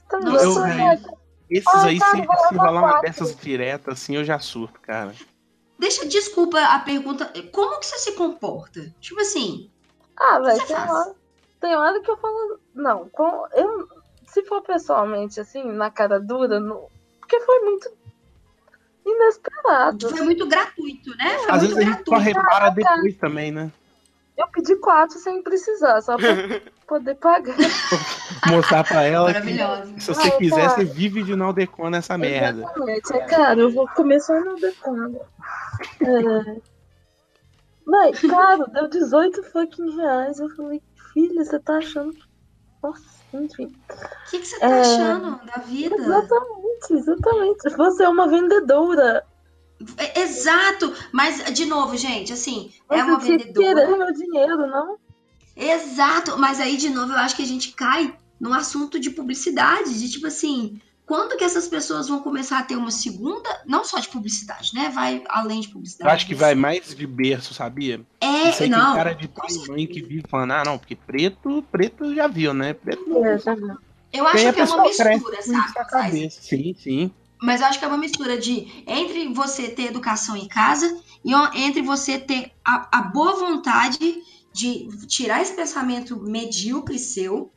[0.10, 1.18] Tá me Nossa, remédio.
[1.50, 5.14] Esses Ai, aí, cara, se, se rolar uma dessas diretas, assim, eu já surto, cara.
[5.78, 7.32] Deixa, desculpa a pergunta.
[7.52, 8.94] Como que você se comporta?
[9.00, 9.70] Tipo assim,
[10.18, 11.16] Ah, velho, tem hora,
[11.60, 13.88] tem hora que eu falo, não, com, eu,
[14.28, 16.88] se for pessoalmente, assim, na cara dura, não,
[17.20, 17.92] porque foi muito
[19.06, 20.10] inesperado.
[20.10, 21.38] foi muito gratuito, né?
[21.40, 22.40] Foi Às muito vezes a gente só gratuito.
[22.40, 23.72] repara depois também, né?
[24.38, 26.26] Eu pedi quatro sem precisar, só pra
[26.88, 27.56] poder pagar.
[28.50, 30.00] Mostrar pra ela que Maravilhosa.
[30.00, 30.76] se você Ah, quiser, tá.
[30.76, 32.62] você vive de Naldecon nessa merda.
[32.62, 33.14] Exatamente.
[33.16, 35.20] É, cara, eu vou começar no decano.
[36.02, 36.62] É...
[38.28, 40.40] Cara, deu 18 fucking reais.
[40.40, 40.82] Eu falei,
[41.14, 42.24] filha, você tá achando que.
[42.82, 43.04] Nossa,
[43.34, 43.66] enfim.
[43.90, 44.82] O que, que você tá É.
[44.82, 45.96] achando da vida?
[45.96, 47.70] Exatamente, exatamente.
[47.76, 49.24] Você é uma vendedora.
[49.98, 53.86] É- Exato, mas de novo, gente, assim, é Você uma tinha que vendedora.
[53.86, 54.98] querer meu dinheiro, não?
[55.56, 59.98] Exato, mas aí de novo eu acho que a gente cai num assunto de publicidade,
[59.98, 64.00] de tipo assim, quando que essas pessoas vão começar a ter uma segunda, não só
[64.00, 64.90] de publicidade, né?
[64.90, 66.10] Vai além de publicidade.
[66.10, 68.02] Eu acho que mas- vai mais de berço, sabia?
[68.20, 68.88] É, Isso aí não.
[68.88, 72.28] tem cara de pai e mãe que vive falando, ah, não, porque preto, preto já
[72.28, 72.74] viu, né?
[72.74, 73.26] Preto não.
[73.26, 73.78] É, já viu.
[74.12, 75.74] Eu acho que é uma mistura, sabe?
[75.90, 76.42] Cabeça.
[76.42, 77.12] Sim, sim.
[77.42, 81.34] Mas eu acho que é uma mistura de entre você ter educação em casa e
[81.62, 84.22] entre você ter a, a boa vontade
[84.56, 87.52] de tirar esse pensamento medíocre seu.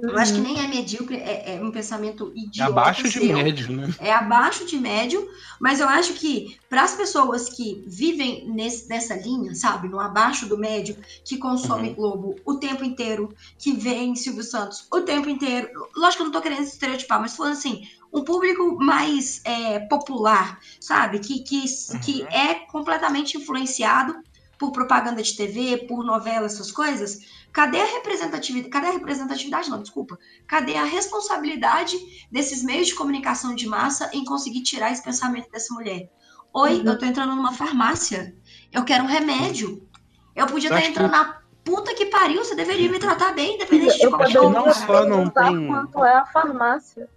[0.00, 2.70] Eu acho que nem é medíocre, é, é um pensamento É idiota.
[2.70, 3.32] abaixo de seu.
[3.36, 3.92] médio, né?
[3.98, 5.28] é abaixo de médio,
[5.60, 10.46] mas eu acho que para as pessoas que vivem nesse, nessa linha, sabe, no abaixo
[10.48, 15.68] do médio, que consomem Globo o tempo inteiro, que veem Silvio Santos o tempo inteiro,
[15.96, 20.60] lógico que eu não tô querendo estereotipar, mas falando assim, um público mais é, popular,
[20.80, 21.64] sabe, que, que,
[22.04, 22.28] que Uhum.
[22.30, 24.14] é completamente influenciado
[24.58, 27.20] por propaganda de TV, por novela, essas coisas,
[27.52, 28.70] cadê a representatividade?
[28.70, 29.70] Cadê a representatividade?
[29.70, 30.18] Não, desculpa.
[30.46, 31.96] Cadê a responsabilidade
[32.30, 36.10] desses meios de comunicação de massa em conseguir tirar esse pensamento dessa mulher?
[36.52, 36.86] Oi, Uhum.
[36.86, 38.34] eu tô entrando numa farmácia.
[38.72, 39.86] Eu quero um remédio.
[40.34, 42.44] Eu podia Eu estar acho entrando na puta que pariu.
[42.44, 45.16] Você deveria me tratar bem, independente de Eu qualquer acho que poderia não só não
[45.30, 47.08] perguntar tem- quanto é a farmácia.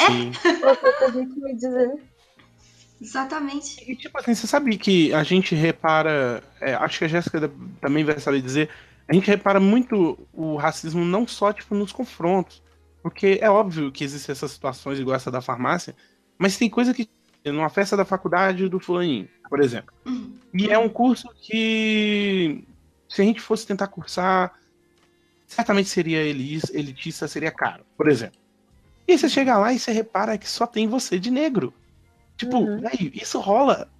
[0.00, 0.32] Sim.
[0.32, 2.07] Você teria que me dizer.
[3.00, 3.84] Exatamente.
[3.90, 6.42] E tipo assim, você sabe que a gente repara.
[6.60, 7.50] é, acho que a Jéssica
[7.80, 8.68] também vai saber dizer.
[9.06, 12.62] A gente repara muito o racismo não só tipo, nos confrontos.
[13.02, 15.94] Porque é óbvio que existem essas situações igual essa da farmácia,
[16.36, 17.08] mas tem coisa que.
[17.44, 19.94] Numa festa da faculdade do Fulaninho, por exemplo.
[20.04, 20.34] Uhum.
[20.52, 22.62] E é um curso que,
[23.08, 24.52] se a gente fosse tentar cursar,
[25.46, 28.38] certamente seria elis- elitista, seria caro, por exemplo.
[29.06, 31.72] E você chega lá e você repara que só tem você de negro.
[32.38, 32.80] Tipo, Uhum.
[32.80, 33.90] velho, isso rola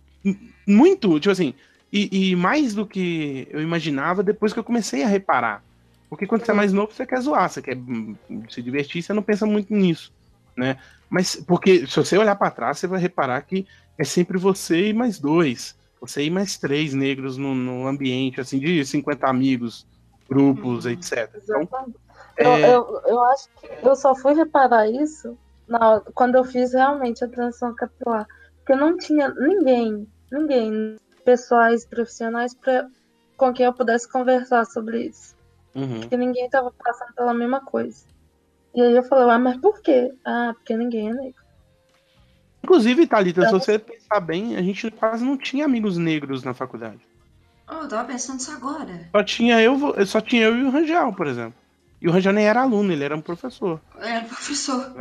[0.66, 1.54] muito, tipo assim,
[1.92, 5.64] e, e mais do que eu imaginava depois que eu comecei a reparar.
[6.08, 8.16] Porque quando você é mais novo, você quer zoar, você quer hum,
[8.48, 10.12] se divertir, você não pensa muito nisso,
[10.56, 10.78] né?
[11.10, 13.66] Mas, porque se você olhar pra trás, você vai reparar que
[13.98, 15.76] é sempre você e mais dois.
[16.00, 19.86] Você e mais três negros no, no ambiente, assim, de 50 amigos,
[20.28, 20.92] grupos, Uhum.
[20.92, 21.30] etc.
[21.36, 21.98] Então, Exatamente.
[22.38, 25.36] é, Eu, eu, eu acho que eu só fui reparar isso
[25.68, 28.26] na, quando eu fiz realmente a transição capilar.
[28.58, 32.86] Porque não tinha ninguém, ninguém, pessoais, profissionais, pra,
[33.36, 35.34] com quem eu pudesse conversar sobre isso.
[35.74, 36.00] uhum.
[36.00, 38.04] Porque ninguém estava passando pela mesma coisa.
[38.74, 40.12] E aí eu falei, ah, mas por quê?
[40.24, 41.42] Ah, porque ninguém é negro.
[42.62, 46.52] Inclusive, Thalita, se Então- você pensar bem, a gente quase não tinha amigos negros na
[46.52, 47.00] faculdade.
[47.70, 49.08] Oh, eu tava pensando isso agora.
[49.12, 51.54] Só tinha eu, só tinha eu e o Rangel, por exemplo.
[52.00, 53.80] E o Rangel nem era aluno, ele era um professor.
[54.00, 54.94] É, professor.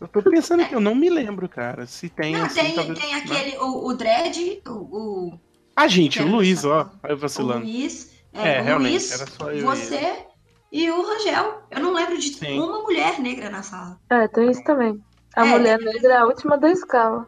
[0.00, 1.86] Eu tô pensando que eu não me lembro, cara.
[1.86, 3.18] Se tem Não, assim, tem, talvez- tem né?
[3.20, 5.40] aquele, o, o Dredd, o, o,
[5.74, 6.68] Ah, gente, o Luiz, pensar.
[6.76, 6.86] ó.
[7.02, 7.64] Aí eu o vacilando.
[7.64, 10.26] Luiz, É, é, o realmente, Luiz, era só eu e você
[10.70, 11.62] e o Rangel.
[11.70, 12.60] Eu não lembro de Sim.
[12.60, 13.98] uma mulher negra na sala.
[14.08, 15.02] É, tem isso também.
[15.34, 15.50] A É.
[15.50, 17.26] mulher negra é a última da escala.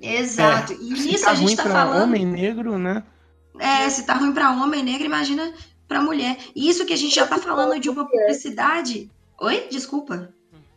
[0.00, 0.72] Exato.
[0.74, 2.02] E Se nisso tá a gente ruim tá pra falando.
[2.04, 3.02] homem negro, né?
[3.58, 5.52] É, se tá ruim pra homem negro, imagina
[5.92, 6.38] pra mulher.
[6.56, 9.10] E isso que a gente já tá falando de uma publicidade.
[9.40, 9.66] Oi?
[9.70, 10.30] Desculpa.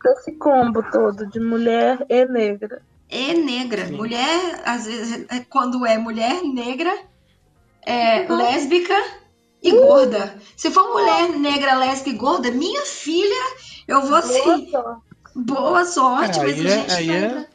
[0.04, 2.82] Esse combo todo de mulher e negra.
[3.08, 3.86] É negra.
[3.86, 3.96] Sim.
[3.96, 6.92] Mulher, às vezes, é- quando é mulher negra,
[7.84, 8.94] é lésbica
[9.62, 10.36] e gorda.
[10.56, 13.56] Se for mulher negra, lésbica e gorda, minha filha,
[13.88, 14.42] eu vou assim.
[14.44, 15.06] Boa sorte.
[15.34, 17.46] Boa sorte, É, mas aí a é- gente aí tá é- entrando-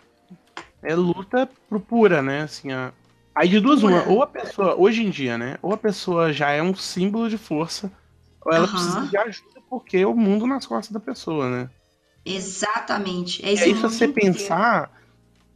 [0.83, 2.41] É luta pro pura, né?
[2.41, 2.91] Assim, a...
[3.35, 5.57] Aí de duas uma, ou a pessoa, hoje em dia, né?
[5.61, 7.91] Ou a pessoa já é um símbolo de força,
[8.45, 8.69] ou ela Aham.
[8.69, 11.69] precisa de ajuda porque é o mundo nas costas da pessoa, né?
[12.25, 13.45] Exatamente.
[13.45, 14.07] É E esse aí, se você inteiro.
[14.07, 14.91] pensar,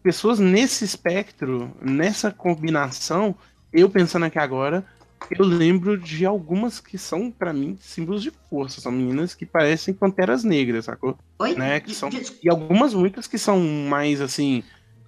[0.04, 3.38] pessoas nesse espectro, nessa combinação,
[3.74, 4.86] eu pensando aqui agora,
[5.30, 8.82] eu lembro de algumas que são, pra mim, símbolos de força.
[8.82, 11.18] São meninas que parecem panteras negras, sacou?
[11.40, 11.56] Oi?
[11.56, 12.10] né, que são-
[12.44, 14.64] E algumas muitas que são mais assim.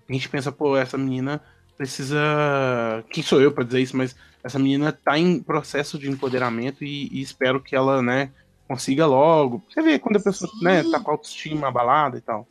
[0.09, 1.41] A gente pensa, pô, essa menina
[1.77, 3.03] precisa.
[3.09, 3.95] Quem sou eu pra dizer isso?
[3.95, 8.31] Mas essa menina tá em processo de empoderamento e, e espero que ela, né,
[8.67, 9.63] consiga logo.
[9.69, 10.63] Você vê quando a pessoa, Sim.
[10.63, 12.47] né, tá com a autoestima abalada e tal.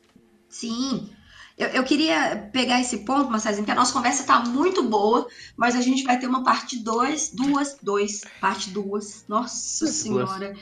[0.48, 1.10] Sim.
[1.58, 5.26] Eu, eu queria pegar esse ponto, Marcelinho, que a nossa conversa tá muito boa,
[5.56, 9.24] mas a gente vai ter uma parte 2, duas, dois, parte duas.
[9.26, 10.54] Nossa Senhora.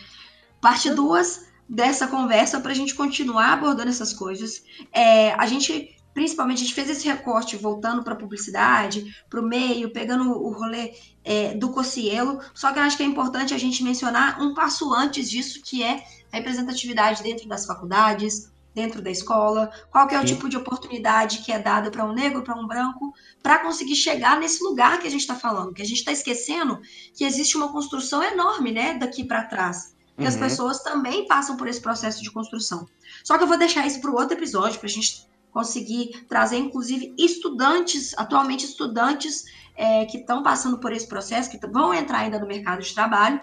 [0.60, 4.62] Parte duas dessa conversa para a gente continuar abordando essas coisas.
[4.92, 9.92] É, a gente, principalmente, a gente fez esse recorte voltando para publicidade, para o meio,
[9.92, 12.40] pegando o rolê é, do Cocielo.
[12.54, 15.82] Só que eu acho que é importante a gente mencionar um passo antes disso, que
[15.82, 20.34] é a representatividade dentro das faculdades, dentro da escola, qual que é o Sim.
[20.34, 24.38] tipo de oportunidade que é dada para um negro, para um branco, para conseguir chegar
[24.38, 26.80] nesse lugar que a gente está falando, que a gente está esquecendo
[27.14, 29.94] que existe uma construção enorme, né, daqui para trás.
[30.18, 30.40] E as Uhum.
[30.40, 32.86] pessoas também passam por esse processo de construção.
[33.24, 36.56] Só que eu vou deixar isso para o outro episódio, para a gente conseguir trazer,
[36.56, 39.44] inclusive, estudantes, atualmente estudantes
[39.76, 43.40] é, que estão passando por esse processo, que vão entrar ainda no mercado de trabalho.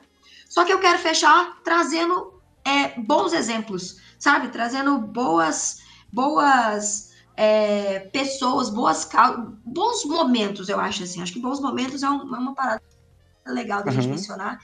[0.50, 2.34] Só que eu quero fechar trazendo
[2.66, 4.50] é, bons exemplos, sabe?
[4.50, 5.78] Trazendo boas,
[6.12, 9.08] boas é, pessoas, boas
[9.64, 11.22] bons momentos, eu acho assim.
[11.22, 12.82] Acho que bons momentos é, é uma parada
[13.46, 14.12] legal da gente Uhum.
[14.12, 14.60] mencionar,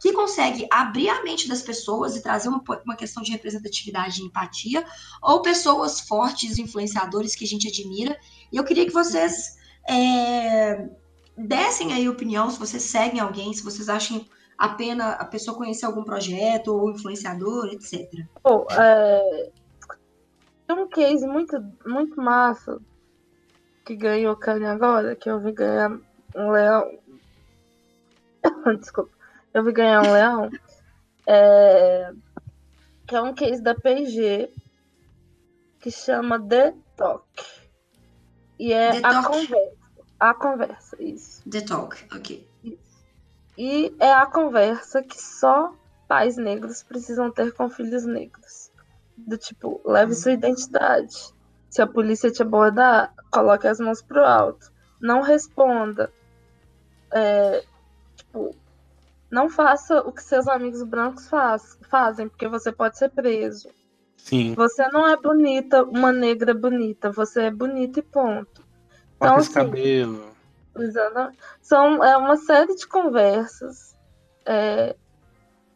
[0.00, 4.24] que consegue abrir a mente das pessoas e trazer uma, uma questão de representatividade e
[4.24, 4.84] empatia,
[5.22, 8.16] ou pessoas fortes, influenciadores que a gente admira.
[8.50, 9.56] E eu queria que vocês
[9.88, 10.88] é,
[11.36, 14.24] dessem aí opinião, se vocês seguem alguém, se vocês acham
[14.56, 18.08] a pena a pessoa conhecer algum projeto ou influenciador, etc.
[18.42, 19.50] Pô, é...
[20.66, 22.80] Tem um case muito, muito massa
[23.84, 25.98] que ganhou Kanye agora, que eu vi ganhar
[26.36, 26.98] um leão.
[28.78, 29.10] Desculpa.
[29.52, 30.50] Eu vi ganhar um leão.
[31.26, 32.12] É...
[33.06, 34.52] Que é um case da P&G
[35.80, 37.26] que chama The Talk.
[38.58, 39.28] E é The a Talk.
[39.28, 39.82] conversa.
[40.20, 41.50] A conversa, isso.
[41.50, 42.48] The Talk, ok.
[43.58, 45.74] E é a conversa que só
[46.08, 48.70] pais negros precisam ter com filhos negros.
[49.16, 51.34] Do tipo, leve sua identidade.
[51.68, 54.70] Se a polícia te abordar, coloque as mãos pro alto.
[55.00, 56.12] Não responda.
[57.10, 57.64] É,
[58.32, 58.56] tipo,
[59.30, 63.68] não faça o que seus amigos brancos faz, fazem, porque você pode ser preso.
[64.16, 64.54] Sim.
[64.54, 67.10] Você não é bonita, uma negra bonita.
[67.10, 68.62] Você é bonita e ponto.
[69.16, 70.30] Então, esse assim, cabelo.
[70.76, 71.38] Exatamente.
[71.60, 73.94] São é uma série de conversas
[74.46, 74.96] é,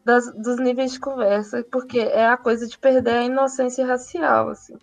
[0.05, 4.77] das- dos níveis de conversa, porque é a coisa de perder a inocência racial, assim.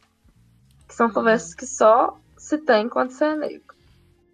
[0.87, 3.72] Que são conversas que só se tem quando você é negro.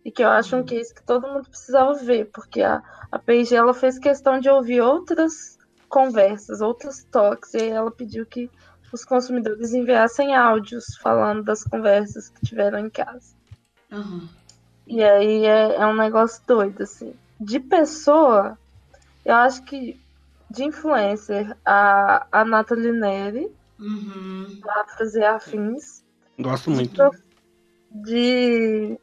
[0.04, 2.82] E que eu acho um case que todo mundo precisava ver, porque a,
[3.12, 5.58] a P&G ela fez questão de ouvir outras
[5.88, 8.50] conversas, outros toques, e aí ela pediu que
[8.94, 13.36] os consumidores enviassem áudios falando das conversas que tiveram em casa.
[13.92, 14.28] Aham.
[14.88, 17.14] E aí é, é um negócio doido, assim.
[17.40, 18.58] De pessoa,
[19.26, 20.00] eu acho que
[20.50, 24.60] de influencer, a, a Nathalie Neri, Uhum.
[24.68, 26.04] Afros e Afins,
[26.38, 27.02] Gosto muito.
[27.92, 28.88] de.
[28.90, 29.00] ver,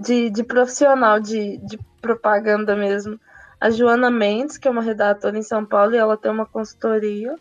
[0.00, 3.18] de, de profissional de, de propaganda mesmo.
[3.60, 7.36] A Joana Mendes, que é uma redatora em São Paulo, e ela tem uma consultoria.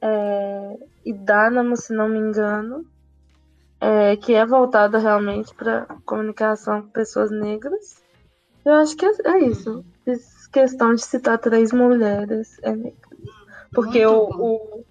[0.00, 2.84] É, e Dynamo, se não me engano,
[3.80, 8.02] é, que é voltada realmente para comunicação com pessoas negras.
[8.64, 9.84] Eu acho que é, é isso.
[10.04, 13.08] Fiz questão de citar três mulheres é negra.
[13.72, 14.84] Porque o, o,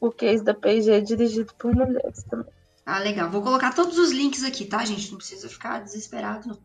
[0.00, 2.52] o case da P&G é dirigido por mulheres também.
[2.86, 3.30] Ah, legal.
[3.30, 5.10] Vou colocar todos os links aqui, tá, gente?
[5.10, 6.58] Não precisa ficar desesperado, não.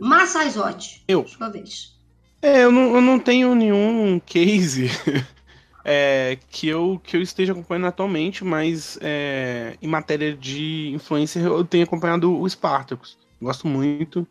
[0.00, 1.04] Massaizote.
[1.06, 1.26] Eu.
[1.26, 1.96] Sua vez.
[2.40, 4.90] É, eu não, eu não tenho nenhum case
[5.84, 11.64] é, que, eu, que eu esteja acompanhando atualmente, mas é, em matéria de influencer eu
[11.64, 13.16] tenho acompanhado o Spartacus.
[13.40, 14.26] Gosto muito.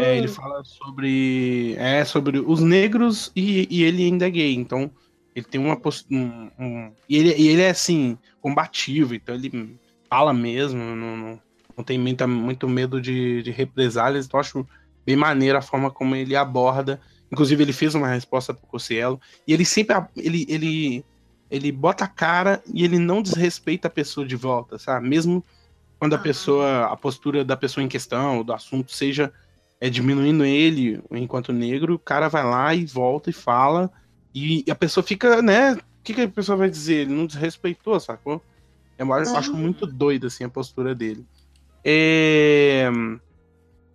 [0.00, 4.90] É, ele fala sobre, é, sobre os negros e, e ele ainda é gay, então
[5.34, 6.18] ele tem uma postura.
[6.18, 9.78] Um, um, e, ele, e ele é assim, combativo, então ele
[10.08, 11.40] fala mesmo, não, não,
[11.76, 14.66] não tem muita, muito medo de, de represálias, então acho
[15.04, 17.00] bem maneiro a forma como ele aborda.
[17.30, 21.04] Inclusive, ele fez uma resposta pro Cossielo, e ele sempre ele, ele,
[21.50, 25.08] ele bota a cara e ele não desrespeita a pessoa de volta, sabe?
[25.08, 25.44] Mesmo
[25.98, 29.32] quando a pessoa, a postura da pessoa em questão, do assunto, seja
[29.80, 33.90] é, diminuindo ele enquanto negro, o cara vai lá e volta e fala,
[34.34, 35.72] e a pessoa fica, né?
[35.72, 37.02] O que, que a pessoa vai dizer?
[37.02, 38.42] Ele não desrespeitou, sacou?
[38.98, 41.24] Eu acho muito doido, assim, a postura dele.
[41.84, 42.90] É...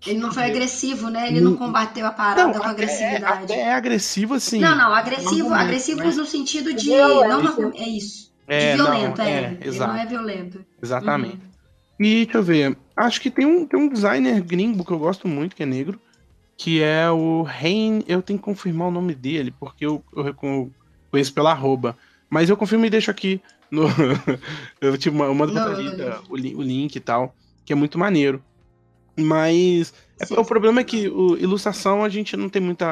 [0.06, 1.28] Ele não foi agressivo, né?
[1.30, 3.54] Ele não combateu a parada não, com agressividade.
[3.54, 4.60] É, é, agressivo, assim.
[4.60, 6.18] Não, não, agressivo, não agressivo mas...
[6.18, 6.90] no sentido de.
[6.90, 8.34] Não, é isso.
[8.48, 9.32] É, de violento, não, é.
[9.32, 10.66] é ele não é violento.
[10.82, 11.36] Exatamente.
[11.36, 12.06] Uhum.
[12.06, 12.78] E deixa eu ver.
[12.96, 16.00] Acho que tem um, tem um designer gringo que eu gosto muito, que é negro,
[16.58, 18.04] que é o Rain.
[18.08, 20.34] Eu tenho que confirmar o nome dele, porque eu, eu
[21.10, 21.98] conheço pela arroba.
[22.30, 23.42] Mas eu confirmo e deixo aqui
[23.74, 23.88] no.
[24.80, 27.36] eu te mando pra Thalita o, o link e tal,
[27.66, 28.42] que é muito maneiro.
[29.18, 32.84] Mas é, o problema é que o, ilustração a gente não tem muito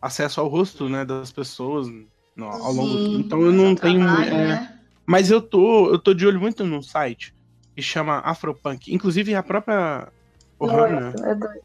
[0.00, 1.86] acesso ao rosto né, das pessoas
[2.34, 4.00] no, ao longo Sim, Então eu não tenho.
[4.00, 4.78] Trabalho, é, né?
[5.06, 7.34] Mas eu tô, eu tô de olho muito num site
[7.74, 8.92] que chama Afropunk.
[8.92, 10.08] Inclusive a própria
[10.58, 11.14] Ohana.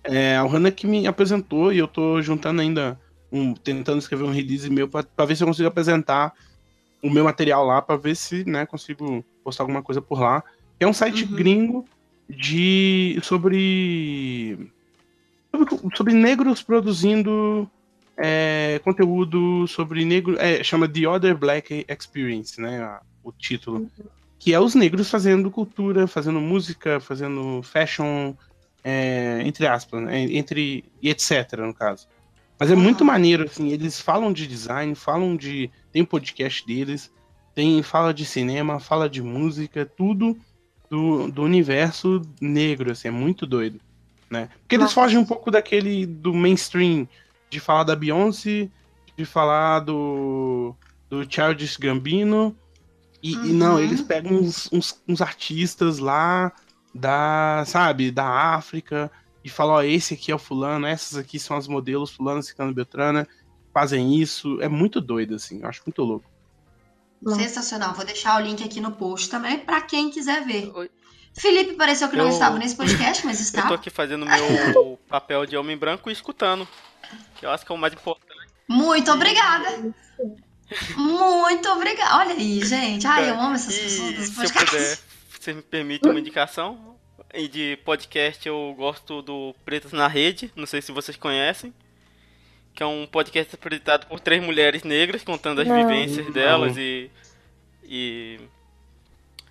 [0.03, 2.99] É, a Ohana que me apresentou e eu tô juntando ainda.
[3.35, 6.31] Um, tentando escrever um release meu para ver se eu consigo apresentar
[7.03, 10.41] o meu material lá, para ver se né, consigo postar alguma coisa por lá.
[10.79, 11.35] É um site uhum.
[11.35, 11.85] gringo
[12.29, 14.71] de sobre
[15.51, 17.69] sobre, sobre negros produzindo
[18.17, 23.89] é, conteúdo sobre negro é, chama The Other Black Experience né o título uhum.
[24.39, 28.33] que é os negros fazendo cultura fazendo música fazendo fashion
[28.83, 32.07] é, entre aspas né, entre e etc no caso
[32.59, 37.11] mas é muito maneiro assim eles falam de design falam de tem podcast deles
[37.55, 40.37] tem fala de cinema fala de música tudo
[40.93, 43.79] do, do universo negro, assim, é muito doido,
[44.29, 44.47] né?
[44.59, 47.07] Porque eles fogem um pouco daquele do mainstream,
[47.49, 48.69] de falar da Beyoncé,
[49.17, 50.75] de falar do,
[51.09, 52.55] do Childish Gambino,
[53.23, 53.45] e, uhum.
[53.45, 56.51] e não, eles pegam uns, uns, uns, artistas lá
[56.93, 59.11] da, sabe, da África,
[59.43, 62.73] e falam, ó, esse aqui é o fulano, essas aqui são as modelos, fulano, ciclano,
[62.73, 63.27] beltrana,
[63.73, 66.31] fazem isso, é muito doido, assim, eu acho muito louco.
[67.35, 67.93] Sensacional.
[67.93, 70.71] Vou deixar o link aqui no post também para quem quiser ver.
[70.75, 70.91] Oi.
[71.33, 73.61] Felipe pareceu que não estava nesse podcast, mas está.
[73.61, 76.67] Eu tô aqui fazendo meu papel de homem branco e escutando.
[77.35, 78.33] Que eu acho que é o mais importante.
[78.67, 79.93] Muito obrigada.
[80.97, 82.17] Muito obrigada.
[82.17, 83.07] Olha aí, gente.
[83.07, 84.49] Ai, eu amo essas e, pessoas dos podcasts.
[84.51, 84.99] Se eu puder,
[85.39, 86.92] você me permite uma indicação?
[87.33, 90.51] E de podcast eu gosto do Pretas na Rede.
[90.55, 91.73] Não sei se vocês conhecem
[92.73, 95.75] que é um podcast apresentado por três mulheres negras contando as não.
[95.75, 97.09] vivências delas e,
[97.83, 98.39] e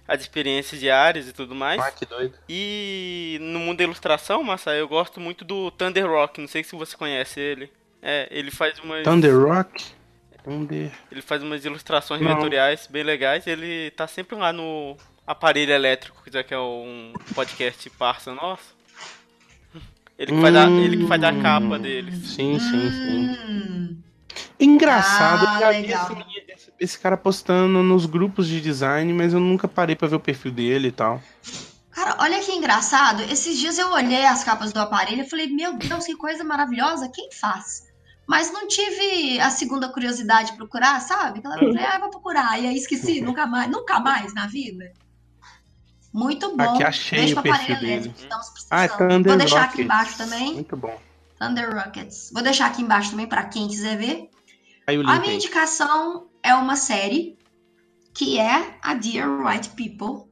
[0.06, 1.80] as experiências diárias e tudo mais.
[1.80, 2.34] Ah, que doido.
[2.48, 6.74] E no mundo da ilustração, Massa, eu gosto muito do Thunder Rock, não sei se
[6.74, 7.70] você conhece ele.
[8.02, 9.04] É, ele faz umas.
[9.04, 9.84] Thunder Rock?
[10.42, 10.90] Thunder.
[11.10, 12.34] Ele faz umas ilustrações não.
[12.34, 13.46] vetoriais bem legais.
[13.46, 14.96] Ele tá sempre lá no
[15.26, 18.74] Aparelho Elétrico, já que é um podcast parça nosso.
[20.18, 22.14] Ele que, faz a, ele que faz a capa deles.
[22.28, 23.36] Sim, sim, sim.
[23.48, 23.96] Hum.
[24.58, 29.40] Engraçado, ah, eu já vi esse, esse, cara postando nos grupos de design, mas eu
[29.40, 31.20] nunca parei para ver o perfil dele e tal.
[31.90, 33.22] Cara, olha que engraçado.
[33.22, 37.10] Esses dias eu olhei as capas do aparelho e falei, meu Deus, que coisa maravilhosa,
[37.12, 37.88] quem faz?
[38.26, 41.40] Mas não tive a segunda curiosidade de procurar, sabe?
[41.44, 42.58] Eu falei, ah, vou procurar.
[42.60, 44.92] E aí esqueci, nunca mais, nunca mais na vida.
[46.12, 46.74] Muito bom.
[46.74, 48.14] Aqui achei Beijo o perfil dele.
[48.70, 49.72] Ah, é Thunder Vou deixar Rockets.
[49.72, 50.54] aqui embaixo também.
[50.54, 51.00] Muito bom.
[51.38, 52.30] Thunder Rockets.
[52.32, 54.30] Vou deixar aqui embaixo também para quem quiser ver.
[54.86, 57.38] a minha indicação é uma série
[58.14, 60.30] que é a Dear White People,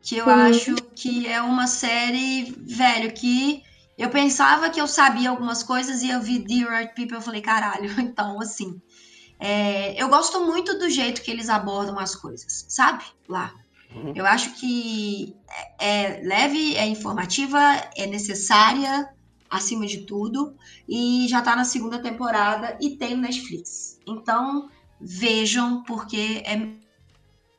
[0.00, 3.62] que eu acho que é uma série, velho, que
[3.96, 7.42] eu pensava que eu sabia algumas coisas e eu vi Dear White People, eu falei,
[7.42, 8.80] caralho, então, assim,
[9.38, 13.04] é, eu gosto muito do jeito que eles abordam as coisas, sabe?
[13.28, 13.52] Lá.
[13.94, 14.12] Uhum.
[14.14, 15.36] Eu acho que
[15.78, 17.58] é, é leve, é informativa,
[17.96, 19.08] é necessária,
[19.48, 20.54] acima de tudo,
[20.88, 24.00] e já tá na segunda temporada e tem no Netflix.
[24.06, 24.68] Então,
[25.00, 26.56] vejam, porque é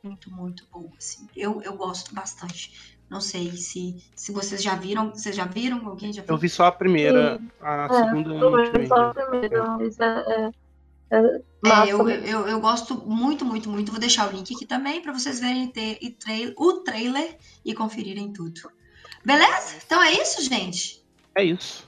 [0.04, 0.90] muito, muito bom.
[0.98, 1.28] Assim.
[1.36, 2.96] Eu, eu gosto bastante.
[3.10, 5.12] Não sei se, se vocês já viram.
[5.12, 5.88] Vocês já viram?
[5.88, 6.34] Alguém já viu?
[6.34, 7.40] Eu vi só a primeira.
[7.62, 10.52] A é, segunda eu vi só a primeira, mas é, é
[11.12, 11.18] É,
[11.88, 13.92] É, eu, eu, eu gosto muito, muito, muito.
[13.92, 17.74] Vou deixar o link aqui também para vocês verem te- e trai- o trailer e
[17.74, 18.62] conferirem tudo.
[19.24, 19.76] Beleza?
[19.86, 21.04] Então é isso, gente.
[21.36, 21.88] É isso.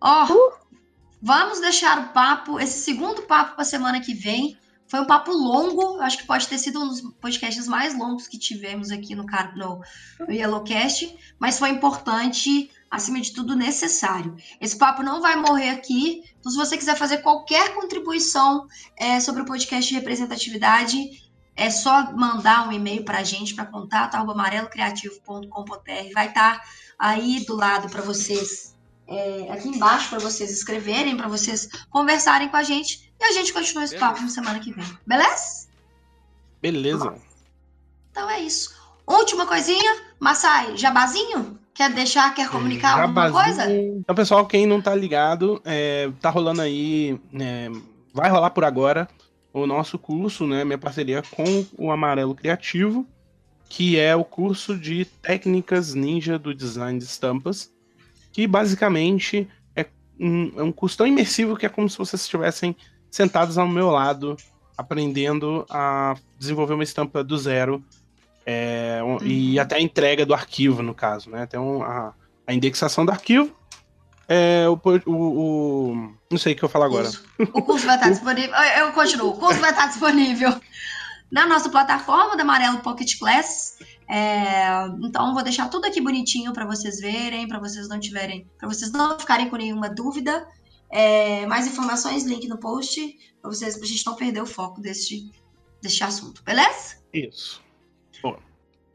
[0.00, 0.26] Ó,
[1.20, 4.56] vamos deixar o papo, esse segundo papo para semana que vem.
[4.88, 8.38] Foi um papo longo, acho que pode ter sido um dos podcasts mais longos que
[8.38, 9.24] tivemos aqui no,
[9.56, 9.80] no,
[10.20, 14.36] no Yellowcast, mas foi importante, acima de tudo, necessário.
[14.60, 19.42] Esse papo não vai morrer aqui, então se você quiser fazer qualquer contribuição é, sobre
[19.42, 24.32] o podcast de representatividade, é só mandar um e-mail para a gente, para contato, arroba
[24.32, 26.12] amarelocreativo.com.br.
[26.14, 26.62] Vai estar
[26.98, 28.76] aí do lado para vocês
[29.08, 33.52] é, aqui embaixo para vocês escreverem, para vocês conversarem com a gente e a gente
[33.52, 34.98] continua esse papo na semana que vem.
[35.06, 35.68] Beleza?
[36.60, 37.16] Beleza.
[38.10, 38.74] Então é isso.
[39.06, 41.58] Última coisinha, Massai, jabazinho?
[41.76, 43.44] Quer deixar, quer comunicar alguma Jabazinho.
[43.44, 43.72] coisa?
[43.98, 47.70] Então, pessoal, quem não tá ligado, é, tá rolando aí, é,
[48.14, 49.06] vai rolar por agora
[49.52, 53.06] o nosso curso, né, minha parceria com o Amarelo Criativo,
[53.68, 57.70] que é o curso de técnicas ninja do design de estampas,
[58.32, 59.86] que basicamente é
[60.18, 62.74] um, é um curso tão imersivo que é como se vocês estivessem
[63.10, 64.36] sentados ao meu lado,
[64.78, 67.84] aprendendo a desenvolver uma estampa do zero,
[68.46, 72.14] é, um- e até a entrega do arquivo, no caso, né, até um, a,
[72.46, 73.54] a indexação do arquivo,
[74.28, 77.10] é, o, o, o- não sei o que eu falo agora.
[77.52, 78.54] O curso vai estar disponível.
[78.54, 79.30] Eu eu continuo.
[79.30, 80.52] O curso vai estar disponível
[81.30, 83.78] na nossa plataforma da Amarelo Pocket Class.
[84.08, 88.68] É, então vou deixar tudo aqui bonitinho para vocês verem, para vocês não tiverem, para
[88.68, 90.46] vocês não ficarem com nenhuma dúvida.
[90.88, 93.00] É, mais informações, link no post,
[93.42, 95.28] para vocês, pra gente não perder o foco deste,
[95.82, 96.96] deste assunto, beleza?
[97.12, 97.60] Isso.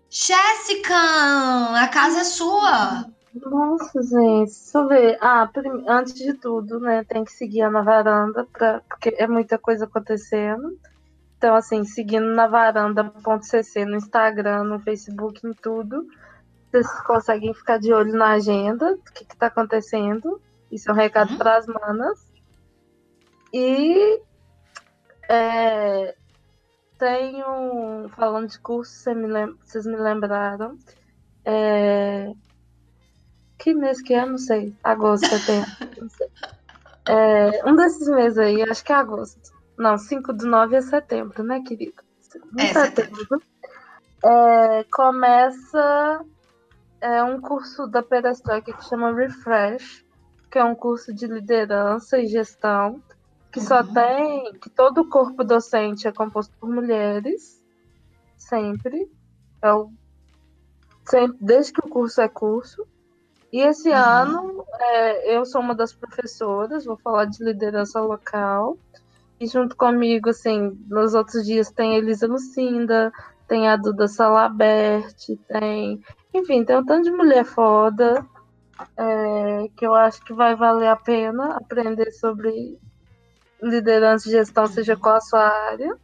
[0.10, 3.06] Jéssica, a casa é sua.
[3.34, 5.18] Nossa, gente, deixa eu ver.
[5.22, 8.82] Ah, prim- antes de tudo, né, tem que seguir a na varanda, pra...
[8.82, 10.78] porque é muita coisa acontecendo.
[11.38, 16.06] Então, assim, seguindo na varanda.cc no Instagram, no Facebook, em tudo,
[16.70, 20.42] vocês conseguem ficar de olho na agenda do que, que tá acontecendo.
[20.72, 21.38] Isso é um recado Uhum.
[21.38, 22.20] para as manas.
[23.54, 24.22] E
[25.30, 26.16] é,
[27.02, 30.78] tenho, falando de curso, cê me lem- vocês me lembraram.
[31.44, 32.32] É,
[33.58, 34.24] que mês que é?
[34.24, 34.76] Não sei.
[34.84, 35.72] Agosto, setembro.
[36.00, 36.28] Não sei.
[37.08, 39.52] É, um desses meses aí, acho que é agosto.
[39.78, 42.04] Não, 5 do 9 é setembro, né, querida?
[42.56, 43.42] Em É, setembro.
[44.24, 46.24] É, começa
[47.02, 50.06] é, um curso da Perestroika que chama Refresh,
[50.52, 53.02] que é um curso de liderança e gestão,
[53.52, 53.94] que só Uhum.
[53.94, 54.54] tem.
[54.60, 57.62] que todo o corpo docente é composto por mulheres,
[58.38, 59.10] sempre.
[59.62, 59.92] É o,
[61.08, 62.86] sempre desde que o curso é curso.
[63.52, 63.96] E esse Uhum.
[63.98, 68.78] ano é, eu sou uma das professoras, vou falar de liderança local.
[69.40, 73.12] E junto comigo, assim, nos outros dias tem a Elisa Lucinda,
[73.48, 75.16] tem a Duda Salabert,
[75.48, 76.00] tem.
[76.34, 78.26] Enfim, tem um tanto de mulher foda
[78.96, 82.80] é, que eu acho que vai valer a pena aprender sobre
[83.62, 85.96] liderança e gestão, seja qual a sua área.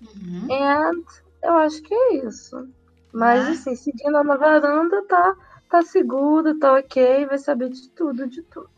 [0.00, 0.48] Uhum.
[0.50, 1.02] And
[1.42, 2.68] eu acho que é isso.
[3.12, 3.50] Mas, Ah.
[3.50, 5.34] assim, seguindo na varanda, tá,
[5.68, 8.68] tá seguro, tá ok, vai saber de tudo, de tudo.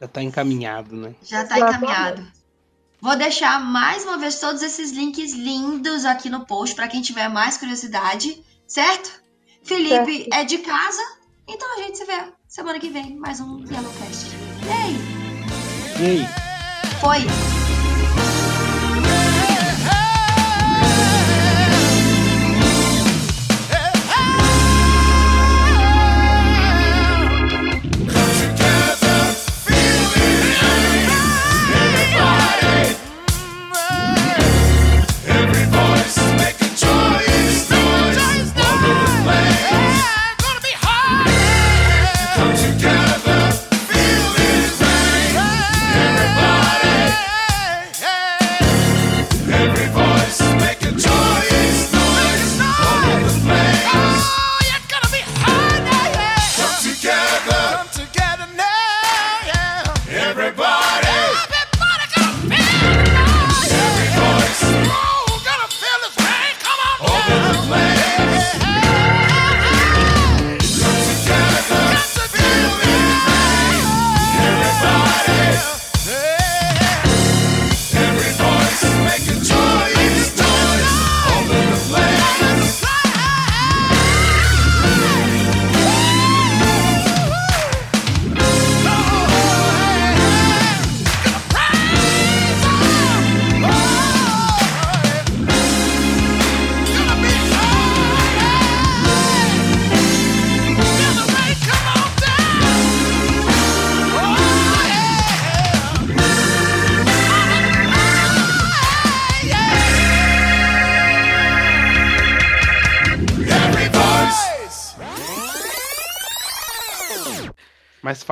[0.00, 1.14] Já tá encaminhado, né?
[1.22, 1.84] Já tá Exatamente.
[1.84, 2.26] encaminhado.
[3.00, 7.28] Vou deixar mais uma vez todos esses links lindos aqui no post para quem tiver
[7.28, 9.22] mais curiosidade, certo?
[9.62, 11.02] Felipe é de casa,
[11.46, 14.30] então a gente se vê semana que vem, mais um Yellowcast.
[14.64, 14.96] E aí?
[16.00, 16.26] E aí?
[17.00, 17.55] Foi!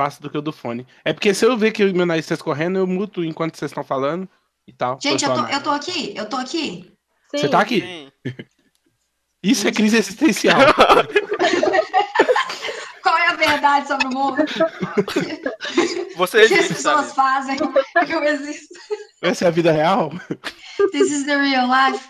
[0.05, 0.85] Fácil do que o do fone.
[1.03, 3.71] É porque se eu ver que o meu nariz está escorrendo, eu muto enquanto vocês
[3.71, 4.29] estão falando
[4.67, 4.99] e tal.
[5.01, 6.91] Gente, eu tô, eu tô aqui, eu tô aqui.
[7.31, 7.37] Sim.
[7.39, 7.81] Você tá aqui?
[7.81, 8.11] Sim.
[9.41, 10.59] Isso é crise existencial.
[13.01, 14.37] Qual é a verdade sobre o mundo?
[16.17, 17.15] Você O que as existe, pessoas sabe?
[17.15, 17.57] fazem?
[18.09, 18.73] Eu existo.
[19.21, 20.11] Essa é a vida real?
[20.91, 22.03] This is the real life.